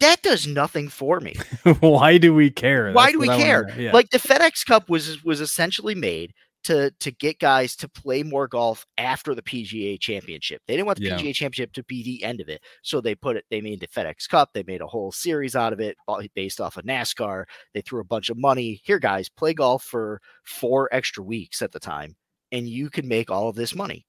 That 0.00 0.20
does 0.22 0.46
nothing 0.46 0.88
for 0.88 1.20
me. 1.20 1.36
why 1.80 2.18
do 2.18 2.34
we 2.34 2.50
care 2.50 2.92
Why 2.92 3.04
That's 3.04 3.12
do 3.12 3.18
we 3.20 3.28
what 3.28 3.34
I 3.34 3.36
wanna 3.36 3.44
care? 3.44 3.74
yeah. 3.78 3.92
Like 3.92 4.10
the 4.10 4.18
FedEx 4.18 4.66
Cup 4.66 4.90
was 4.90 5.24
was 5.24 5.40
essentially 5.40 5.94
made 5.94 6.34
to 6.66 6.90
to 7.00 7.10
get 7.12 7.38
guys 7.38 7.76
to 7.76 7.88
play 7.88 8.22
more 8.22 8.48
golf 8.48 8.84
after 8.98 9.34
the 9.34 9.42
PGA 9.42 9.98
Championship. 10.00 10.62
They 10.66 10.74
didn't 10.74 10.86
want 10.86 10.98
the 10.98 11.06
Yeah. 11.06 11.16
PGA 11.18 11.34
Championship 11.34 11.72
to 11.74 11.84
be 11.84 12.02
the 12.02 12.22
end 12.24 12.40
of 12.40 12.48
it, 12.48 12.62
so 12.82 13.00
they 13.00 13.14
put 13.14 13.36
it. 13.36 13.44
They 13.50 13.60
made 13.60 13.80
the 13.80 13.88
FedEx 13.88 14.28
Cup. 14.28 14.50
They 14.52 14.62
made 14.64 14.80
a 14.80 14.86
whole 14.86 15.12
series 15.12 15.54
out 15.56 15.72
of 15.72 15.80
it 15.80 15.96
based 16.34 16.60
off 16.60 16.76
of 16.76 16.84
NASCAR. 16.84 17.44
They 17.74 17.80
threw 17.80 18.00
a 18.00 18.04
bunch 18.04 18.30
of 18.30 18.36
money. 18.36 18.80
Here, 18.84 18.98
guys, 18.98 19.28
play 19.28 19.54
golf 19.54 19.84
for 19.84 20.20
four 20.44 20.88
extra 20.92 21.22
weeks 21.22 21.62
at 21.62 21.72
the 21.72 21.80
time, 21.80 22.16
and 22.52 22.68
you 22.68 22.90
can 22.90 23.06
make 23.08 23.30
all 23.30 23.48
of 23.48 23.56
this 23.56 23.74
money. 23.74 24.04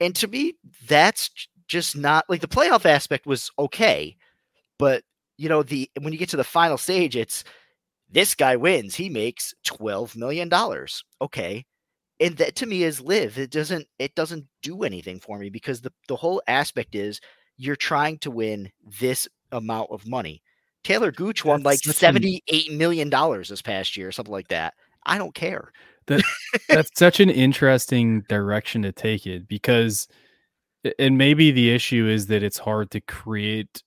And 0.00 0.14
to 0.16 0.28
me, 0.28 0.54
that's 0.88 1.30
just 1.68 1.96
not 1.96 2.24
like 2.28 2.40
the 2.40 2.48
playoff 2.48 2.86
aspect 2.86 3.26
was 3.26 3.50
okay, 3.58 4.16
but 4.78 5.02
you 5.38 5.48
know 5.48 5.62
the 5.62 5.90
when 6.00 6.12
you 6.12 6.18
get 6.18 6.28
to 6.30 6.36
the 6.36 6.44
final 6.44 6.78
stage, 6.78 7.16
it's 7.16 7.44
this 8.10 8.34
guy 8.34 8.56
wins, 8.56 8.94
he 8.94 9.08
makes 9.08 9.54
12 9.64 10.16
million 10.16 10.48
dollars. 10.48 11.04
Okay. 11.20 11.64
And 12.22 12.36
that 12.36 12.54
to 12.56 12.66
me 12.66 12.84
is 12.84 13.00
LIV. 13.00 13.38
It 13.38 13.50
doesn't 13.50 13.86
it 13.98 14.14
doesn't 14.14 14.46
do 14.62 14.84
anything 14.84 15.18
for 15.18 15.38
me 15.38 15.50
because 15.50 15.80
the 15.80 15.92
the 16.06 16.16
whole 16.16 16.40
aspect 16.46 16.94
is 16.94 17.20
you're 17.56 17.76
trying 17.76 18.18
to 18.18 18.30
win 18.30 18.70
this 19.00 19.28
amount 19.50 19.88
of 19.90 20.06
money. 20.06 20.40
Taylor 20.84 21.10
Gooch 21.10 21.44
won 21.44 21.62
like 21.62 21.80
That's 21.82 22.02
an- 22.02 22.14
78 22.14 22.72
million 22.72 23.10
dollars 23.10 23.48
this 23.48 23.62
past 23.62 23.96
year, 23.96 24.12
something 24.12 24.32
like 24.32 24.48
that. 24.48 24.74
I 25.04 25.18
don't 25.18 25.34
care. 25.34 25.72
that's 26.06 26.90
such 26.96 27.20
an 27.20 27.30
interesting 27.30 28.22
direction 28.28 28.82
to 28.82 28.92
take 28.92 29.26
it 29.26 29.48
because 29.48 30.08
and 30.98 31.18
maybe 31.18 31.50
the 31.50 31.70
issue 31.70 32.06
is 32.08 32.26
that 32.26 32.42
it's 32.42 32.58
hard 32.58 32.90
to 32.92 33.00
create 33.00 33.82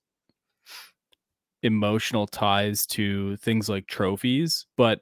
emotional 1.62 2.26
ties 2.26 2.86
to 2.86 3.36
things 3.38 3.68
like 3.68 3.86
trophies 3.86 4.66
but 4.76 5.00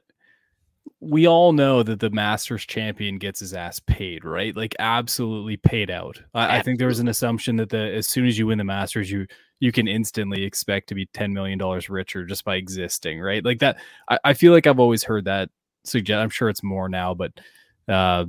we 0.99 1.27
all 1.27 1.51
know 1.51 1.83
that 1.83 1.99
the 1.99 2.09
masters 2.09 2.65
champion 2.65 3.17
gets 3.17 3.39
his 3.39 3.53
ass 3.53 3.79
paid 3.79 4.25
right? 4.25 4.55
Like 4.55 4.75
absolutely 4.79 5.57
paid 5.57 5.89
out. 5.89 6.21
I, 6.33 6.57
I 6.57 6.61
think 6.61 6.79
there 6.79 6.87
was 6.87 6.99
an 6.99 7.07
assumption 7.07 7.57
that 7.57 7.69
the 7.69 7.93
as 7.95 8.07
soon 8.07 8.25
as 8.25 8.37
you 8.37 8.47
win 8.47 8.57
the 8.57 8.63
masters 8.63 9.09
you 9.09 9.27
you 9.59 9.71
can 9.71 9.87
instantly 9.87 10.43
expect 10.43 10.89
to 10.89 10.95
be 10.95 11.05
10 11.07 11.33
million 11.33 11.57
dollars 11.57 11.89
richer 11.89 12.25
just 12.25 12.43
by 12.43 12.55
existing 12.55 13.19
right? 13.19 13.43
Like 13.43 13.59
that 13.59 13.77
I, 14.09 14.19
I 14.23 14.33
feel 14.33 14.51
like 14.51 14.67
i've 14.67 14.79
always 14.79 15.03
heard 15.03 15.25
that 15.25 15.49
suggest 15.83 16.17
i'm 16.17 16.29
sure 16.29 16.49
it's 16.49 16.63
more 16.63 16.89
now 16.89 17.13
but 17.13 17.31
uh, 17.87 18.25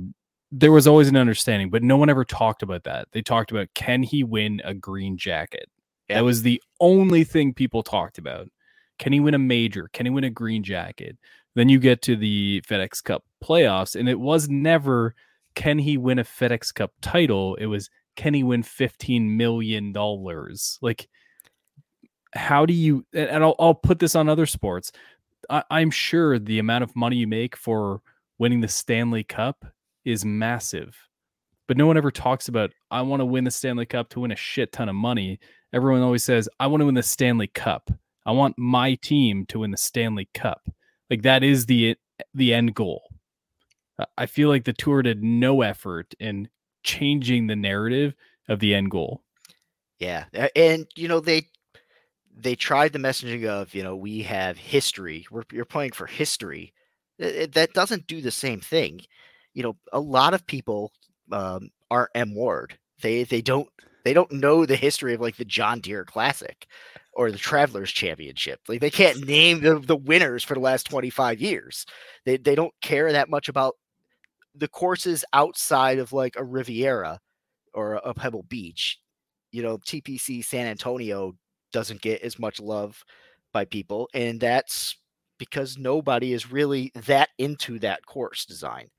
there 0.51 0.71
was 0.71 0.87
always 0.87 1.07
an 1.07 1.17
understanding 1.17 1.69
but 1.69 1.83
no 1.83 1.97
one 1.97 2.09
ever 2.09 2.23
talked 2.23 2.63
about 2.63 2.83
that. 2.85 3.07
They 3.11 3.21
talked 3.21 3.51
about 3.51 3.73
can 3.73 4.03
he 4.03 4.23
win 4.23 4.61
a 4.63 4.73
green 4.73 5.17
jacket? 5.17 5.69
Yeah. 6.09 6.17
that 6.17 6.23
was 6.23 6.41
the 6.41 6.61
only 6.79 7.23
thing 7.23 7.53
people 7.53 7.83
talked 7.83 8.17
about. 8.17 8.47
Can 8.97 9.13
he 9.13 9.19
win 9.19 9.33
a 9.33 9.39
major? 9.39 9.89
Can 9.91 10.05
he 10.05 10.09
win 10.09 10.23
a 10.23 10.29
green 10.29 10.63
jacket 10.63 11.17
then 11.57 11.69
you 11.69 11.79
get 11.79 12.01
to 12.03 12.15
the 12.15 12.61
fedex 12.67 13.03
cup 13.03 13.23
playoffs 13.43 13.95
and 13.95 14.07
it 14.07 14.19
was 14.19 14.49
never 14.49 15.15
can 15.55 15.79
he 15.79 15.97
win 15.97 16.19
a 16.19 16.23
fedex 16.23 16.73
cup 16.73 16.91
title 17.01 17.55
it 17.55 17.65
was 17.65 17.89
can 18.17 18.33
he 18.33 18.43
win 18.43 18.63
15 18.63 19.37
million 19.37 19.93
dollars? 19.93 20.77
Like 20.81 21.07
how 22.33 22.65
do 22.65 22.73
you 22.73 23.05
and 23.13 23.29
and 23.29 23.43
I'll, 23.43 23.55
I'll 23.57 23.73
put 23.73 23.99
this 23.99 24.15
on 24.15 24.27
other 24.27 24.45
sports. 24.45 24.91
I, 25.49 25.63
I'm 25.71 25.91
sure 25.91 26.37
the 26.37 26.59
amount 26.59 26.83
of 26.83 26.95
money 26.95 27.15
you 27.15 27.27
make 27.27 27.55
for 27.55 28.01
winning 28.37 28.59
the 28.59 28.67
Stanley 28.67 29.23
Cup 29.23 29.65
is 30.03 30.25
massive. 30.25 30.97
But 31.67 31.77
no 31.77 31.85
one 31.85 31.97
ever 31.97 32.11
talks 32.11 32.49
about 32.49 32.71
I 32.91 33.01
want 33.01 33.21
to 33.21 33.25
win 33.25 33.45
the 33.45 33.51
Stanley 33.51 33.85
Cup 33.85 34.09
to 34.09 34.21
win 34.21 34.31
a 34.31 34.35
shit 34.35 34.71
ton 34.73 34.89
of 34.89 34.95
money. 34.95 35.39
Everyone 35.73 36.01
always 36.01 36.23
says, 36.23 36.49
I 36.59 36.67
want 36.67 36.81
to 36.81 36.85
win 36.85 36.95
the 36.95 37.03
Stanley 37.03 37.47
Cup. 37.47 37.91
I 38.25 38.31
want 38.31 38.57
my 38.57 38.95
team 38.95 39.45
to 39.47 39.59
win 39.59 39.71
the 39.71 39.77
Stanley 39.77 40.29
Cup. 40.33 40.61
Like 41.09 41.21
that 41.23 41.43
is 41.43 41.65
the 41.65 41.95
the 42.33 42.53
end 42.53 42.75
goal. 42.75 43.03
I 44.17 44.25
feel 44.27 44.49
like 44.49 44.65
the 44.65 44.73
tour 44.73 45.01
did 45.01 45.23
no 45.23 45.61
effort 45.61 46.13
in 46.19 46.49
changing 46.83 47.47
the 47.47 47.55
narrative 47.55 48.13
of 48.47 48.59
the 48.59 48.75
end 48.75 48.91
goal. 48.91 49.23
Yeah, 49.99 50.25
and 50.55 50.87
you 50.95 51.07
know 51.07 51.19
they 51.19 51.47
they 52.35 52.55
tried 52.55 52.93
the 52.93 52.99
messaging 52.99 53.45
of 53.45 53.73
you 53.73 53.83
know 53.83 53.95
we 53.95 54.21
have 54.23 54.57
history. 54.57 55.25
We're 55.31 55.43
you're 55.51 55.65
playing 55.65 55.91
for 55.91 56.05
history. 56.05 56.73
That 57.17 57.73
doesn't 57.73 58.07
do 58.07 58.21
the 58.21 58.31
same 58.31 58.59
thing. 58.59 59.01
You 59.53 59.63
know, 59.63 59.75
a 59.91 59.99
lot 59.99 60.35
of 60.35 60.45
people 60.45 60.91
um, 61.31 61.71
are 61.89 62.11
M 62.13 62.35
Ward. 62.35 62.77
They 63.01 63.23
they 63.23 63.41
don't 63.41 63.69
they 64.03 64.13
don't 64.13 64.31
know 64.31 64.65
the 64.65 64.75
history 64.75 65.15
of 65.15 65.21
like 65.21 65.37
the 65.37 65.45
John 65.45 65.79
Deere 65.79 66.05
Classic 66.05 66.67
or 67.17 67.31
the 67.31 67.37
Travelers 67.37 67.91
Championship. 67.91 68.61
Like 68.67 68.79
they 68.79 68.91
can't 68.91 69.25
name 69.25 69.61
the, 69.61 69.79
the 69.79 69.95
winners 69.95 70.43
for 70.43 70.53
the 70.53 70.59
last 70.59 70.83
25 70.85 71.41
years. 71.41 71.85
They 72.25 72.37
they 72.37 72.55
don't 72.55 72.73
care 72.81 73.11
that 73.11 73.29
much 73.29 73.49
about 73.49 73.73
the 74.55 74.67
courses 74.67 75.25
outside 75.33 75.97
of 75.97 76.13
like 76.13 76.35
a 76.37 76.43
Riviera 76.43 77.19
or 77.73 77.95
a 77.95 78.13
Pebble 78.13 78.43
Beach. 78.43 78.99
You 79.51 79.63
know, 79.63 79.79
TPC 79.79 80.45
San 80.45 80.67
Antonio 80.67 81.33
doesn't 81.73 82.01
get 82.01 82.21
as 82.21 82.37
much 82.37 82.59
love 82.59 83.03
by 83.51 83.65
people, 83.65 84.07
and 84.13 84.39
that's 84.39 84.95
because 85.39 85.77
nobody 85.77 86.33
is 86.33 86.51
really 86.51 86.91
that 86.93 87.29
into 87.39 87.79
that 87.79 88.05
course 88.05 88.45
design. 88.45 88.89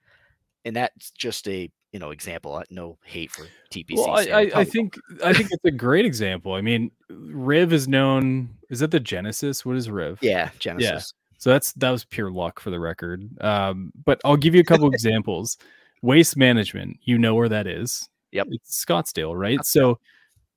And 0.64 0.76
that's 0.76 1.10
just 1.12 1.48
a 1.48 1.70
you 1.92 1.98
know 1.98 2.10
example. 2.10 2.54
uh, 2.54 2.64
No 2.70 2.98
hate 3.04 3.30
for 3.30 3.46
TPC. 3.72 3.96
Well, 3.96 4.10
I, 4.10 4.22
I, 4.22 4.50
I 4.60 4.64
think 4.64 4.96
I 5.24 5.32
think 5.32 5.48
it's 5.50 5.64
a 5.64 5.70
great 5.70 6.04
example. 6.04 6.54
I 6.54 6.60
mean, 6.60 6.90
Riv 7.08 7.72
is 7.72 7.88
known. 7.88 8.50
Is 8.70 8.80
that 8.80 8.90
the 8.90 9.00
Genesis? 9.00 9.64
What 9.64 9.76
is 9.76 9.90
Riv? 9.90 10.18
yeah, 10.22 10.50
Genesis. 10.58 11.12
So 11.38 11.50
that's 11.50 11.72
that 11.74 11.90
was 11.90 12.04
pure 12.04 12.30
luck 12.30 12.60
for 12.60 12.70
the 12.70 12.80
record. 12.80 13.28
Um, 13.42 13.92
but 14.04 14.20
I'll 14.24 14.36
give 14.36 14.54
you 14.54 14.60
a 14.60 14.64
couple 14.64 14.88
examples. 14.92 15.56
Waste 16.02 16.36
management, 16.36 16.98
you 17.02 17.18
know 17.18 17.34
where 17.34 17.48
that 17.48 17.66
is. 17.66 18.08
Yep. 18.32 18.48
It's 18.50 18.84
Scottsdale, 18.84 19.36
right? 19.36 19.64
So 19.64 19.98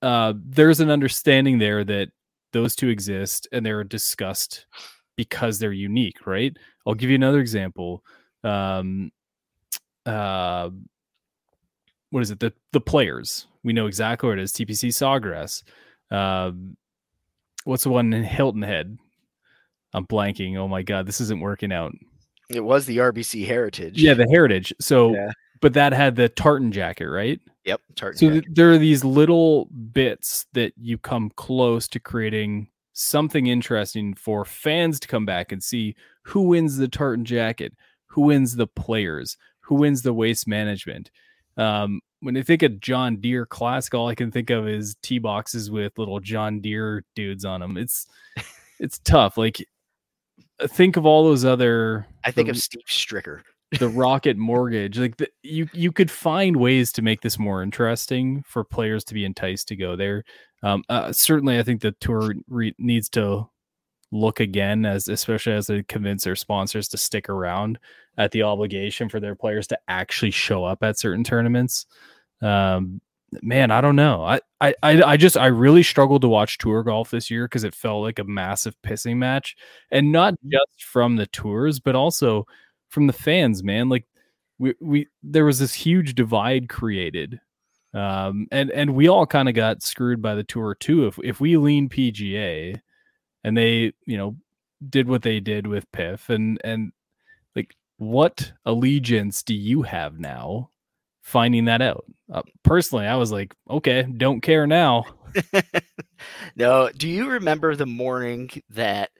uh, 0.01 0.33
there's 0.35 0.79
an 0.81 0.89
understanding 0.91 1.57
there 1.57 1.83
that 1.83 2.09
those 2.53 2.75
two 2.75 2.89
exist 2.89 3.47
and 3.51 3.65
they're 3.65 3.83
discussed 3.83 4.65
because 5.15 5.57
they're 5.57 5.71
unique, 5.71 6.27
right? 6.27 6.55
I'll 6.85 6.93
give 6.93 7.09
you 7.09 7.15
another 7.15 7.39
example. 7.39 8.03
Um, 8.43 9.11
uh, 10.05 10.69
what 12.09 12.21
is 12.23 12.31
it? 12.31 12.39
The 12.39 12.53
the 12.71 12.81
players. 12.81 13.47
We 13.63 13.73
know 13.73 13.87
exactly 13.87 14.27
where 14.27 14.37
it 14.37 14.41
is. 14.41 14.51
TPC 14.53 14.89
Sawgrass. 14.89 15.63
Um, 16.09 16.75
what's 17.63 17.83
the 17.83 17.89
one 17.89 18.11
in 18.13 18.23
Hilton 18.23 18.63
Head? 18.63 18.97
I'm 19.93 20.05
blanking. 20.07 20.57
Oh 20.57 20.67
my 20.67 20.81
god, 20.83 21.05
this 21.05 21.21
isn't 21.21 21.39
working 21.41 21.71
out. 21.71 21.93
It 22.49 22.61
was 22.63 22.85
the 22.85 22.97
RBC 22.97 23.45
Heritage. 23.45 24.01
Yeah, 24.01 24.13
the 24.13 24.27
Heritage. 24.29 24.73
So, 24.81 25.13
Yeah. 25.13 25.31
but 25.61 25.73
that 25.73 25.93
had 25.93 26.15
the 26.15 26.27
tartan 26.27 26.71
jacket, 26.71 27.07
right? 27.07 27.39
Yep. 27.65 27.81
Tartan 27.95 28.17
So 28.17 28.29
th- 28.29 28.43
there 28.51 28.71
are 28.71 28.77
these 28.77 29.05
little 29.05 29.65
bits 29.65 30.45
that 30.53 30.73
you 30.77 30.97
come 30.97 31.29
close 31.35 31.87
to 31.89 31.99
creating 31.99 32.67
something 32.93 33.47
interesting 33.47 34.13
for 34.15 34.43
fans 34.43 34.99
to 35.01 35.07
come 35.07 35.25
back 35.25 35.51
and 35.53 35.63
see 35.63 35.95
who 36.23 36.41
wins 36.41 36.75
the 36.77 36.87
tartan 36.89 37.23
jacket, 37.23 37.73
who 38.07 38.21
wins 38.23 38.55
the 38.57 38.67
players, 38.67 39.37
who 39.71 39.75
wins 39.75 40.01
the 40.01 40.13
waste 40.13 40.49
management. 40.49 41.09
Um, 41.55 42.01
when 42.19 42.35
I 42.35 42.41
think 42.41 42.61
of 42.61 42.81
John 42.81 43.15
Deere 43.21 43.45
Classic, 43.45 43.93
all 43.93 44.09
I 44.09 44.15
can 44.15 44.29
think 44.31 44.49
of 44.49 44.67
is 44.67 44.97
tee 45.01 45.17
boxes 45.17 45.71
with 45.71 45.97
little 45.97 46.19
John 46.19 46.59
Deere 46.59 47.05
dudes 47.15 47.45
on 47.45 47.61
them. 47.61 47.77
It's 47.77 48.05
it's 48.81 48.99
tough. 48.99 49.37
Like 49.37 49.65
think 50.67 50.97
of 50.97 51.05
all 51.05 51.23
those 51.23 51.45
other 51.45 52.05
I 52.25 52.31
think 52.31 52.47
the- 52.47 52.51
of 52.51 52.57
Steve 52.57 52.83
Stricker. 52.85 53.43
the 53.79 53.87
rocket 53.87 54.35
mortgage 54.35 54.99
like 54.99 55.15
the, 55.15 55.29
you 55.41 55.69
you 55.71 55.93
could 55.93 56.11
find 56.11 56.57
ways 56.57 56.91
to 56.91 57.01
make 57.01 57.21
this 57.21 57.39
more 57.39 57.63
interesting 57.63 58.43
for 58.45 58.65
players 58.65 59.05
to 59.05 59.13
be 59.13 59.23
enticed 59.23 59.69
to 59.69 59.77
go 59.77 59.95
there 59.95 60.25
um 60.61 60.83
uh, 60.89 61.09
certainly 61.13 61.57
i 61.57 61.63
think 61.63 61.79
the 61.81 61.93
tour 62.01 62.33
re- 62.49 62.75
needs 62.77 63.07
to 63.07 63.47
look 64.11 64.39
again 64.39 64.85
as 64.85 65.07
especially 65.07 65.53
as 65.53 65.67
they 65.67 65.83
convince 65.83 66.23
their 66.23 66.35
sponsors 66.35 66.87
to 66.87 66.97
stick 66.97 67.29
around 67.29 67.79
at 68.17 68.31
the 68.31 68.43
obligation 68.43 69.07
for 69.09 69.19
their 69.19 69.35
players 69.35 69.67
to 69.67 69.79
actually 69.87 70.31
show 70.31 70.63
up 70.65 70.83
at 70.83 70.99
certain 70.99 71.23
tournaments 71.23 71.85
um 72.41 72.99
man 73.41 73.71
i 73.71 73.79
don't 73.79 73.95
know 73.95 74.23
i 74.23 74.39
i 74.59 74.73
i, 74.81 75.15
just 75.15 75.37
i 75.37 75.45
really 75.45 75.83
struggled 75.83 76.21
to 76.21 76.27
watch 76.27 76.57
tour 76.57 76.83
golf 76.83 77.11
this 77.11 77.31
year 77.31 77.45
because 77.45 77.63
it 77.63 77.73
felt 77.73 78.03
like 78.03 78.19
a 78.19 78.23
massive 78.25 78.75
pissing 78.81 79.15
match 79.15 79.55
and 79.91 80.11
not 80.11 80.33
just 80.45 80.83
from 80.83 81.15
the 81.15 81.27
tours 81.27 81.79
but 81.79 81.95
also 81.95 82.45
from 82.91 83.07
the 83.07 83.13
fans, 83.13 83.63
man. 83.63 83.89
Like 83.89 84.05
we 84.59 84.75
we 84.79 85.07
there 85.23 85.45
was 85.45 85.57
this 85.59 85.73
huge 85.73 86.13
divide 86.13 86.69
created. 86.69 87.39
Um 87.93 88.47
and 88.51 88.69
and 88.71 88.93
we 88.95 89.07
all 89.07 89.25
kind 89.25 89.49
of 89.49 89.55
got 89.55 89.81
screwed 89.81 90.21
by 90.21 90.35
the 90.35 90.43
tour 90.43 90.75
too. 90.75 91.07
If 91.07 91.17
if 91.23 91.39
we 91.41 91.57
lean 91.57 91.89
PGA 91.89 92.79
and 93.43 93.57
they, 93.57 93.93
you 94.05 94.17
know, 94.17 94.35
did 94.87 95.07
what 95.07 95.21
they 95.21 95.39
did 95.39 95.67
with 95.67 95.91
PIF 95.91 96.29
and 96.29 96.59
and 96.63 96.91
like 97.55 97.75
what 97.97 98.51
allegiance 98.65 99.43
do 99.43 99.53
you 99.53 99.83
have 99.83 100.19
now 100.19 100.71
finding 101.21 101.65
that 101.65 101.81
out? 101.81 102.05
Uh, 102.31 102.41
personally, 102.63 103.05
I 103.05 103.15
was 103.15 103.31
like, 103.31 103.53
okay, 103.69 104.03
don't 104.03 104.41
care 104.41 104.65
now. 104.65 105.05
no, 106.55 106.89
do 106.97 107.07
you 107.07 107.29
remember 107.29 107.75
the 107.75 107.85
morning 107.85 108.49
that 108.71 109.11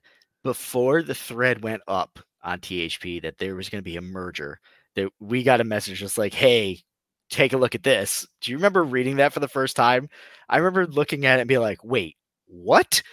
before 0.44 1.04
the 1.04 1.16
thread 1.16 1.62
went 1.62 1.84
up 1.88 2.20
on 2.44 2.60
THP 2.60 3.22
that 3.22 3.38
there 3.38 3.56
was 3.56 3.70
going 3.70 3.80
to 3.80 3.90
be 3.90 3.98
a 3.98 4.02
merger? 4.02 4.60
That 4.96 5.10
we 5.20 5.44
got 5.44 5.62
a 5.62 5.66
message 5.66 6.00
just 6.00 6.18
like, 6.18 6.34
"Hey, 6.34 6.82
take 7.30 7.54
a 7.54 7.58
look 7.58 7.76
at 7.76 7.84
this." 7.84 8.28
Do 8.42 8.52
you 8.52 8.58
remember 8.58 8.84
reading 8.84 9.18
that 9.18 9.32
for 9.32 9.40
the 9.40 9.48
first 9.48 9.76
time? 9.78 10.10
I 10.50 10.58
remember 10.58 10.86
looking 10.86 11.26
at 11.26 11.38
it 11.38 11.44
and 11.44 11.48
being 11.48 11.62
like, 11.62 11.84
"Wait, 11.84 12.18
what?" 12.48 13.04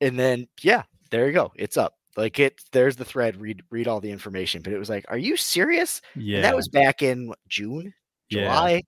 And 0.00 0.18
then, 0.18 0.46
yeah, 0.62 0.82
there 1.10 1.26
you 1.26 1.32
go. 1.32 1.52
It's 1.56 1.76
up. 1.76 1.94
Like 2.16 2.38
it. 2.38 2.60
There's 2.72 2.96
the 2.96 3.04
thread. 3.04 3.40
Read 3.40 3.62
read 3.70 3.88
all 3.88 4.00
the 4.00 4.10
information. 4.10 4.62
But 4.62 4.72
it 4.72 4.78
was 4.78 4.88
like, 4.88 5.04
"Are 5.08 5.18
you 5.18 5.36
serious?" 5.36 6.00
Yeah. 6.14 6.36
And 6.36 6.44
that 6.44 6.56
was 6.56 6.68
back 6.68 7.02
in 7.02 7.28
what, 7.28 7.38
June, 7.48 7.92
Yeah. 8.30 8.44
July. 8.44 8.82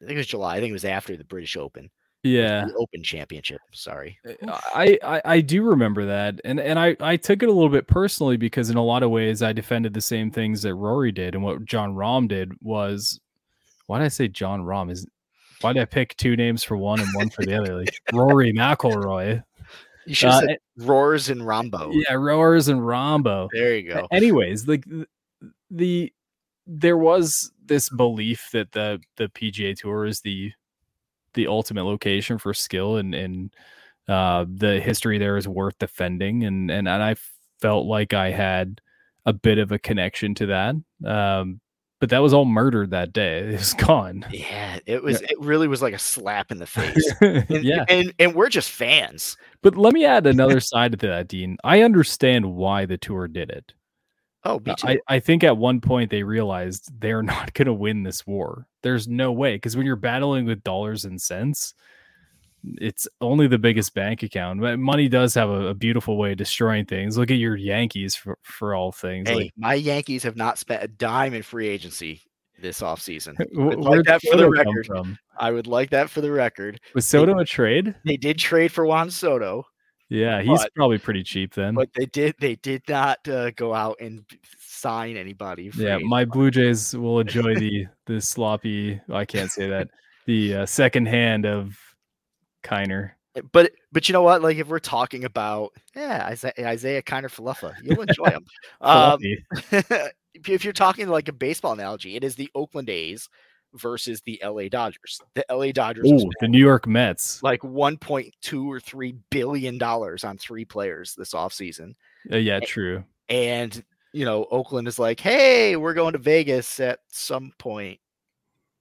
I 0.00 0.04
think 0.04 0.12
it 0.12 0.16
was 0.16 0.26
July. 0.26 0.56
I 0.56 0.60
think 0.60 0.70
it 0.70 0.72
was 0.74 0.84
after 0.84 1.16
the 1.16 1.24
British 1.24 1.56
Open. 1.56 1.90
yeah. 2.24 2.64
The 2.66 2.74
Open 2.74 3.02
Championship. 3.04 3.60
Sorry. 3.72 4.18
Eh, 4.26 4.34
I, 4.46 4.98
I 5.04 5.22
I 5.24 5.40
do 5.40 5.62
remember 5.62 6.06
that, 6.06 6.40
and 6.44 6.58
and 6.58 6.76
I 6.78 6.96
I 7.00 7.16
took 7.16 7.42
it 7.44 7.48
a 7.48 7.52
little 7.52 7.68
bit 7.68 7.86
personally 7.86 8.36
because 8.36 8.68
in 8.70 8.76
a 8.76 8.84
lot 8.84 9.02
of 9.04 9.10
ways 9.10 9.40
I 9.42 9.52
defended 9.52 9.94
the 9.94 10.00
same 10.00 10.30
things 10.32 10.62
that 10.62 10.74
Rory 10.74 11.12
did, 11.12 11.34
and 11.36 11.44
what 11.44 11.64
Jon 11.64 11.94
Rahm 11.94 12.26
did 12.28 12.52
was, 12.60 13.20
why 13.86 13.98
did 13.98 14.04
I 14.06 14.08
say 14.08 14.26
Jon 14.28 14.62
Rahm? 14.62 14.90
Is 14.90 15.06
why 15.60 15.72
did 15.72 15.82
I 15.82 15.86
pick 15.86 16.16
two 16.16 16.34
names 16.36 16.64
for 16.64 16.76
one 16.76 16.98
and 17.00 17.08
one 17.14 17.30
for 17.30 17.44
the 17.44 17.54
other? 17.54 17.76
Like 17.76 17.94
Rory 18.12 18.52
McIlroy, 18.52 19.42
You 20.08 20.14
should 20.14 20.28
Uh, 20.30 20.40
said 20.40 20.58
Roars 20.78 21.28
and 21.28 21.40
Rahmbo. 21.42 21.90
yeah, 21.92 22.14
roars 22.14 22.68
and 22.68 22.80
Rahmbo. 22.80 23.48
There 23.52 23.76
you 23.76 23.88
go. 23.92 24.08
Anyways, 24.10 24.66
like 24.66 24.84
th- 24.88 25.06
the 25.70 26.12
there 26.66 26.96
was 26.98 27.50
this 27.64 27.88
belief 27.90 28.48
that 28.52 28.72
the 28.72 29.00
the 29.16 29.28
PGA 29.28 29.76
Tour 29.76 30.06
is 30.06 30.20
the 30.20 30.52
the 31.34 31.46
ultimate 31.46 31.84
location 31.84 32.38
for 32.38 32.52
skill 32.54 32.96
and 32.96 33.14
and 33.14 33.54
uh, 34.08 34.46
the 34.48 34.80
history 34.80 35.18
there 35.18 35.36
is 35.36 35.46
worth 35.46 35.78
defending 35.78 36.44
and 36.44 36.70
and 36.70 36.88
and 36.88 37.02
I 37.02 37.16
felt 37.60 37.86
like 37.86 38.14
I 38.14 38.30
had 38.30 38.80
a 39.26 39.32
bit 39.34 39.58
of 39.58 39.72
a 39.72 39.78
connection 39.78 40.34
to 40.36 40.46
that. 40.46 40.74
Um, 41.04 41.60
but 42.00 42.10
that 42.10 42.20
was 42.20 42.32
all 42.32 42.44
murdered 42.44 42.90
that 42.90 43.12
day. 43.12 43.40
It 43.40 43.58
was 43.58 43.74
gone. 43.74 44.24
Yeah, 44.30 44.78
it 44.86 45.02
was. 45.02 45.20
It 45.20 45.38
really 45.40 45.68
was 45.68 45.82
like 45.82 45.94
a 45.94 45.98
slap 45.98 46.50
in 46.50 46.58
the 46.58 46.66
face. 46.66 47.12
And, 47.20 47.64
yeah. 47.64 47.84
and 47.88 48.12
and 48.18 48.34
we're 48.34 48.48
just 48.48 48.70
fans. 48.70 49.36
But 49.62 49.76
let 49.76 49.92
me 49.92 50.04
add 50.04 50.26
another 50.26 50.60
side 50.60 50.92
to 50.92 51.06
that, 51.08 51.28
Dean. 51.28 51.56
I 51.64 51.82
understand 51.82 52.54
why 52.54 52.86
the 52.86 52.96
tour 52.98 53.26
did 53.28 53.50
it. 53.50 53.72
Oh, 54.44 54.60
me 54.64 54.72
uh, 54.72 54.74
too. 54.76 54.88
I, 54.88 54.98
I 55.08 55.20
think 55.20 55.42
at 55.42 55.56
one 55.56 55.80
point 55.80 56.10
they 56.10 56.22
realized 56.22 56.90
they're 57.00 57.22
not 57.24 57.54
going 57.54 57.66
to 57.66 57.72
win 57.72 58.02
this 58.02 58.26
war. 58.26 58.66
There's 58.82 59.08
no 59.08 59.32
way 59.32 59.56
because 59.56 59.76
when 59.76 59.86
you're 59.86 59.96
battling 59.96 60.46
with 60.46 60.62
dollars 60.62 61.04
and 61.04 61.20
cents, 61.20 61.74
it's 62.78 63.06
only 63.20 63.46
the 63.46 63.58
biggest 63.58 63.94
bank 63.94 64.22
account. 64.22 64.60
But 64.60 64.78
money 64.78 65.08
does 65.08 65.34
have 65.34 65.48
a, 65.48 65.68
a 65.68 65.74
beautiful 65.74 66.16
way 66.18 66.32
of 66.32 66.38
destroying 66.38 66.84
things. 66.86 67.16
Look 67.18 67.30
at 67.30 67.34
your 67.38 67.56
Yankees 67.56 68.14
for, 68.16 68.38
for 68.42 68.74
all 68.74 68.92
things. 68.92 69.28
hey, 69.28 69.34
Like, 69.34 69.52
my 69.56 69.74
Yankees 69.74 70.22
have 70.24 70.36
not 70.36 70.58
spent 70.58 70.82
a 70.82 70.88
dime 70.88 71.34
in 71.34 71.42
free 71.42 71.68
agency 71.68 72.22
this 72.60 72.80
offseason. 72.80 73.36
Wh- 73.54 73.78
like 73.78 74.04
that 74.06 74.20
for 74.22 74.36
the 74.36 74.50
record. 74.50 74.88
I 75.38 75.52
would 75.52 75.66
like 75.68 75.90
that 75.90 76.10
for 76.10 76.20
the 76.20 76.32
record. 76.32 76.80
Was 76.94 77.06
Soto 77.06 77.38
a 77.38 77.44
trade? 77.44 77.94
They 78.04 78.16
did 78.16 78.38
trade 78.38 78.72
for 78.72 78.84
Juan 78.84 79.10
Soto, 79.12 79.64
Yeah, 80.08 80.42
he's 80.42 80.58
But- 80.58 80.74
probably 80.74 80.98
pretty 80.98 81.22
cheap 81.22 81.54
then. 81.54 81.74
but 81.74 81.90
they 81.94 82.06
did 82.06 82.34
they 82.40 82.56
did 82.56 82.82
not 82.88 83.26
uh, 83.28 83.50
go 83.52 83.72
out 83.74 83.98
and 84.00 84.24
sign 84.58 85.16
anybody. 85.16 85.70
yeah, 85.76 85.98
my 85.98 86.24
Blue 86.24 86.50
Jays 86.50 86.96
will 86.96 87.20
enjoy 87.20 87.54
the 87.54 87.86
the 88.06 88.20
sloppy. 88.20 89.00
I 89.12 89.24
can't 89.24 89.50
say 89.52 89.68
that. 89.68 89.88
The 90.26 90.54
uh, 90.56 90.66
second 90.66 91.06
hand 91.06 91.46
of 91.46 91.78
Kiner. 92.62 93.12
but 93.52 93.72
but 93.92 94.08
you 94.08 94.12
know 94.12 94.22
what? 94.22 94.42
Like 94.42 94.58
if 94.58 94.68
we're 94.68 94.78
talking 94.78 95.24
about 95.24 95.72
yeah 95.94 96.30
Isiah, 96.30 96.52
Isaiah 96.58 97.02
Kiner 97.02 97.24
Falefa, 97.24 97.74
you'll 97.82 98.02
enjoy 98.02 98.30
him. 98.30 98.44
um, 98.80 99.18
if 100.34 100.64
you're 100.64 100.72
talking 100.72 101.08
like 101.08 101.28
a 101.28 101.32
baseball 101.32 101.72
analogy, 101.72 102.16
it 102.16 102.24
is 102.24 102.36
the 102.36 102.50
Oakland 102.54 102.90
A's 102.90 103.28
versus 103.74 104.22
the 104.22 104.40
LA 104.42 104.68
Dodgers. 104.68 105.20
The 105.34 105.44
LA 105.50 105.72
Dodgers 105.72 106.10
Ooh, 106.10 106.30
the 106.40 106.48
New 106.48 106.58
York 106.58 106.86
Mets. 106.86 107.42
like 107.42 107.60
1.2 107.60 108.66
or 108.66 108.80
3 108.80 109.14
billion 109.30 109.78
dollars 109.78 110.24
on 110.24 110.38
three 110.38 110.64
players 110.64 111.14
this 111.14 111.34
offseason. 111.34 111.94
Uh, 112.32 112.36
yeah, 112.36 112.60
true. 112.60 113.04
And 113.28 113.82
you 114.12 114.24
know, 114.24 114.46
Oakland 114.50 114.88
is 114.88 114.98
like, 114.98 115.20
"Hey, 115.20 115.76
we're 115.76 115.94
going 115.94 116.14
to 116.14 116.18
Vegas 116.18 116.80
at 116.80 117.00
some 117.08 117.52
point." 117.58 118.00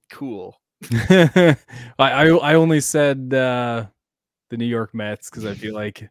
Cool. 0.09 0.57
I, 0.91 1.55
I 1.99 2.27
I 2.27 2.53
only 2.55 2.79
said 2.81 3.33
uh, 3.33 3.85
the 4.49 4.57
New 4.57 4.65
York 4.65 4.93
Mets 4.93 5.29
because 5.29 5.45
I 5.45 5.53
feel 5.53 5.73
like 5.75 6.09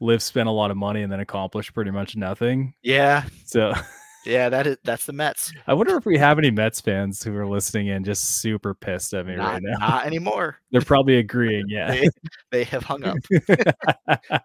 Liv 0.00 0.22
spent 0.22 0.48
a 0.48 0.52
lot 0.52 0.70
of 0.70 0.76
money 0.76 1.02
and 1.02 1.12
then 1.12 1.20
accomplished 1.20 1.74
pretty 1.74 1.90
much 1.90 2.16
nothing. 2.16 2.74
Yeah, 2.82 3.24
So 3.44 3.72
yeah, 4.26 4.48
that 4.48 4.66
is 4.66 4.76
that's 4.84 5.06
the 5.06 5.12
Mets. 5.12 5.52
I 5.66 5.74
wonder 5.74 5.96
if 5.96 6.04
we 6.04 6.18
have 6.18 6.38
any 6.38 6.50
Mets 6.50 6.80
fans 6.80 7.22
who 7.22 7.34
are 7.36 7.46
listening 7.46 7.88
in 7.88 8.04
just 8.04 8.40
super 8.40 8.74
pissed 8.74 9.14
at 9.14 9.26
me 9.26 9.36
Not, 9.36 9.52
right 9.54 9.62
now. 9.62 9.78
not 9.78 10.06
anymore. 10.06 10.58
They're 10.70 10.80
probably 10.82 11.18
agreeing. 11.18 11.66
Yeah. 11.68 11.90
They, 11.90 12.08
they 12.50 12.64
have 12.64 12.82
hung 12.84 13.04
up. 13.04 13.16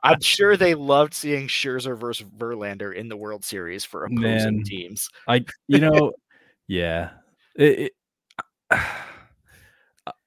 I'm 0.03 0.21
sure 0.21 0.55
they 0.57 0.75
loved 0.75 1.13
seeing 1.13 1.47
Scherzer 1.47 1.97
versus 1.97 2.27
Verlander 2.37 2.93
in 2.95 3.09
the 3.09 3.17
World 3.17 3.43
Series 3.43 3.83
for 3.83 4.05
opposing 4.05 4.21
Man. 4.57 4.63
teams. 4.63 5.09
I 5.27 5.45
you 5.67 5.79
know, 5.79 6.13
yeah. 6.67 7.11
It, 7.55 7.91
it, 8.71 8.79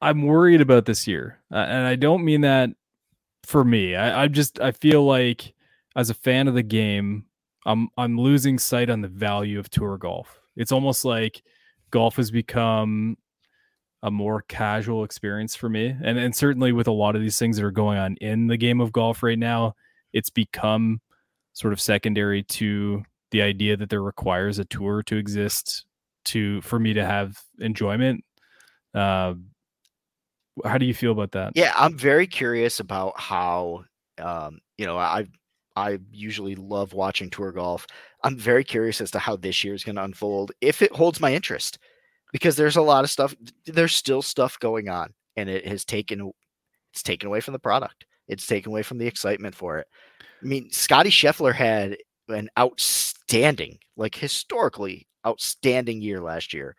I'm 0.00 0.22
worried 0.22 0.60
about 0.60 0.86
this 0.86 1.06
year, 1.06 1.38
uh, 1.52 1.56
and 1.56 1.86
I 1.86 1.96
don't 1.96 2.24
mean 2.24 2.42
that 2.42 2.70
for 3.44 3.64
me. 3.64 3.94
I, 3.94 4.24
I 4.24 4.28
just 4.28 4.60
I 4.60 4.72
feel 4.72 5.04
like 5.04 5.54
as 5.94 6.10
a 6.10 6.14
fan 6.14 6.48
of 6.48 6.54
the 6.54 6.62
game, 6.62 7.26
I'm 7.66 7.88
I'm 7.98 8.18
losing 8.18 8.58
sight 8.58 8.90
on 8.90 9.00
the 9.00 9.08
value 9.08 9.58
of 9.58 9.68
tour 9.70 9.98
golf. 9.98 10.40
It's 10.56 10.72
almost 10.72 11.04
like 11.04 11.42
golf 11.90 12.16
has 12.16 12.30
become 12.30 13.16
a 14.02 14.10
more 14.10 14.42
casual 14.48 15.04
experience 15.04 15.54
for 15.54 15.68
me, 15.68 15.94
and 16.02 16.18
and 16.18 16.34
certainly 16.34 16.72
with 16.72 16.86
a 16.86 16.92
lot 16.92 17.16
of 17.16 17.22
these 17.22 17.38
things 17.38 17.56
that 17.56 17.64
are 17.64 17.70
going 17.70 17.98
on 17.98 18.16
in 18.16 18.46
the 18.46 18.56
game 18.56 18.80
of 18.80 18.92
golf 18.92 19.22
right 19.22 19.38
now, 19.38 19.74
it's 20.12 20.30
become 20.30 21.00
sort 21.52 21.72
of 21.72 21.80
secondary 21.80 22.42
to 22.42 23.02
the 23.30 23.42
idea 23.42 23.76
that 23.76 23.90
there 23.90 24.02
requires 24.02 24.58
a 24.58 24.64
tour 24.64 25.02
to 25.02 25.16
exist 25.16 25.84
to 26.24 26.60
for 26.62 26.78
me 26.78 26.92
to 26.92 27.04
have 27.04 27.40
enjoyment. 27.58 28.24
Uh, 28.94 29.34
how 30.64 30.78
do 30.78 30.86
you 30.86 30.94
feel 30.94 31.12
about 31.12 31.32
that? 31.32 31.52
Yeah, 31.54 31.72
I'm 31.76 31.96
very 31.96 32.26
curious 32.26 32.80
about 32.80 33.18
how 33.20 33.84
um, 34.18 34.60
you 34.78 34.86
know, 34.86 34.98
I 34.98 35.26
I 35.76 35.98
usually 36.10 36.54
love 36.54 36.92
watching 36.94 37.30
tour 37.30 37.52
golf. 37.52 37.86
I'm 38.24 38.38
very 38.38 38.64
curious 38.64 39.00
as 39.00 39.10
to 39.12 39.18
how 39.18 39.36
this 39.36 39.62
year 39.62 39.74
is 39.74 39.84
going 39.84 39.96
to 39.96 40.04
unfold 40.04 40.52
if 40.60 40.82
it 40.82 40.92
holds 40.92 41.20
my 41.20 41.34
interest 41.34 41.78
because 42.32 42.56
there's 42.56 42.76
a 42.76 42.82
lot 42.82 43.04
of 43.04 43.10
stuff 43.10 43.34
there's 43.66 43.94
still 43.94 44.22
stuff 44.22 44.58
going 44.58 44.88
on 44.88 45.12
and 45.36 45.48
it 45.48 45.66
has 45.66 45.84
taken 45.84 46.32
it's 46.92 47.02
taken 47.02 47.28
away 47.28 47.40
from 47.40 47.52
the 47.52 47.58
product. 47.58 48.06
It's 48.28 48.46
taken 48.46 48.72
away 48.72 48.82
from 48.82 48.98
the 48.98 49.06
excitement 49.06 49.54
for 49.54 49.78
it. 49.78 49.86
I 50.42 50.46
mean, 50.46 50.70
Scotty 50.70 51.10
Scheffler 51.10 51.54
had 51.54 51.96
an 52.28 52.48
outstanding, 52.58 53.78
like 53.96 54.14
historically 54.14 55.06
outstanding 55.26 56.00
year 56.00 56.20
last 56.20 56.52
year 56.54 56.74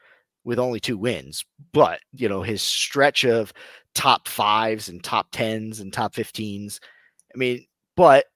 with 0.47 0.59
only 0.59 0.79
two 0.79 0.97
wins, 0.97 1.43
but 1.73 1.99
you 2.13 2.29
know, 2.29 2.41
his 2.41 2.61
stretch 2.61 3.25
of 3.25 3.51
top 3.93 4.29
fives 4.29 4.87
and 4.87 5.03
top 5.03 5.27
tens 5.33 5.81
and 5.81 5.91
top 5.91 6.15
15s. 6.15 6.79
I 7.35 7.37
mean, 7.37 7.65
but 7.97 8.27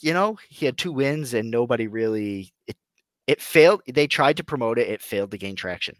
you 0.00 0.12
know, 0.12 0.38
he 0.48 0.66
had 0.66 0.76
two 0.76 0.90
wins 0.90 1.34
and 1.34 1.52
nobody 1.52 1.86
really 1.86 2.52
it 2.66 2.76
it 3.28 3.40
failed. 3.40 3.82
They 3.86 4.08
tried 4.08 4.38
to 4.38 4.44
promote 4.44 4.76
it, 4.76 4.88
it 4.88 5.00
failed 5.00 5.30
to 5.30 5.38
gain 5.38 5.54
traction. 5.54 5.94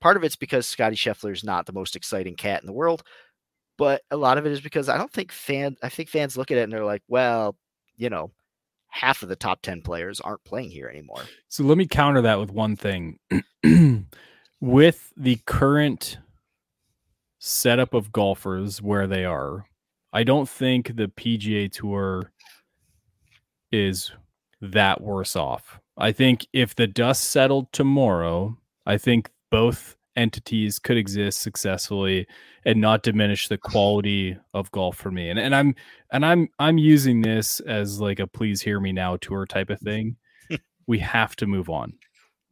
Part 0.00 0.16
of 0.16 0.22
it's 0.22 0.36
because 0.36 0.68
Scotty 0.68 0.94
Scheffler 0.94 1.32
is 1.32 1.42
not 1.42 1.66
the 1.66 1.72
most 1.72 1.96
exciting 1.96 2.36
cat 2.36 2.62
in 2.62 2.68
the 2.68 2.72
world, 2.72 3.02
but 3.76 4.02
a 4.12 4.16
lot 4.16 4.38
of 4.38 4.46
it 4.46 4.52
is 4.52 4.60
because 4.60 4.88
I 4.88 4.96
don't 4.96 5.12
think 5.12 5.32
fan 5.32 5.76
I 5.82 5.88
think 5.88 6.08
fans 6.08 6.36
look 6.36 6.52
at 6.52 6.58
it 6.58 6.62
and 6.62 6.72
they're 6.72 6.84
like, 6.84 7.02
well, 7.08 7.56
you 7.96 8.10
know, 8.10 8.30
half 8.90 9.24
of 9.24 9.28
the 9.28 9.34
top 9.34 9.60
10 9.62 9.82
players 9.82 10.20
aren't 10.20 10.44
playing 10.44 10.70
here 10.70 10.88
anymore. 10.88 11.22
So 11.48 11.64
let 11.64 11.76
me 11.76 11.88
counter 11.88 12.22
that 12.22 12.38
with 12.38 12.52
one 12.52 12.76
thing. 12.76 13.18
with 14.60 15.12
the 15.16 15.36
current 15.46 16.18
setup 17.38 17.94
of 17.94 18.12
golfers 18.12 18.80
where 18.82 19.06
they 19.06 19.24
are, 19.24 19.66
I 20.12 20.24
don't 20.24 20.48
think 20.48 20.96
the 20.96 21.08
PGA 21.08 21.70
Tour 21.70 22.32
is 23.70 24.12
that 24.60 25.00
worse 25.00 25.36
off. 25.36 25.78
I 25.98 26.12
think 26.12 26.46
if 26.52 26.74
the 26.74 26.86
dust 26.86 27.24
settled 27.24 27.72
tomorrow, 27.72 28.56
I 28.86 28.98
think 28.98 29.30
both 29.50 29.96
entities 30.16 30.78
could 30.78 30.96
exist 30.96 31.40
successfully 31.42 32.26
and 32.64 32.80
not 32.80 33.02
diminish 33.02 33.48
the 33.48 33.58
quality 33.58 34.36
of 34.54 34.70
golf 34.72 34.96
for 34.96 35.10
me. 35.10 35.28
And 35.28 35.38
and 35.38 35.54
I'm 35.54 35.74
and 36.10 36.24
I'm 36.24 36.48
I'm 36.58 36.78
using 36.78 37.20
this 37.20 37.60
as 37.60 38.00
like 38.00 38.18
a 38.18 38.26
please 38.26 38.62
hear 38.62 38.80
me 38.80 38.92
now 38.92 39.16
tour 39.16 39.46
type 39.46 39.70
of 39.70 39.80
thing. 39.80 40.16
we 40.86 40.98
have 41.00 41.36
to 41.36 41.46
move 41.46 41.68
on. 41.68 41.92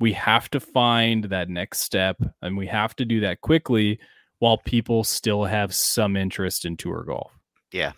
We 0.00 0.12
have 0.14 0.50
to 0.50 0.60
find 0.60 1.24
that 1.24 1.48
next 1.48 1.80
step 1.80 2.20
and 2.42 2.56
we 2.56 2.66
have 2.66 2.96
to 2.96 3.04
do 3.04 3.20
that 3.20 3.40
quickly 3.40 3.98
while 4.38 4.58
people 4.58 5.04
still 5.04 5.44
have 5.44 5.74
some 5.74 6.16
interest 6.16 6.64
in 6.64 6.76
tour 6.76 7.04
golf. 7.04 7.32
Yeah. 7.72 7.92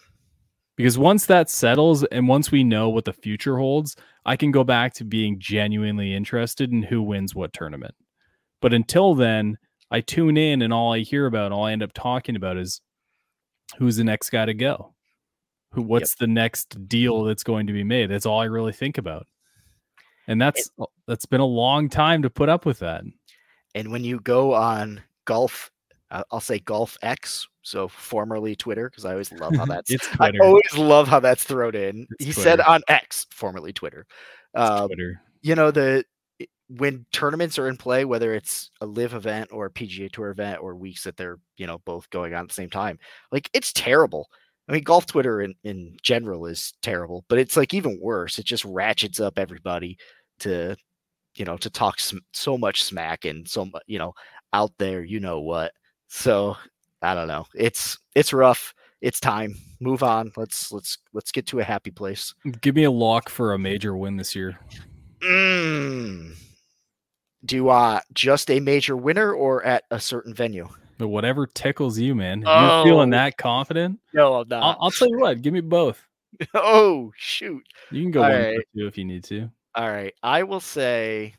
Because 0.76 0.99
once 0.99 1.26
that 1.26 1.49
settles 1.49 2.05
and 2.05 2.28
once 2.28 2.51
we 2.51 2.62
know 2.62 2.90
what 2.90 3.07
the 3.07 3.12
future 3.12 3.57
holds, 3.57 3.97
I 4.26 4.36
can 4.36 4.51
go 4.51 4.62
back 4.62 4.92
to 4.94 5.05
being 5.05 5.38
genuinely 5.38 6.14
interested 6.14 6.70
in 6.70 6.82
who 6.82 7.03
wins 7.03 7.34
what 7.34 7.53
tournament. 7.53 7.94
But 8.61 8.74
until 8.74 9.14
then, 9.14 9.57
I 9.90 10.01
tune 10.01 10.36
in 10.36 10.62
and 10.62 10.72
all 10.72 10.92
I 10.92 11.01
hear 11.01 11.26
about, 11.26 11.53
all 11.53 11.64
I 11.64 11.72
end 11.72 11.82
up 11.82 11.92
talking 11.94 12.36
about 12.36 12.59
is 12.59 12.80
who's 13.78 13.97
the 13.97 14.05
next 14.05 14.30
guy 14.30 14.44
to 14.44 14.55
go? 14.55 14.94
Who 15.72 15.82
what's 15.82 16.14
the 16.14 16.26
next 16.26 16.88
deal 16.88 17.24
that's 17.24 17.42
going 17.42 17.66
to 17.68 17.72
be 17.72 17.84
made? 17.84 18.11
That's 18.11 18.26
all 18.26 18.40
I 18.40 18.44
really 18.44 18.72
think 18.72 18.99
about. 18.99 19.26
And 20.29 20.41
that's 20.41 20.70
that's 21.07 21.27
been 21.27 21.41
a 21.41 21.47
long 21.47 21.89
time 21.89 22.22
to 22.22 22.31
put 22.31 22.49
up 22.49 22.66
with 22.66 22.81
that. 22.81 23.05
And 23.74 23.91
when 23.93 24.05
you 24.05 24.20
go 24.20 24.55
on 24.55 25.03
golf, 25.27 25.70
uh, 26.11 26.22
I'll 26.31 26.41
say 26.41 26.59
Golf 26.59 26.97
X, 27.03 27.47
so 27.62 27.89
formerly 27.89 28.57
Twitter, 28.57 28.89
because 28.89 29.05
I 29.05 29.12
always 29.12 29.33
love 29.33 29.55
how 29.55 29.66
that's. 29.66 29.91
It's 29.91 30.09
I 30.18 30.33
always 30.41 30.77
love 30.77 31.09
how 31.09 31.20
that's 31.20 31.45
thrown 31.45 31.74
in. 31.74 32.07
It's 32.18 32.24
he 32.24 32.33
said 32.33 32.61
on 32.61 32.83
X, 32.89 33.27
formerly 33.31 33.72
Twitter. 33.72 34.07
Um, 34.55 34.89
Twitter. 34.89 35.20
you 35.43 35.55
know 35.55 35.70
the 35.70 36.05
when 36.68 37.07
tournaments 37.12 37.59
are 37.59 37.68
in 37.68 37.77
play, 37.77 38.05
whether 38.05 38.35
it's 38.35 38.70
a 38.81 38.87
LIV 38.87 39.14
event 39.14 39.51
or 39.53 39.66
a 39.66 39.70
PGA 39.70 40.11
Tour 40.11 40.31
event 40.31 40.61
or 40.61 40.74
weeks 40.74 41.05
that 41.05 41.16
they're 41.16 41.39
you 41.57 41.66
know 41.66 41.79
both 41.85 42.09
going 42.11 42.35
on 42.35 42.43
at 42.43 42.49
the 42.49 42.55
same 42.55 42.70
time, 42.70 42.99
like 43.31 43.51
it's 43.53 43.72
terrible. 43.72 44.29
I 44.68 44.72
mean, 44.72 44.83
golf 44.83 45.07
Twitter 45.07 45.43
in, 45.43 45.55
in 45.62 45.97
general 46.03 46.47
is 46.47 46.74
terrible, 46.83 47.24
but 47.29 47.39
it's 47.39 47.57
like 47.57 47.72
even 47.72 48.01
worse. 48.03 48.39
It 48.41 48.47
just 48.47 48.64
ratchets 48.64 49.20
up 49.20 49.39
everybody 49.39 49.97
to, 50.41 50.76
you 51.34 51.45
know, 51.45 51.57
to 51.59 51.70
talk 51.70 52.01
sm- 52.01 52.18
so 52.32 52.57
much 52.59 52.82
smack 52.84 53.24
and 53.24 53.47
so 53.49 53.64
much, 53.66 53.82
you 53.87 53.99
know, 53.99 54.12
out 54.53 54.72
there, 54.78 55.03
you 55.03 55.20
know 55.20 55.41
what. 55.41 55.72
So 56.09 56.57
I 57.03 57.14
don't 57.14 57.28
know. 57.28 57.47
It's 57.55 57.99
it's 58.14 58.32
rough. 58.32 58.74
It's 59.03 59.20
time. 59.20 59.55
Move 59.80 60.03
on. 60.03 60.32
Let's 60.37 60.72
let's 60.72 60.99
let's 61.12 61.30
get 61.32 61.47
to 61.49 61.61
a 61.61 61.64
happy 61.64 61.91
place. 61.91 62.34
Give 62.62 62.74
me 62.74 62.84
a 62.84 62.91
lock 62.91 63.28
for 63.28 63.53
a 63.53 63.59
major 63.59 63.97
win 63.97 64.16
this 64.16 64.34
year. 64.34 64.59
Mm. 65.20 66.34
Do 67.45 67.57
you 67.57 67.64
want 67.64 68.05
just 68.14 68.51
a 68.51 68.61
major 68.61 68.97
winner 68.97 69.32
or 69.32 69.62
at 69.64 69.84
a 69.91 70.01
certain 70.01 70.34
venue? 70.34 70.68
But 70.99 71.09
whatever 71.09 71.47
tickles 71.47 71.99
you, 71.99 72.14
man. 72.14 72.41
If 72.41 72.47
You're 72.49 72.84
feeling 72.84 73.12
Oh. 73.12 73.16
that 73.16 73.37
confident? 73.37 74.01
No, 74.14 74.37
I'm 74.41 74.49
not. 74.49 74.62
I'll, 74.62 74.76
I'll 74.80 74.91
tell 74.91 75.09
you 75.09 75.18
what. 75.18 75.43
Give 75.43 75.53
me 75.53 75.61
both. 75.61 76.03
oh 76.55 77.12
shoot. 77.16 77.62
You 77.91 78.03
can 78.03 78.11
go 78.11 78.22
All 78.22 78.30
one 78.30 78.39
right. 78.41 78.59
two 78.76 78.87
if 78.87 78.97
you 78.99 79.05
need 79.05 79.24
to. 79.24 79.51
All 79.77 79.89
right. 79.91 80.14
I 80.22 80.43
will 80.43 80.61
say. 80.61 81.35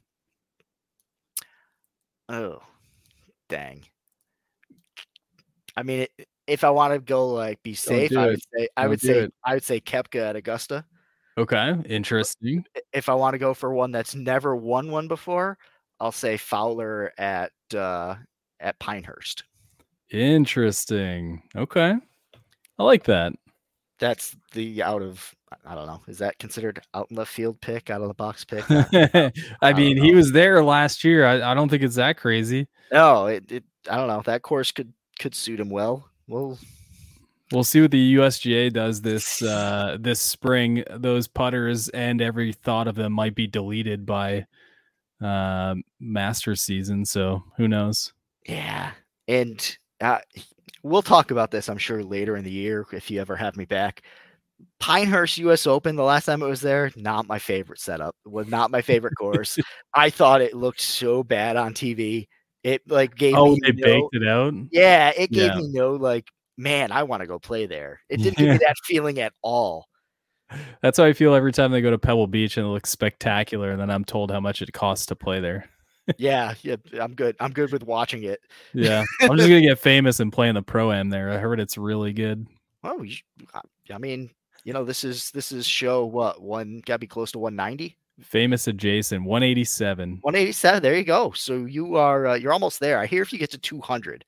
Oh, 2.29 2.61
dang. 3.49 3.83
I 5.75 5.83
mean, 5.83 6.07
if 6.47 6.63
I 6.63 6.69
want 6.69 6.93
to 6.93 6.99
go 6.99 7.29
like 7.29 7.61
be 7.63 7.73
safe, 7.73 8.09
do 8.09 8.19
I 8.19 8.27
would 8.27 8.41
say 8.41 8.67
I 8.77 8.81
Don't 8.83 8.89
would 8.91 9.01
say 9.01 9.19
it. 9.19 9.33
I 9.43 9.53
would 9.53 9.63
say 9.63 9.79
Koepka 9.79 10.29
at 10.29 10.35
Augusta. 10.35 10.85
Okay, 11.37 11.75
interesting. 11.85 12.65
If 12.93 13.09
I 13.09 13.13
want 13.13 13.35
to 13.35 13.37
go 13.37 13.53
for 13.53 13.73
one 13.73 13.91
that's 13.91 14.15
never 14.15 14.55
won 14.55 14.89
one 14.89 15.07
before, 15.07 15.57
I'll 15.99 16.11
say 16.11 16.37
Fowler 16.37 17.13
at 17.17 17.51
uh, 17.75 18.15
at 18.59 18.79
Pinehurst. 18.79 19.43
Interesting. 20.09 21.43
Okay. 21.55 21.95
I 22.79 22.83
like 22.83 23.03
that. 23.05 23.33
That's 23.99 24.35
the 24.53 24.83
out 24.83 25.01
of 25.01 25.33
I 25.65 25.75
don't 25.75 25.87
know. 25.87 26.01
Is 26.07 26.17
that 26.19 26.37
considered 26.39 26.81
out 26.93 27.07
in 27.09 27.17
left 27.17 27.31
field 27.31 27.59
pick, 27.61 27.89
out 27.89 28.01
of 28.01 28.07
the 28.09 28.13
box 28.13 28.43
pick? 28.45 28.63
I, 28.69 29.31
I 29.61 29.73
mean, 29.73 29.97
he 30.01 30.13
was 30.13 30.31
there 30.31 30.63
last 30.63 31.03
year. 31.03 31.25
I, 31.25 31.51
I 31.51 31.53
don't 31.53 31.69
think 31.69 31.83
it's 31.83 31.95
that 31.95 32.17
crazy. 32.17 32.67
no, 32.91 33.27
it, 33.27 33.51
it. 33.51 33.63
I 33.89 33.97
don't 33.97 34.07
know. 34.07 34.21
That 34.25 34.41
course 34.41 34.71
could 34.71 34.93
could 35.19 35.33
suit 35.35 35.59
him 35.59 35.69
well. 35.69 36.09
Well, 36.27 36.57
We'll 37.49 37.63
see 37.63 37.79
what 37.79 37.91
the 37.91 38.15
USGA 38.15 38.73
does 38.73 39.01
this 39.01 39.41
uh 39.43 39.97
this 39.99 40.19
spring. 40.19 40.83
Those 40.91 41.27
putters 41.27 41.87
and 41.89 42.21
every 42.21 42.51
thought 42.51 42.87
of 42.89 42.95
them 42.95 43.13
might 43.13 43.35
be 43.35 43.47
deleted 43.47 44.05
by 44.05 44.45
uh 45.23 45.75
Masters 45.99 46.61
season, 46.61 47.05
so 47.05 47.43
who 47.55 47.67
knows? 47.67 48.13
yeah, 48.47 48.91
and 49.27 49.77
uh, 50.01 50.19
we'll 50.87 51.01
talk 51.01 51.31
about 51.31 51.51
this. 51.51 51.69
I'm 51.69 51.77
sure 51.77 52.03
later 52.03 52.37
in 52.37 52.43
the 52.43 52.51
year 52.51 52.85
if 52.91 53.09
you 53.11 53.19
ever 53.21 53.35
have 53.35 53.55
me 53.57 53.65
back. 53.65 54.01
Pinehurst 54.79 55.37
U.S. 55.39 55.67
Open. 55.67 55.95
The 55.95 56.03
last 56.03 56.25
time 56.25 56.41
it 56.41 56.47
was 56.47 56.61
there, 56.61 56.91
not 56.95 57.27
my 57.27 57.37
favorite 57.39 57.79
setup. 57.79 58.15
Was 58.25 58.47
not 58.47 58.71
my 58.71 58.81
favorite 58.81 59.13
course. 59.15 59.57
I 59.93 60.09
thought 60.09 60.41
it 60.41 60.55
looked 60.55 60.81
so 60.81 61.23
bad 61.23 61.57
on 61.57 61.73
TV. 61.73 62.27
It 62.63 62.81
like 62.89 63.15
gave 63.15 63.35
Oh, 63.35 63.51
me 63.53 63.59
they 63.63 63.71
no- 63.73 63.83
baked 63.85 64.15
it 64.15 64.27
out. 64.27 64.53
Yeah, 64.71 65.11
it 65.15 65.31
gave 65.31 65.51
Yeah. 65.51 65.57
me 65.57 65.67
no 65.71 65.91
like, 65.93 66.27
man, 66.57 66.91
I 66.91 67.03
want 67.03 67.21
to 67.21 67.27
go 67.27 67.37
play 67.37 67.65
there. 67.67 68.01
It 68.09 68.17
didn't 68.17 68.37
give 68.37 68.49
me 68.49 68.57
that 68.65 68.75
feeling 68.83 69.19
at 69.19 69.33
all. 69.43 69.85
That's 70.81 70.97
how 70.97 71.03
I 71.03 71.13
feel 71.13 71.35
every 71.35 71.51
time 71.51 71.71
they 71.71 71.81
go 71.81 71.91
to 71.91 71.97
Pebble 71.99 72.25
Beach 72.27 72.57
and 72.57 72.65
it 72.65 72.69
looks 72.69 72.89
spectacular, 72.89 73.69
and 73.71 73.79
then 73.79 73.89
I'm 73.91 74.05
told 74.05 74.31
how 74.31 74.39
much 74.39 74.61
it 74.61 74.71
costs 74.73 75.05
to 75.07 75.15
play 75.15 75.39
there. 75.39 75.69
Yeah, 76.17 76.53
yeah, 76.61 76.75
I'm 76.99 77.13
good. 77.15 77.35
I'm 77.39 77.51
good 77.51 77.71
with 77.71 77.83
watching 77.83 78.23
it. 78.23 78.39
Yeah, 78.73 79.03
I'm 79.21 79.35
just 79.37 79.49
gonna 79.49 79.61
get 79.61 79.79
famous 79.79 80.19
and 80.19 80.31
playing 80.31 80.53
the 80.55 80.61
pro 80.61 80.91
am 80.91 81.09
there. 81.09 81.31
I 81.31 81.37
heard 81.37 81.59
it's 81.59 81.77
really 81.77 82.13
good. 82.13 82.47
Sh- 83.05 83.21
I- 83.53 83.97
mean, 83.97 84.29
you 84.63 84.73
know, 84.73 84.83
this 84.85 85.03
is 85.03 85.31
this 85.31 85.51
is 85.51 85.65
show 85.65 86.05
what 86.05 86.41
one 86.41 86.81
got 86.85 86.95
to 86.95 86.99
be 86.99 87.07
close 87.07 87.31
to 87.33 87.39
190, 87.39 87.97
Famous 88.21 88.67
adjacent, 88.67 89.23
187. 89.23 90.19
187. 90.21 90.81
There 90.81 90.95
you 90.95 91.03
go. 91.03 91.31
So 91.31 91.65
you 91.65 91.95
are 91.97 92.27
uh, 92.27 92.33
you're 92.35 92.53
almost 92.53 92.79
there. 92.79 92.99
I 92.99 93.05
hear 93.05 93.21
if 93.21 93.31
you 93.31 93.39
get 93.39 93.51
to 93.51 93.57
200, 93.57 94.25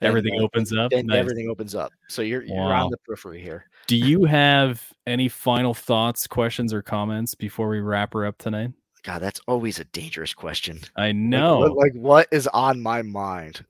then, 0.00 0.08
Everything 0.08 0.40
uh, 0.40 0.44
opens 0.44 0.72
up. 0.72 0.90
then 0.90 1.06
Nice. 1.06 1.18
everything 1.18 1.50
opens 1.50 1.74
up. 1.74 1.92
So 2.08 2.22
you're 2.22 2.42
you're 2.42 2.72
on 2.72 2.90
the 2.90 2.96
periphery 2.98 3.42
here. 3.42 3.66
Do 3.86 3.96
you 3.96 4.24
have 4.24 4.82
any 5.06 5.28
final 5.28 5.74
thoughts, 5.74 6.26
questions, 6.26 6.72
or 6.72 6.80
comments 6.82 7.34
before 7.34 7.68
we 7.68 7.80
wrap 7.80 8.14
her 8.14 8.24
up 8.24 8.38
tonight? 8.38 8.70
God, 9.02 9.20
that's 9.20 9.40
always 9.48 9.78
a 9.78 9.84
dangerous 9.84 10.34
question. 10.34 10.80
I 10.96 11.12
know 11.12 11.58
what- 11.60 11.76
like 11.76 11.92
what 11.94 12.28
is 12.30 12.46
on 12.48 12.80
my 12.80 13.02
mind? 13.02 13.64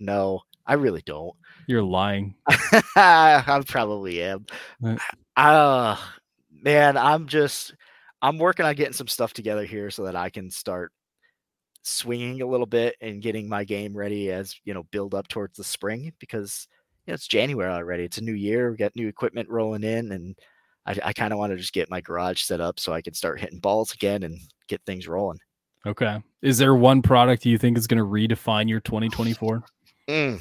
No, 0.00 0.42
I 0.66 0.74
really 0.74 1.02
don't. 1.04 1.34
you're 1.66 1.82
lying. 1.82 2.34
I 2.96 3.62
probably 3.66 4.22
am. 4.22 4.46
Uh, 4.84 4.96
Uh 5.36 5.96
man, 6.62 6.96
I'm 6.96 7.26
just 7.26 7.74
I'm 8.22 8.38
working 8.38 8.66
on 8.66 8.74
getting 8.74 8.92
some 8.92 9.08
stuff 9.08 9.32
together 9.32 9.64
here 9.64 9.90
so 9.90 10.04
that 10.04 10.16
I 10.16 10.30
can 10.30 10.50
start 10.50 10.92
swinging 11.82 12.42
a 12.42 12.46
little 12.46 12.66
bit 12.66 12.96
and 13.00 13.22
getting 13.22 13.48
my 13.48 13.64
game 13.64 13.96
ready 13.96 14.30
as 14.30 14.54
you 14.64 14.74
know 14.74 14.82
build 14.84 15.14
up 15.14 15.28
towards 15.28 15.56
the 15.56 15.64
spring 15.64 16.12
because 16.18 16.68
you 17.06 17.12
know, 17.12 17.14
it's 17.14 17.26
January 17.26 17.72
already. 17.72 18.04
It's 18.04 18.18
a 18.18 18.24
new 18.24 18.34
year. 18.34 18.70
We 18.70 18.76
got 18.76 18.94
new 18.96 19.08
equipment 19.08 19.48
rolling 19.48 19.84
in, 19.84 20.12
and 20.12 20.36
I, 20.90 21.08
I 21.08 21.12
kind 21.12 21.32
of 21.32 21.38
want 21.38 21.52
to 21.52 21.56
just 21.56 21.72
get 21.72 21.90
my 21.90 22.00
garage 22.00 22.42
set 22.42 22.60
up 22.60 22.80
so 22.80 22.92
I 22.92 23.00
can 23.00 23.14
start 23.14 23.40
hitting 23.40 23.60
balls 23.60 23.94
again 23.94 24.24
and 24.24 24.38
get 24.68 24.82
things 24.84 25.06
rolling. 25.06 25.38
Okay. 25.86 26.20
Is 26.42 26.58
there 26.58 26.74
one 26.74 27.00
product 27.00 27.46
you 27.46 27.58
think 27.58 27.78
is 27.78 27.86
going 27.86 27.98
to 27.98 28.04
redefine 28.04 28.68
your 28.68 28.80
2024? 28.80 29.62
Mm. 30.08 30.40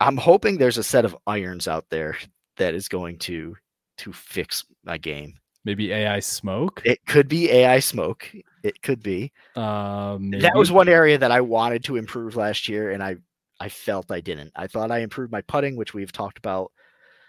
I'm 0.00 0.16
hoping 0.16 0.58
there's 0.58 0.78
a 0.78 0.84
set 0.84 1.04
of 1.04 1.16
irons 1.26 1.66
out 1.66 1.86
there 1.90 2.16
that 2.56 2.74
is 2.74 2.88
going 2.88 3.18
to 3.20 3.56
to 3.98 4.12
fix 4.12 4.64
my 4.84 4.98
game. 4.98 5.34
Maybe 5.64 5.90
AI 5.90 6.20
smoke. 6.20 6.82
It 6.84 7.04
could 7.06 7.28
be 7.28 7.50
AI 7.50 7.80
smoke. 7.80 8.30
It 8.62 8.80
could 8.82 9.02
be. 9.02 9.32
Um, 9.56 10.30
That 10.30 10.54
was 10.54 10.70
one 10.70 10.88
area 10.88 11.18
that 11.18 11.32
I 11.32 11.40
wanted 11.40 11.82
to 11.84 11.96
improve 11.96 12.36
last 12.36 12.68
year, 12.68 12.92
and 12.92 13.02
I 13.02 13.16
I 13.58 13.68
felt 13.68 14.12
I 14.12 14.20
didn't. 14.20 14.52
I 14.54 14.68
thought 14.68 14.90
I 14.90 14.98
improved 14.98 15.32
my 15.32 15.40
putting, 15.40 15.76
which 15.76 15.92
we've 15.92 16.12
talked 16.12 16.38
about 16.38 16.70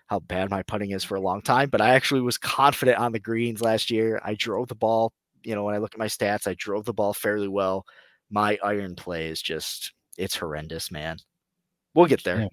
how 0.07 0.19
bad 0.19 0.49
my 0.49 0.63
putting 0.63 0.91
is 0.91 1.03
for 1.03 1.15
a 1.15 1.21
long 1.21 1.41
time, 1.41 1.69
but 1.69 1.81
I 1.81 1.89
actually 1.89 2.21
was 2.21 2.37
confident 2.37 2.97
on 2.97 3.11
the 3.11 3.19
greens 3.19 3.61
last 3.61 3.91
year. 3.91 4.19
I 4.23 4.35
drove 4.35 4.67
the 4.67 4.75
ball. 4.75 5.13
You 5.43 5.55
know, 5.55 5.63
when 5.63 5.75
I 5.75 5.77
look 5.77 5.93
at 5.93 5.99
my 5.99 6.07
stats, 6.07 6.47
I 6.47 6.55
drove 6.57 6.85
the 6.85 6.93
ball 6.93 7.13
fairly 7.13 7.47
well. 7.47 7.85
My 8.29 8.57
iron 8.63 8.95
play 8.95 9.27
is 9.27 9.41
just 9.41 9.93
it's 10.17 10.35
horrendous, 10.35 10.91
man. 10.91 11.17
We'll 11.93 12.07
get 12.07 12.23
there. 12.23 12.47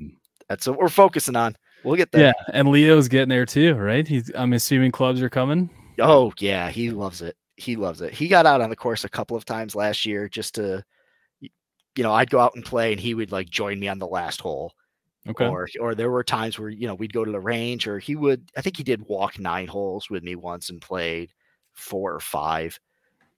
That's 0.49 0.67
what 0.67 0.79
we're 0.79 0.89
focusing 0.89 1.37
on. 1.37 1.57
We'll 1.83 1.97
get 1.97 2.13
there. 2.13 2.27
Yeah, 2.27 2.33
and 2.53 2.69
Leo's 2.69 3.09
getting 3.09 3.29
there 3.29 3.47
too, 3.47 3.75
right? 3.75 4.07
He's. 4.07 4.31
I'm 4.35 4.53
assuming 4.53 4.91
clubs 4.91 5.23
are 5.23 5.31
coming. 5.31 5.71
Oh 5.99 6.33
yeah, 6.39 6.71
he 6.71 6.91
loves 6.91 7.23
it. 7.23 7.37
He 7.57 7.77
loves 7.77 8.01
it. 8.01 8.13
He 8.13 8.29
got 8.29 8.47
out 8.47 8.61
on 8.61 8.71
the 8.71 8.77
course 8.77 9.05
a 9.05 9.09
couple 9.09 9.37
of 9.37 9.45
times 9.45 9.75
last 9.75 10.05
year 10.07 10.29
just 10.29 10.57
to 10.57 10.85
you 11.97 12.03
know, 12.03 12.13
I'd 12.13 12.31
go 12.31 12.41
out 12.41 12.55
and 12.55 12.65
play 12.65 12.93
and 12.93 13.01
he 13.01 13.15
would 13.15 13.33
like 13.33 13.49
join 13.49 13.79
me 13.79 13.89
on 13.89 13.99
the 13.99 14.07
last 14.07 14.41
hole. 14.41 14.73
Okay. 15.29 15.47
Or 15.47 15.69
or 15.81 15.95
there 15.95 16.11
were 16.11 16.23
times 16.23 16.59
where, 16.59 16.69
you 16.69 16.87
know, 16.87 16.95
we'd 16.95 17.13
go 17.13 17.25
to 17.25 17.33
the 17.33 17.41
range 17.41 17.87
or 17.87 17.99
he 17.99 18.15
would 18.15 18.51
I 18.57 18.61
think 18.61 18.77
he 18.77 18.83
did 18.83 19.03
walk 19.07 19.39
nine 19.39 19.67
holes 19.67 20.11
with 20.11 20.23
me 20.23 20.37
once 20.37 20.69
and 20.69 20.81
played 20.81 21.33
four 21.73 22.15
or 22.15 22.21
five. 22.21 22.79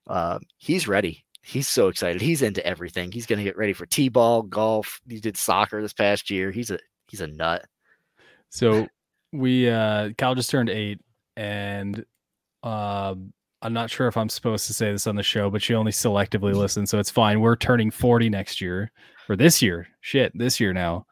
Um, 0.09 0.41
he's 0.59 0.89
ready. 0.89 1.25
He's 1.43 1.69
so 1.69 1.87
excited. 1.87 2.21
He's 2.21 2.43
into 2.43 2.65
everything. 2.67 3.13
He's 3.13 3.27
gonna 3.27 3.45
get 3.45 3.57
ready 3.57 3.73
for 3.73 3.87
T-ball, 3.87 4.43
golf. 4.43 5.01
He 5.09 5.21
did 5.21 5.37
soccer 5.37 5.81
this 5.81 5.93
past 5.93 6.29
year. 6.29 6.51
He's 6.51 6.73
a 6.73 6.79
he's 7.07 7.21
a 7.21 7.29
nut. 7.29 7.65
So 8.51 8.89
we 9.33 9.69
uh 9.71 10.11
Cal 10.19 10.35
just 10.35 10.51
turned 10.51 10.71
eight, 10.71 11.01
and 11.37 12.05
um 12.65 13.33
I'm 13.63 13.73
not 13.73 13.91
sure 13.91 14.07
if 14.07 14.17
I'm 14.17 14.29
supposed 14.29 14.67
to 14.67 14.75
say 14.75 14.93
this 14.93 15.07
on 15.07 15.17
the 15.17 15.23
show, 15.23 15.51
but 15.51 15.63
she 15.63 15.75
only 15.75 15.93
selectively 15.93 16.55
listens, 16.55 16.91
so 16.91 16.99
it's 16.99 17.11
fine. 17.11 17.41
We're 17.41 17.57
turning 17.57 17.91
40 17.91 18.29
next 18.29 18.61
year 18.61 18.91
or 19.29 19.37
this 19.37 19.63
year. 19.63 19.89
Shit, 20.01 20.33
this 20.37 20.61
year 20.61 20.73
now. 20.73 21.07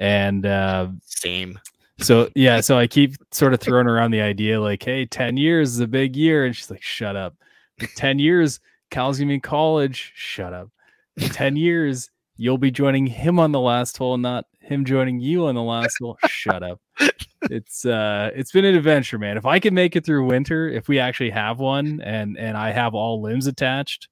And 0.00 0.44
uh 0.46 0.88
Same. 1.04 1.60
so 2.00 2.28
yeah, 2.34 2.60
so 2.60 2.76
I 2.76 2.88
keep 2.88 3.14
sort 3.30 3.54
of 3.54 3.60
throwing 3.60 3.86
around 3.86 4.10
the 4.10 4.22
idea 4.22 4.60
like, 4.60 4.82
hey, 4.82 5.06
10 5.06 5.36
years 5.36 5.70
is 5.70 5.80
a 5.80 5.86
big 5.86 6.16
year. 6.16 6.44
And 6.46 6.56
she's 6.56 6.70
like, 6.70 6.82
shut 6.82 7.14
up. 7.14 7.36
In 7.78 7.86
10 7.94 8.18
years, 8.18 8.58
Cal's 8.90 9.18
gonna 9.18 9.28
be 9.28 9.34
in 9.34 9.40
college. 9.40 10.12
Shut 10.16 10.52
up. 10.52 10.70
In 11.16 11.28
10 11.28 11.54
years, 11.56 12.10
you'll 12.36 12.58
be 12.58 12.70
joining 12.70 13.06
him 13.06 13.38
on 13.38 13.52
the 13.52 13.60
last 13.60 13.96
hole, 13.98 14.16
not 14.16 14.46
him 14.60 14.84
joining 14.84 15.20
you 15.20 15.46
on 15.46 15.54
the 15.54 15.62
last 15.62 15.98
hole. 16.00 16.18
Shut 16.26 16.62
up. 16.62 16.80
It's 17.42 17.84
uh 17.84 18.30
it's 18.34 18.52
been 18.52 18.64
an 18.64 18.74
adventure, 18.74 19.18
man. 19.18 19.36
If 19.36 19.46
I 19.46 19.58
can 19.58 19.74
make 19.74 19.96
it 19.96 20.04
through 20.04 20.26
winter, 20.26 20.68
if 20.68 20.88
we 20.88 20.98
actually 20.98 21.30
have 21.30 21.58
one 21.58 22.00
and 22.02 22.38
and 22.38 22.56
I 22.56 22.70
have 22.72 22.94
all 22.94 23.22
limbs 23.22 23.46
attached, 23.46 24.08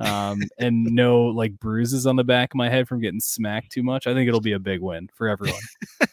um, 0.00 0.42
and 0.58 0.84
no 0.84 1.26
like 1.26 1.58
bruises 1.58 2.06
on 2.06 2.16
the 2.16 2.24
back 2.24 2.52
of 2.52 2.56
my 2.56 2.68
head 2.68 2.88
from 2.88 3.00
getting 3.00 3.20
smacked 3.20 3.72
too 3.72 3.82
much, 3.82 4.06
I 4.06 4.14
think 4.14 4.28
it'll 4.28 4.40
be 4.40 4.52
a 4.52 4.58
big 4.58 4.80
win 4.80 5.08
for 5.14 5.28
everyone. 5.28 5.60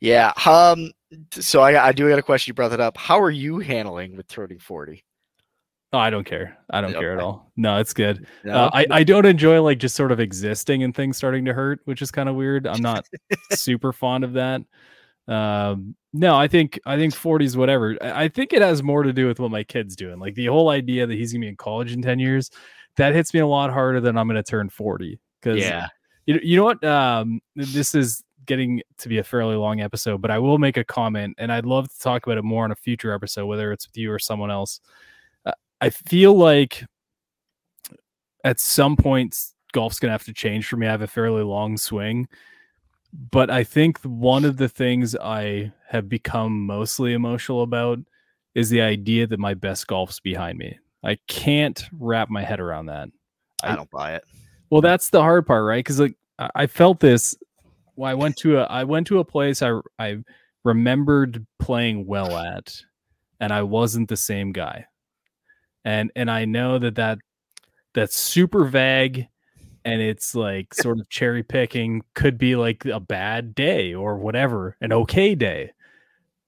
Yeah. 0.00 0.32
Um. 0.44 0.92
So 1.30 1.60
I, 1.62 1.88
I 1.88 1.92
do 1.92 2.08
got 2.08 2.18
a 2.18 2.22
question. 2.22 2.50
You 2.50 2.54
brought 2.54 2.70
that 2.70 2.80
up. 2.80 2.96
How 2.96 3.20
are 3.20 3.30
you 3.30 3.58
handling 3.58 4.16
with 4.16 4.28
turning 4.28 4.58
forty? 4.58 5.04
Oh, 5.92 5.98
I 5.98 6.10
don't 6.10 6.24
care. 6.24 6.58
I 6.68 6.80
don't 6.80 6.92
care 6.92 7.12
at 7.12 7.20
all. 7.20 7.52
No, 7.56 7.78
it's 7.78 7.94
good. 7.94 8.26
No? 8.44 8.52
Uh, 8.52 8.70
I, 8.72 8.86
I 8.90 9.04
don't 9.04 9.24
enjoy 9.24 9.62
like 9.62 9.78
just 9.78 9.94
sort 9.94 10.12
of 10.12 10.20
existing 10.20 10.82
and 10.82 10.94
things 10.94 11.16
starting 11.16 11.44
to 11.44 11.54
hurt, 11.54 11.80
which 11.84 12.02
is 12.02 12.10
kind 12.10 12.28
of 12.28 12.34
weird. 12.34 12.66
I'm 12.66 12.82
not 12.82 13.06
super 13.52 13.92
fond 13.92 14.24
of 14.24 14.32
that. 14.34 14.62
Um, 15.28 15.94
no, 16.16 16.34
I 16.34 16.48
think 16.48 16.80
I 16.86 16.96
think 16.96 17.14
40s 17.14 17.56
whatever. 17.56 17.96
I, 18.00 18.28
think 18.28 18.52
it 18.52 18.62
has 18.62 18.82
more 18.82 19.02
to 19.02 19.12
do 19.12 19.26
with 19.26 19.38
what 19.38 19.50
my 19.50 19.62
kid's 19.62 19.94
doing. 19.94 20.18
Like 20.18 20.34
the 20.34 20.46
whole 20.46 20.70
idea 20.70 21.06
that 21.06 21.14
he's 21.14 21.32
gonna 21.32 21.42
be 21.42 21.48
in 21.48 21.56
college 21.56 21.92
in 21.92 22.00
10 22.00 22.18
years, 22.18 22.50
that 22.96 23.14
hits 23.14 23.34
me 23.34 23.40
a 23.40 23.46
lot 23.46 23.70
harder 23.70 24.00
than 24.00 24.16
I'm 24.16 24.26
gonna 24.26 24.42
turn 24.42 24.68
40. 24.70 25.20
Because 25.40 25.60
yeah. 25.60 25.88
you, 26.24 26.40
you 26.42 26.56
know 26.56 26.64
what? 26.64 26.82
Um, 26.82 27.40
this 27.54 27.94
is 27.94 28.24
getting 28.46 28.80
to 28.98 29.08
be 29.08 29.18
a 29.18 29.24
fairly 29.24 29.56
long 29.56 29.80
episode, 29.80 30.22
but 30.22 30.30
I 30.30 30.38
will 30.38 30.58
make 30.58 30.76
a 30.76 30.84
comment, 30.84 31.34
and 31.38 31.52
I'd 31.52 31.66
love 31.66 31.88
to 31.88 31.98
talk 31.98 32.26
about 32.26 32.38
it 32.38 32.44
more 32.44 32.64
on 32.64 32.70
a 32.70 32.76
future 32.76 33.12
episode, 33.12 33.46
whether 33.46 33.72
it's 33.72 33.86
with 33.86 33.96
you 33.96 34.10
or 34.10 34.18
someone 34.18 34.50
else. 34.50 34.80
Uh, 35.44 35.52
I 35.80 35.90
feel 35.90 36.34
like 36.34 36.84
at 38.42 38.58
some 38.58 38.96
point 38.96 39.36
golf's 39.72 39.98
gonna 39.98 40.12
have 40.12 40.24
to 40.24 40.32
change 40.32 40.66
for 40.66 40.76
me. 40.76 40.86
I 40.86 40.92
have 40.92 41.02
a 41.02 41.06
fairly 41.06 41.42
long 41.42 41.76
swing, 41.76 42.26
but 43.12 43.50
I 43.50 43.64
think 43.64 43.98
one 44.00 44.44
of 44.44 44.56
the 44.56 44.68
things 44.68 45.16
I 45.16 45.72
have 45.88 46.08
become 46.08 46.66
mostly 46.66 47.12
emotional 47.12 47.62
about 47.62 47.98
is 48.54 48.70
the 48.70 48.80
idea 48.80 49.26
that 49.26 49.38
my 49.38 49.54
best 49.54 49.86
golf's 49.86 50.20
behind 50.20 50.58
me. 50.58 50.78
I 51.04 51.18
can't 51.28 51.82
wrap 51.92 52.30
my 52.30 52.42
head 52.42 52.60
around 52.60 52.86
that. 52.86 53.08
I, 53.62 53.72
I- 53.72 53.76
don't 53.76 53.90
buy 53.90 54.14
it. 54.14 54.24
Well, 54.70 54.80
that's 54.80 55.10
the 55.10 55.20
hard 55.22 55.46
part, 55.46 55.64
right? 55.64 55.78
Because 55.78 56.00
like 56.00 56.16
I 56.38 56.66
felt 56.66 56.98
this. 56.98 57.36
Well, 57.94 58.10
I 58.10 58.14
went 58.14 58.36
to 58.38 58.58
a 58.58 58.64
I 58.64 58.82
went 58.84 59.06
to 59.06 59.20
a 59.20 59.24
place 59.24 59.62
I 59.62 59.78
I 59.98 60.18
remembered 60.64 61.46
playing 61.60 62.06
well 62.06 62.36
at, 62.36 62.74
and 63.38 63.52
I 63.52 63.62
wasn't 63.62 64.08
the 64.08 64.16
same 64.16 64.50
guy. 64.50 64.86
And 65.84 66.10
and 66.16 66.28
I 66.28 66.46
know 66.46 66.80
that 66.80 66.96
that 66.96 67.18
that's 67.94 68.16
super 68.16 68.64
vague 68.64 69.28
and 69.86 70.02
it's 70.02 70.34
like 70.34 70.74
sort 70.74 70.98
of 70.98 71.08
cherry 71.08 71.44
picking 71.44 72.02
could 72.14 72.36
be 72.36 72.56
like 72.56 72.84
a 72.84 72.98
bad 72.98 73.54
day 73.54 73.94
or 73.94 74.18
whatever, 74.18 74.76
an 74.80 74.92
okay 74.92 75.36
day. 75.36 75.70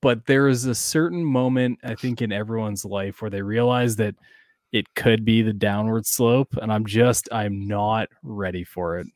But 0.02 0.26
there 0.26 0.48
is 0.48 0.64
a 0.64 0.74
certain 0.74 1.24
moment 1.24 1.78
I 1.84 1.94
think 1.94 2.20
in 2.20 2.32
everyone's 2.32 2.84
life 2.84 3.22
where 3.22 3.30
they 3.30 3.42
realize 3.42 3.94
that 3.96 4.16
it 4.72 4.92
could 4.94 5.24
be 5.24 5.42
the 5.42 5.52
downward 5.52 6.04
slope 6.04 6.56
and 6.60 6.72
I'm 6.72 6.84
just 6.84 7.28
I'm 7.30 7.68
not 7.68 8.08
ready 8.24 8.64
for 8.64 8.98
it. 8.98 9.06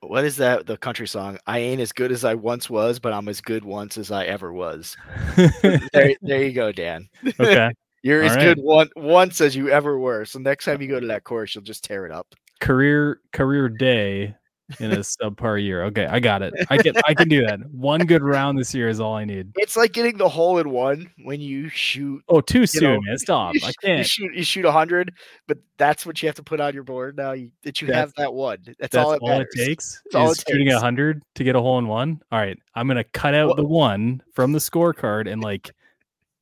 What 0.00 0.24
is 0.24 0.36
that? 0.36 0.66
The 0.66 0.76
country 0.76 1.06
song? 1.06 1.38
I 1.46 1.60
ain't 1.60 1.80
as 1.80 1.92
good 1.92 2.10
as 2.10 2.24
I 2.24 2.34
once 2.34 2.68
was, 2.68 2.98
but 2.98 3.12
I'm 3.12 3.28
as 3.28 3.40
good 3.40 3.64
once 3.64 3.96
as 3.96 4.10
I 4.10 4.24
ever 4.24 4.52
was. 4.52 4.96
there, 5.36 6.14
there 6.20 6.42
you 6.42 6.52
go, 6.52 6.72
Dan. 6.72 7.08
okay. 7.40 7.70
You're 8.04 8.22
All 8.22 8.28
as 8.30 8.36
right. 8.36 8.54
good 8.54 8.58
one, 8.62 8.90
once 8.96 9.40
as 9.40 9.56
you 9.56 9.70
ever 9.70 9.98
were. 9.98 10.26
So 10.26 10.38
next 10.38 10.66
time 10.66 10.82
you 10.82 10.88
go 10.88 11.00
to 11.00 11.06
that 11.06 11.24
course, 11.24 11.54
you'll 11.54 11.64
just 11.64 11.82
tear 11.84 12.04
it 12.04 12.12
up. 12.12 12.34
Career 12.60 13.20
career 13.32 13.68
day 13.70 14.34
in 14.78 14.92
a 14.92 14.96
subpar 14.98 15.62
year. 15.62 15.84
Okay, 15.84 16.04
I 16.04 16.20
got 16.20 16.42
it. 16.42 16.52
I 16.68 16.76
can 16.76 16.94
I 17.06 17.14
can 17.14 17.28
do 17.30 17.46
that. 17.46 17.60
One 17.72 18.00
good 18.04 18.22
round 18.22 18.58
this 18.58 18.74
year 18.74 18.88
is 18.88 19.00
all 19.00 19.14
I 19.14 19.24
need. 19.24 19.52
It's 19.56 19.74
like 19.74 19.92
getting 19.94 20.18
the 20.18 20.28
hole 20.28 20.58
in 20.58 20.68
one 20.68 21.10
when 21.24 21.40
you 21.40 21.70
shoot. 21.70 22.22
Oh, 22.28 22.42
too 22.42 22.66
soon, 22.66 22.82
know, 22.82 23.00
man. 23.00 23.16
Stop. 23.16 23.54
You, 23.54 23.60
I 23.64 23.72
can't. 23.82 24.06
shoot. 24.06 24.34
You 24.34 24.44
shoot 24.44 24.66
a 24.66 24.72
hundred, 24.72 25.10
but 25.48 25.56
that's 25.78 26.04
what 26.04 26.22
you 26.22 26.28
have 26.28 26.36
to 26.36 26.42
put 26.42 26.60
on 26.60 26.74
your 26.74 26.84
board 26.84 27.16
now. 27.16 27.32
You, 27.32 27.50
that 27.62 27.80
you 27.80 27.88
That's- 27.88 28.02
have 28.02 28.14
that 28.18 28.34
one. 28.34 28.58
That's, 28.66 28.76
That's 28.80 28.96
all 28.96 29.12
it 29.14 29.20
all 29.22 29.40
it 29.40 29.48
takes. 29.56 30.02
That's 30.04 30.14
all 30.14 30.30
is 30.30 30.38
it 30.40 30.46
shooting 30.46 30.68
a 30.70 30.78
hundred 30.78 31.22
to 31.36 31.42
get 31.44 31.56
a 31.56 31.60
hole 31.60 31.78
in 31.78 31.86
one. 31.88 32.20
All 32.30 32.38
right, 32.38 32.58
I'm 32.74 32.86
gonna 32.86 33.02
cut 33.04 33.34
out 33.34 33.46
Well- 33.48 33.56
the 33.56 33.64
one 33.64 34.22
from 34.34 34.52
the 34.52 34.58
scorecard 34.58 35.26
and 35.30 35.42
like 35.42 35.70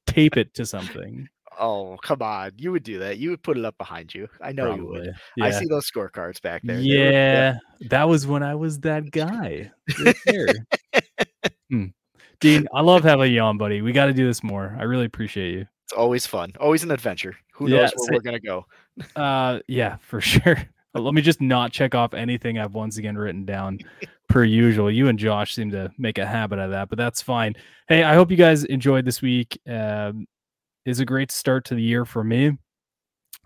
tape 0.08 0.36
it 0.36 0.54
to 0.54 0.66
something. 0.66 1.28
Oh 1.58 1.96
come 2.02 2.22
on! 2.22 2.52
You 2.56 2.72
would 2.72 2.82
do 2.82 2.98
that. 3.00 3.18
You 3.18 3.30
would 3.30 3.42
put 3.42 3.58
it 3.58 3.64
up 3.64 3.76
behind 3.78 4.14
you. 4.14 4.28
I 4.40 4.52
know 4.52 4.74
you 4.74 4.86
would. 4.86 5.14
Probably. 5.36 5.42
I 5.42 5.50
see 5.50 5.66
those 5.66 5.90
scorecards 5.90 6.40
back 6.42 6.62
there. 6.64 6.76
They 6.76 6.82
were- 6.82 6.94
Yeah, 7.12 7.54
that 7.90 8.08
was 8.08 8.26
when 8.26 8.42
I 8.42 8.54
was 8.54 8.80
that 8.80 9.10
guy. 9.10 9.70
right. 10.26 10.56
Hmm. 11.70 11.86
Dean, 12.40 12.66
I 12.74 12.82
love 12.82 13.02
having 13.04 13.32
you 13.32 13.40
on, 13.40 13.56
buddy. 13.56 13.82
We 13.82 13.92
got 13.92 14.06
to 14.06 14.12
do 14.12 14.26
this 14.26 14.42
more. 14.42 14.76
I 14.78 14.82
really 14.82 15.06
appreciate 15.06 15.54
you. 15.54 15.66
It's 15.84 15.92
always 15.92 16.26
fun. 16.26 16.52
Always 16.60 16.82
an 16.82 16.90
adventure. 16.90 17.34
Who 17.54 17.68
Yeah, 17.68 17.82
knows 17.82 17.92
where 17.96 18.08
we're 18.18 18.20
gonna 18.20 18.40
go? 18.40 18.66
Uh, 19.16 19.60
yeah, 19.68 19.96
for 20.02 20.20
sure. 20.20 20.58
Let 20.94 21.14
me 21.14 21.22
just 21.22 21.40
not 21.40 21.72
check 21.72 21.94
off 21.94 22.12
anything 22.12 22.58
I've 22.58 22.74
once 22.74 22.98
again 22.98 23.16
written 23.16 23.46
down 23.46 23.78
per 24.28 24.44
usual. 24.44 24.90
You 24.90 25.08
and 25.08 25.18
Josh 25.18 25.54
seem 25.54 25.70
to 25.70 25.90
make 25.96 26.18
a 26.18 26.26
habit 26.26 26.58
of 26.58 26.72
that, 26.72 26.90
but 26.90 26.98
that's 26.98 27.22
fine. 27.22 27.54
Hey, 27.88 28.02
I 28.02 28.12
hope 28.14 28.30
you 28.30 28.36
guys 28.36 28.64
enjoyed 28.64 29.06
this 29.06 29.22
week. 29.22 29.58
Um, 29.66 30.26
is 30.84 31.00
a 31.00 31.04
great 31.04 31.30
start 31.30 31.64
to 31.66 31.74
the 31.74 31.82
year 31.82 32.04
for 32.04 32.24
me. 32.24 32.52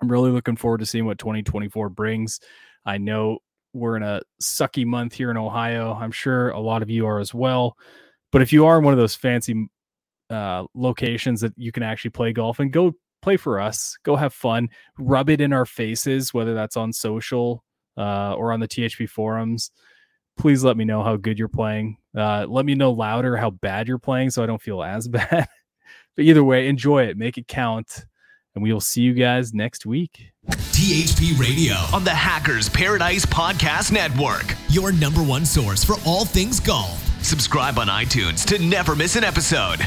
I'm 0.00 0.08
really 0.12 0.30
looking 0.30 0.56
forward 0.56 0.78
to 0.78 0.86
seeing 0.86 1.06
what 1.06 1.18
2024 1.18 1.88
brings. 1.90 2.40
I 2.84 2.98
know 2.98 3.38
we're 3.72 3.96
in 3.96 4.02
a 4.02 4.22
sucky 4.42 4.86
month 4.86 5.14
here 5.14 5.30
in 5.30 5.36
Ohio. 5.36 5.94
I'm 5.94 6.12
sure 6.12 6.50
a 6.50 6.60
lot 6.60 6.82
of 6.82 6.90
you 6.90 7.06
are 7.06 7.20
as 7.20 7.34
well. 7.34 7.76
But 8.32 8.42
if 8.42 8.52
you 8.52 8.66
are 8.66 8.78
in 8.78 8.84
one 8.84 8.94
of 8.94 8.98
those 8.98 9.14
fancy 9.14 9.68
uh, 10.30 10.64
locations 10.74 11.40
that 11.40 11.52
you 11.56 11.72
can 11.72 11.82
actually 11.82 12.10
play 12.10 12.32
golf 12.32 12.58
and 12.58 12.72
go 12.72 12.92
play 13.22 13.36
for 13.36 13.60
us, 13.60 13.96
go 14.02 14.16
have 14.16 14.32
fun, 14.32 14.68
rub 14.98 15.30
it 15.30 15.40
in 15.40 15.52
our 15.52 15.66
faces, 15.66 16.34
whether 16.34 16.54
that's 16.54 16.76
on 16.76 16.92
social 16.92 17.64
uh, 17.96 18.34
or 18.34 18.52
on 18.52 18.60
the 18.60 18.68
THP 18.68 19.08
forums. 19.08 19.70
Please 20.36 20.62
let 20.62 20.76
me 20.76 20.84
know 20.84 21.02
how 21.02 21.16
good 21.16 21.38
you're 21.38 21.48
playing. 21.48 21.96
Uh, 22.16 22.46
let 22.48 22.66
me 22.66 22.74
know 22.74 22.92
louder 22.92 23.36
how 23.36 23.50
bad 23.50 23.88
you're 23.88 23.98
playing 23.98 24.30
so 24.30 24.42
I 24.42 24.46
don't 24.46 24.60
feel 24.60 24.82
as 24.82 25.08
bad. 25.08 25.48
But 26.16 26.24
either 26.24 26.42
way, 26.42 26.68
enjoy 26.68 27.04
it, 27.04 27.16
make 27.16 27.38
it 27.38 27.46
count, 27.46 28.06
and 28.54 28.62
we 28.62 28.72
will 28.72 28.80
see 28.80 29.02
you 29.02 29.14
guys 29.14 29.52
next 29.54 29.86
week. 29.86 30.32
THP 30.48 31.38
Radio, 31.38 31.74
On 31.94 32.04
the 32.04 32.10
Hackers 32.10 32.68
Paradise 32.68 33.24
Podcast 33.26 33.92
Network. 33.92 34.54
your 34.68 34.92
number 34.92 35.22
one 35.22 35.44
source 35.44 35.84
for 35.84 35.96
all 36.04 36.24
things 36.24 36.60
golf. 36.60 37.02
Subscribe 37.22 37.78
on 37.78 37.88
iTunes 37.88 38.44
to 38.46 38.58
never 38.64 38.94
miss 38.94 39.16
an 39.16 39.24
episode. 39.24 39.86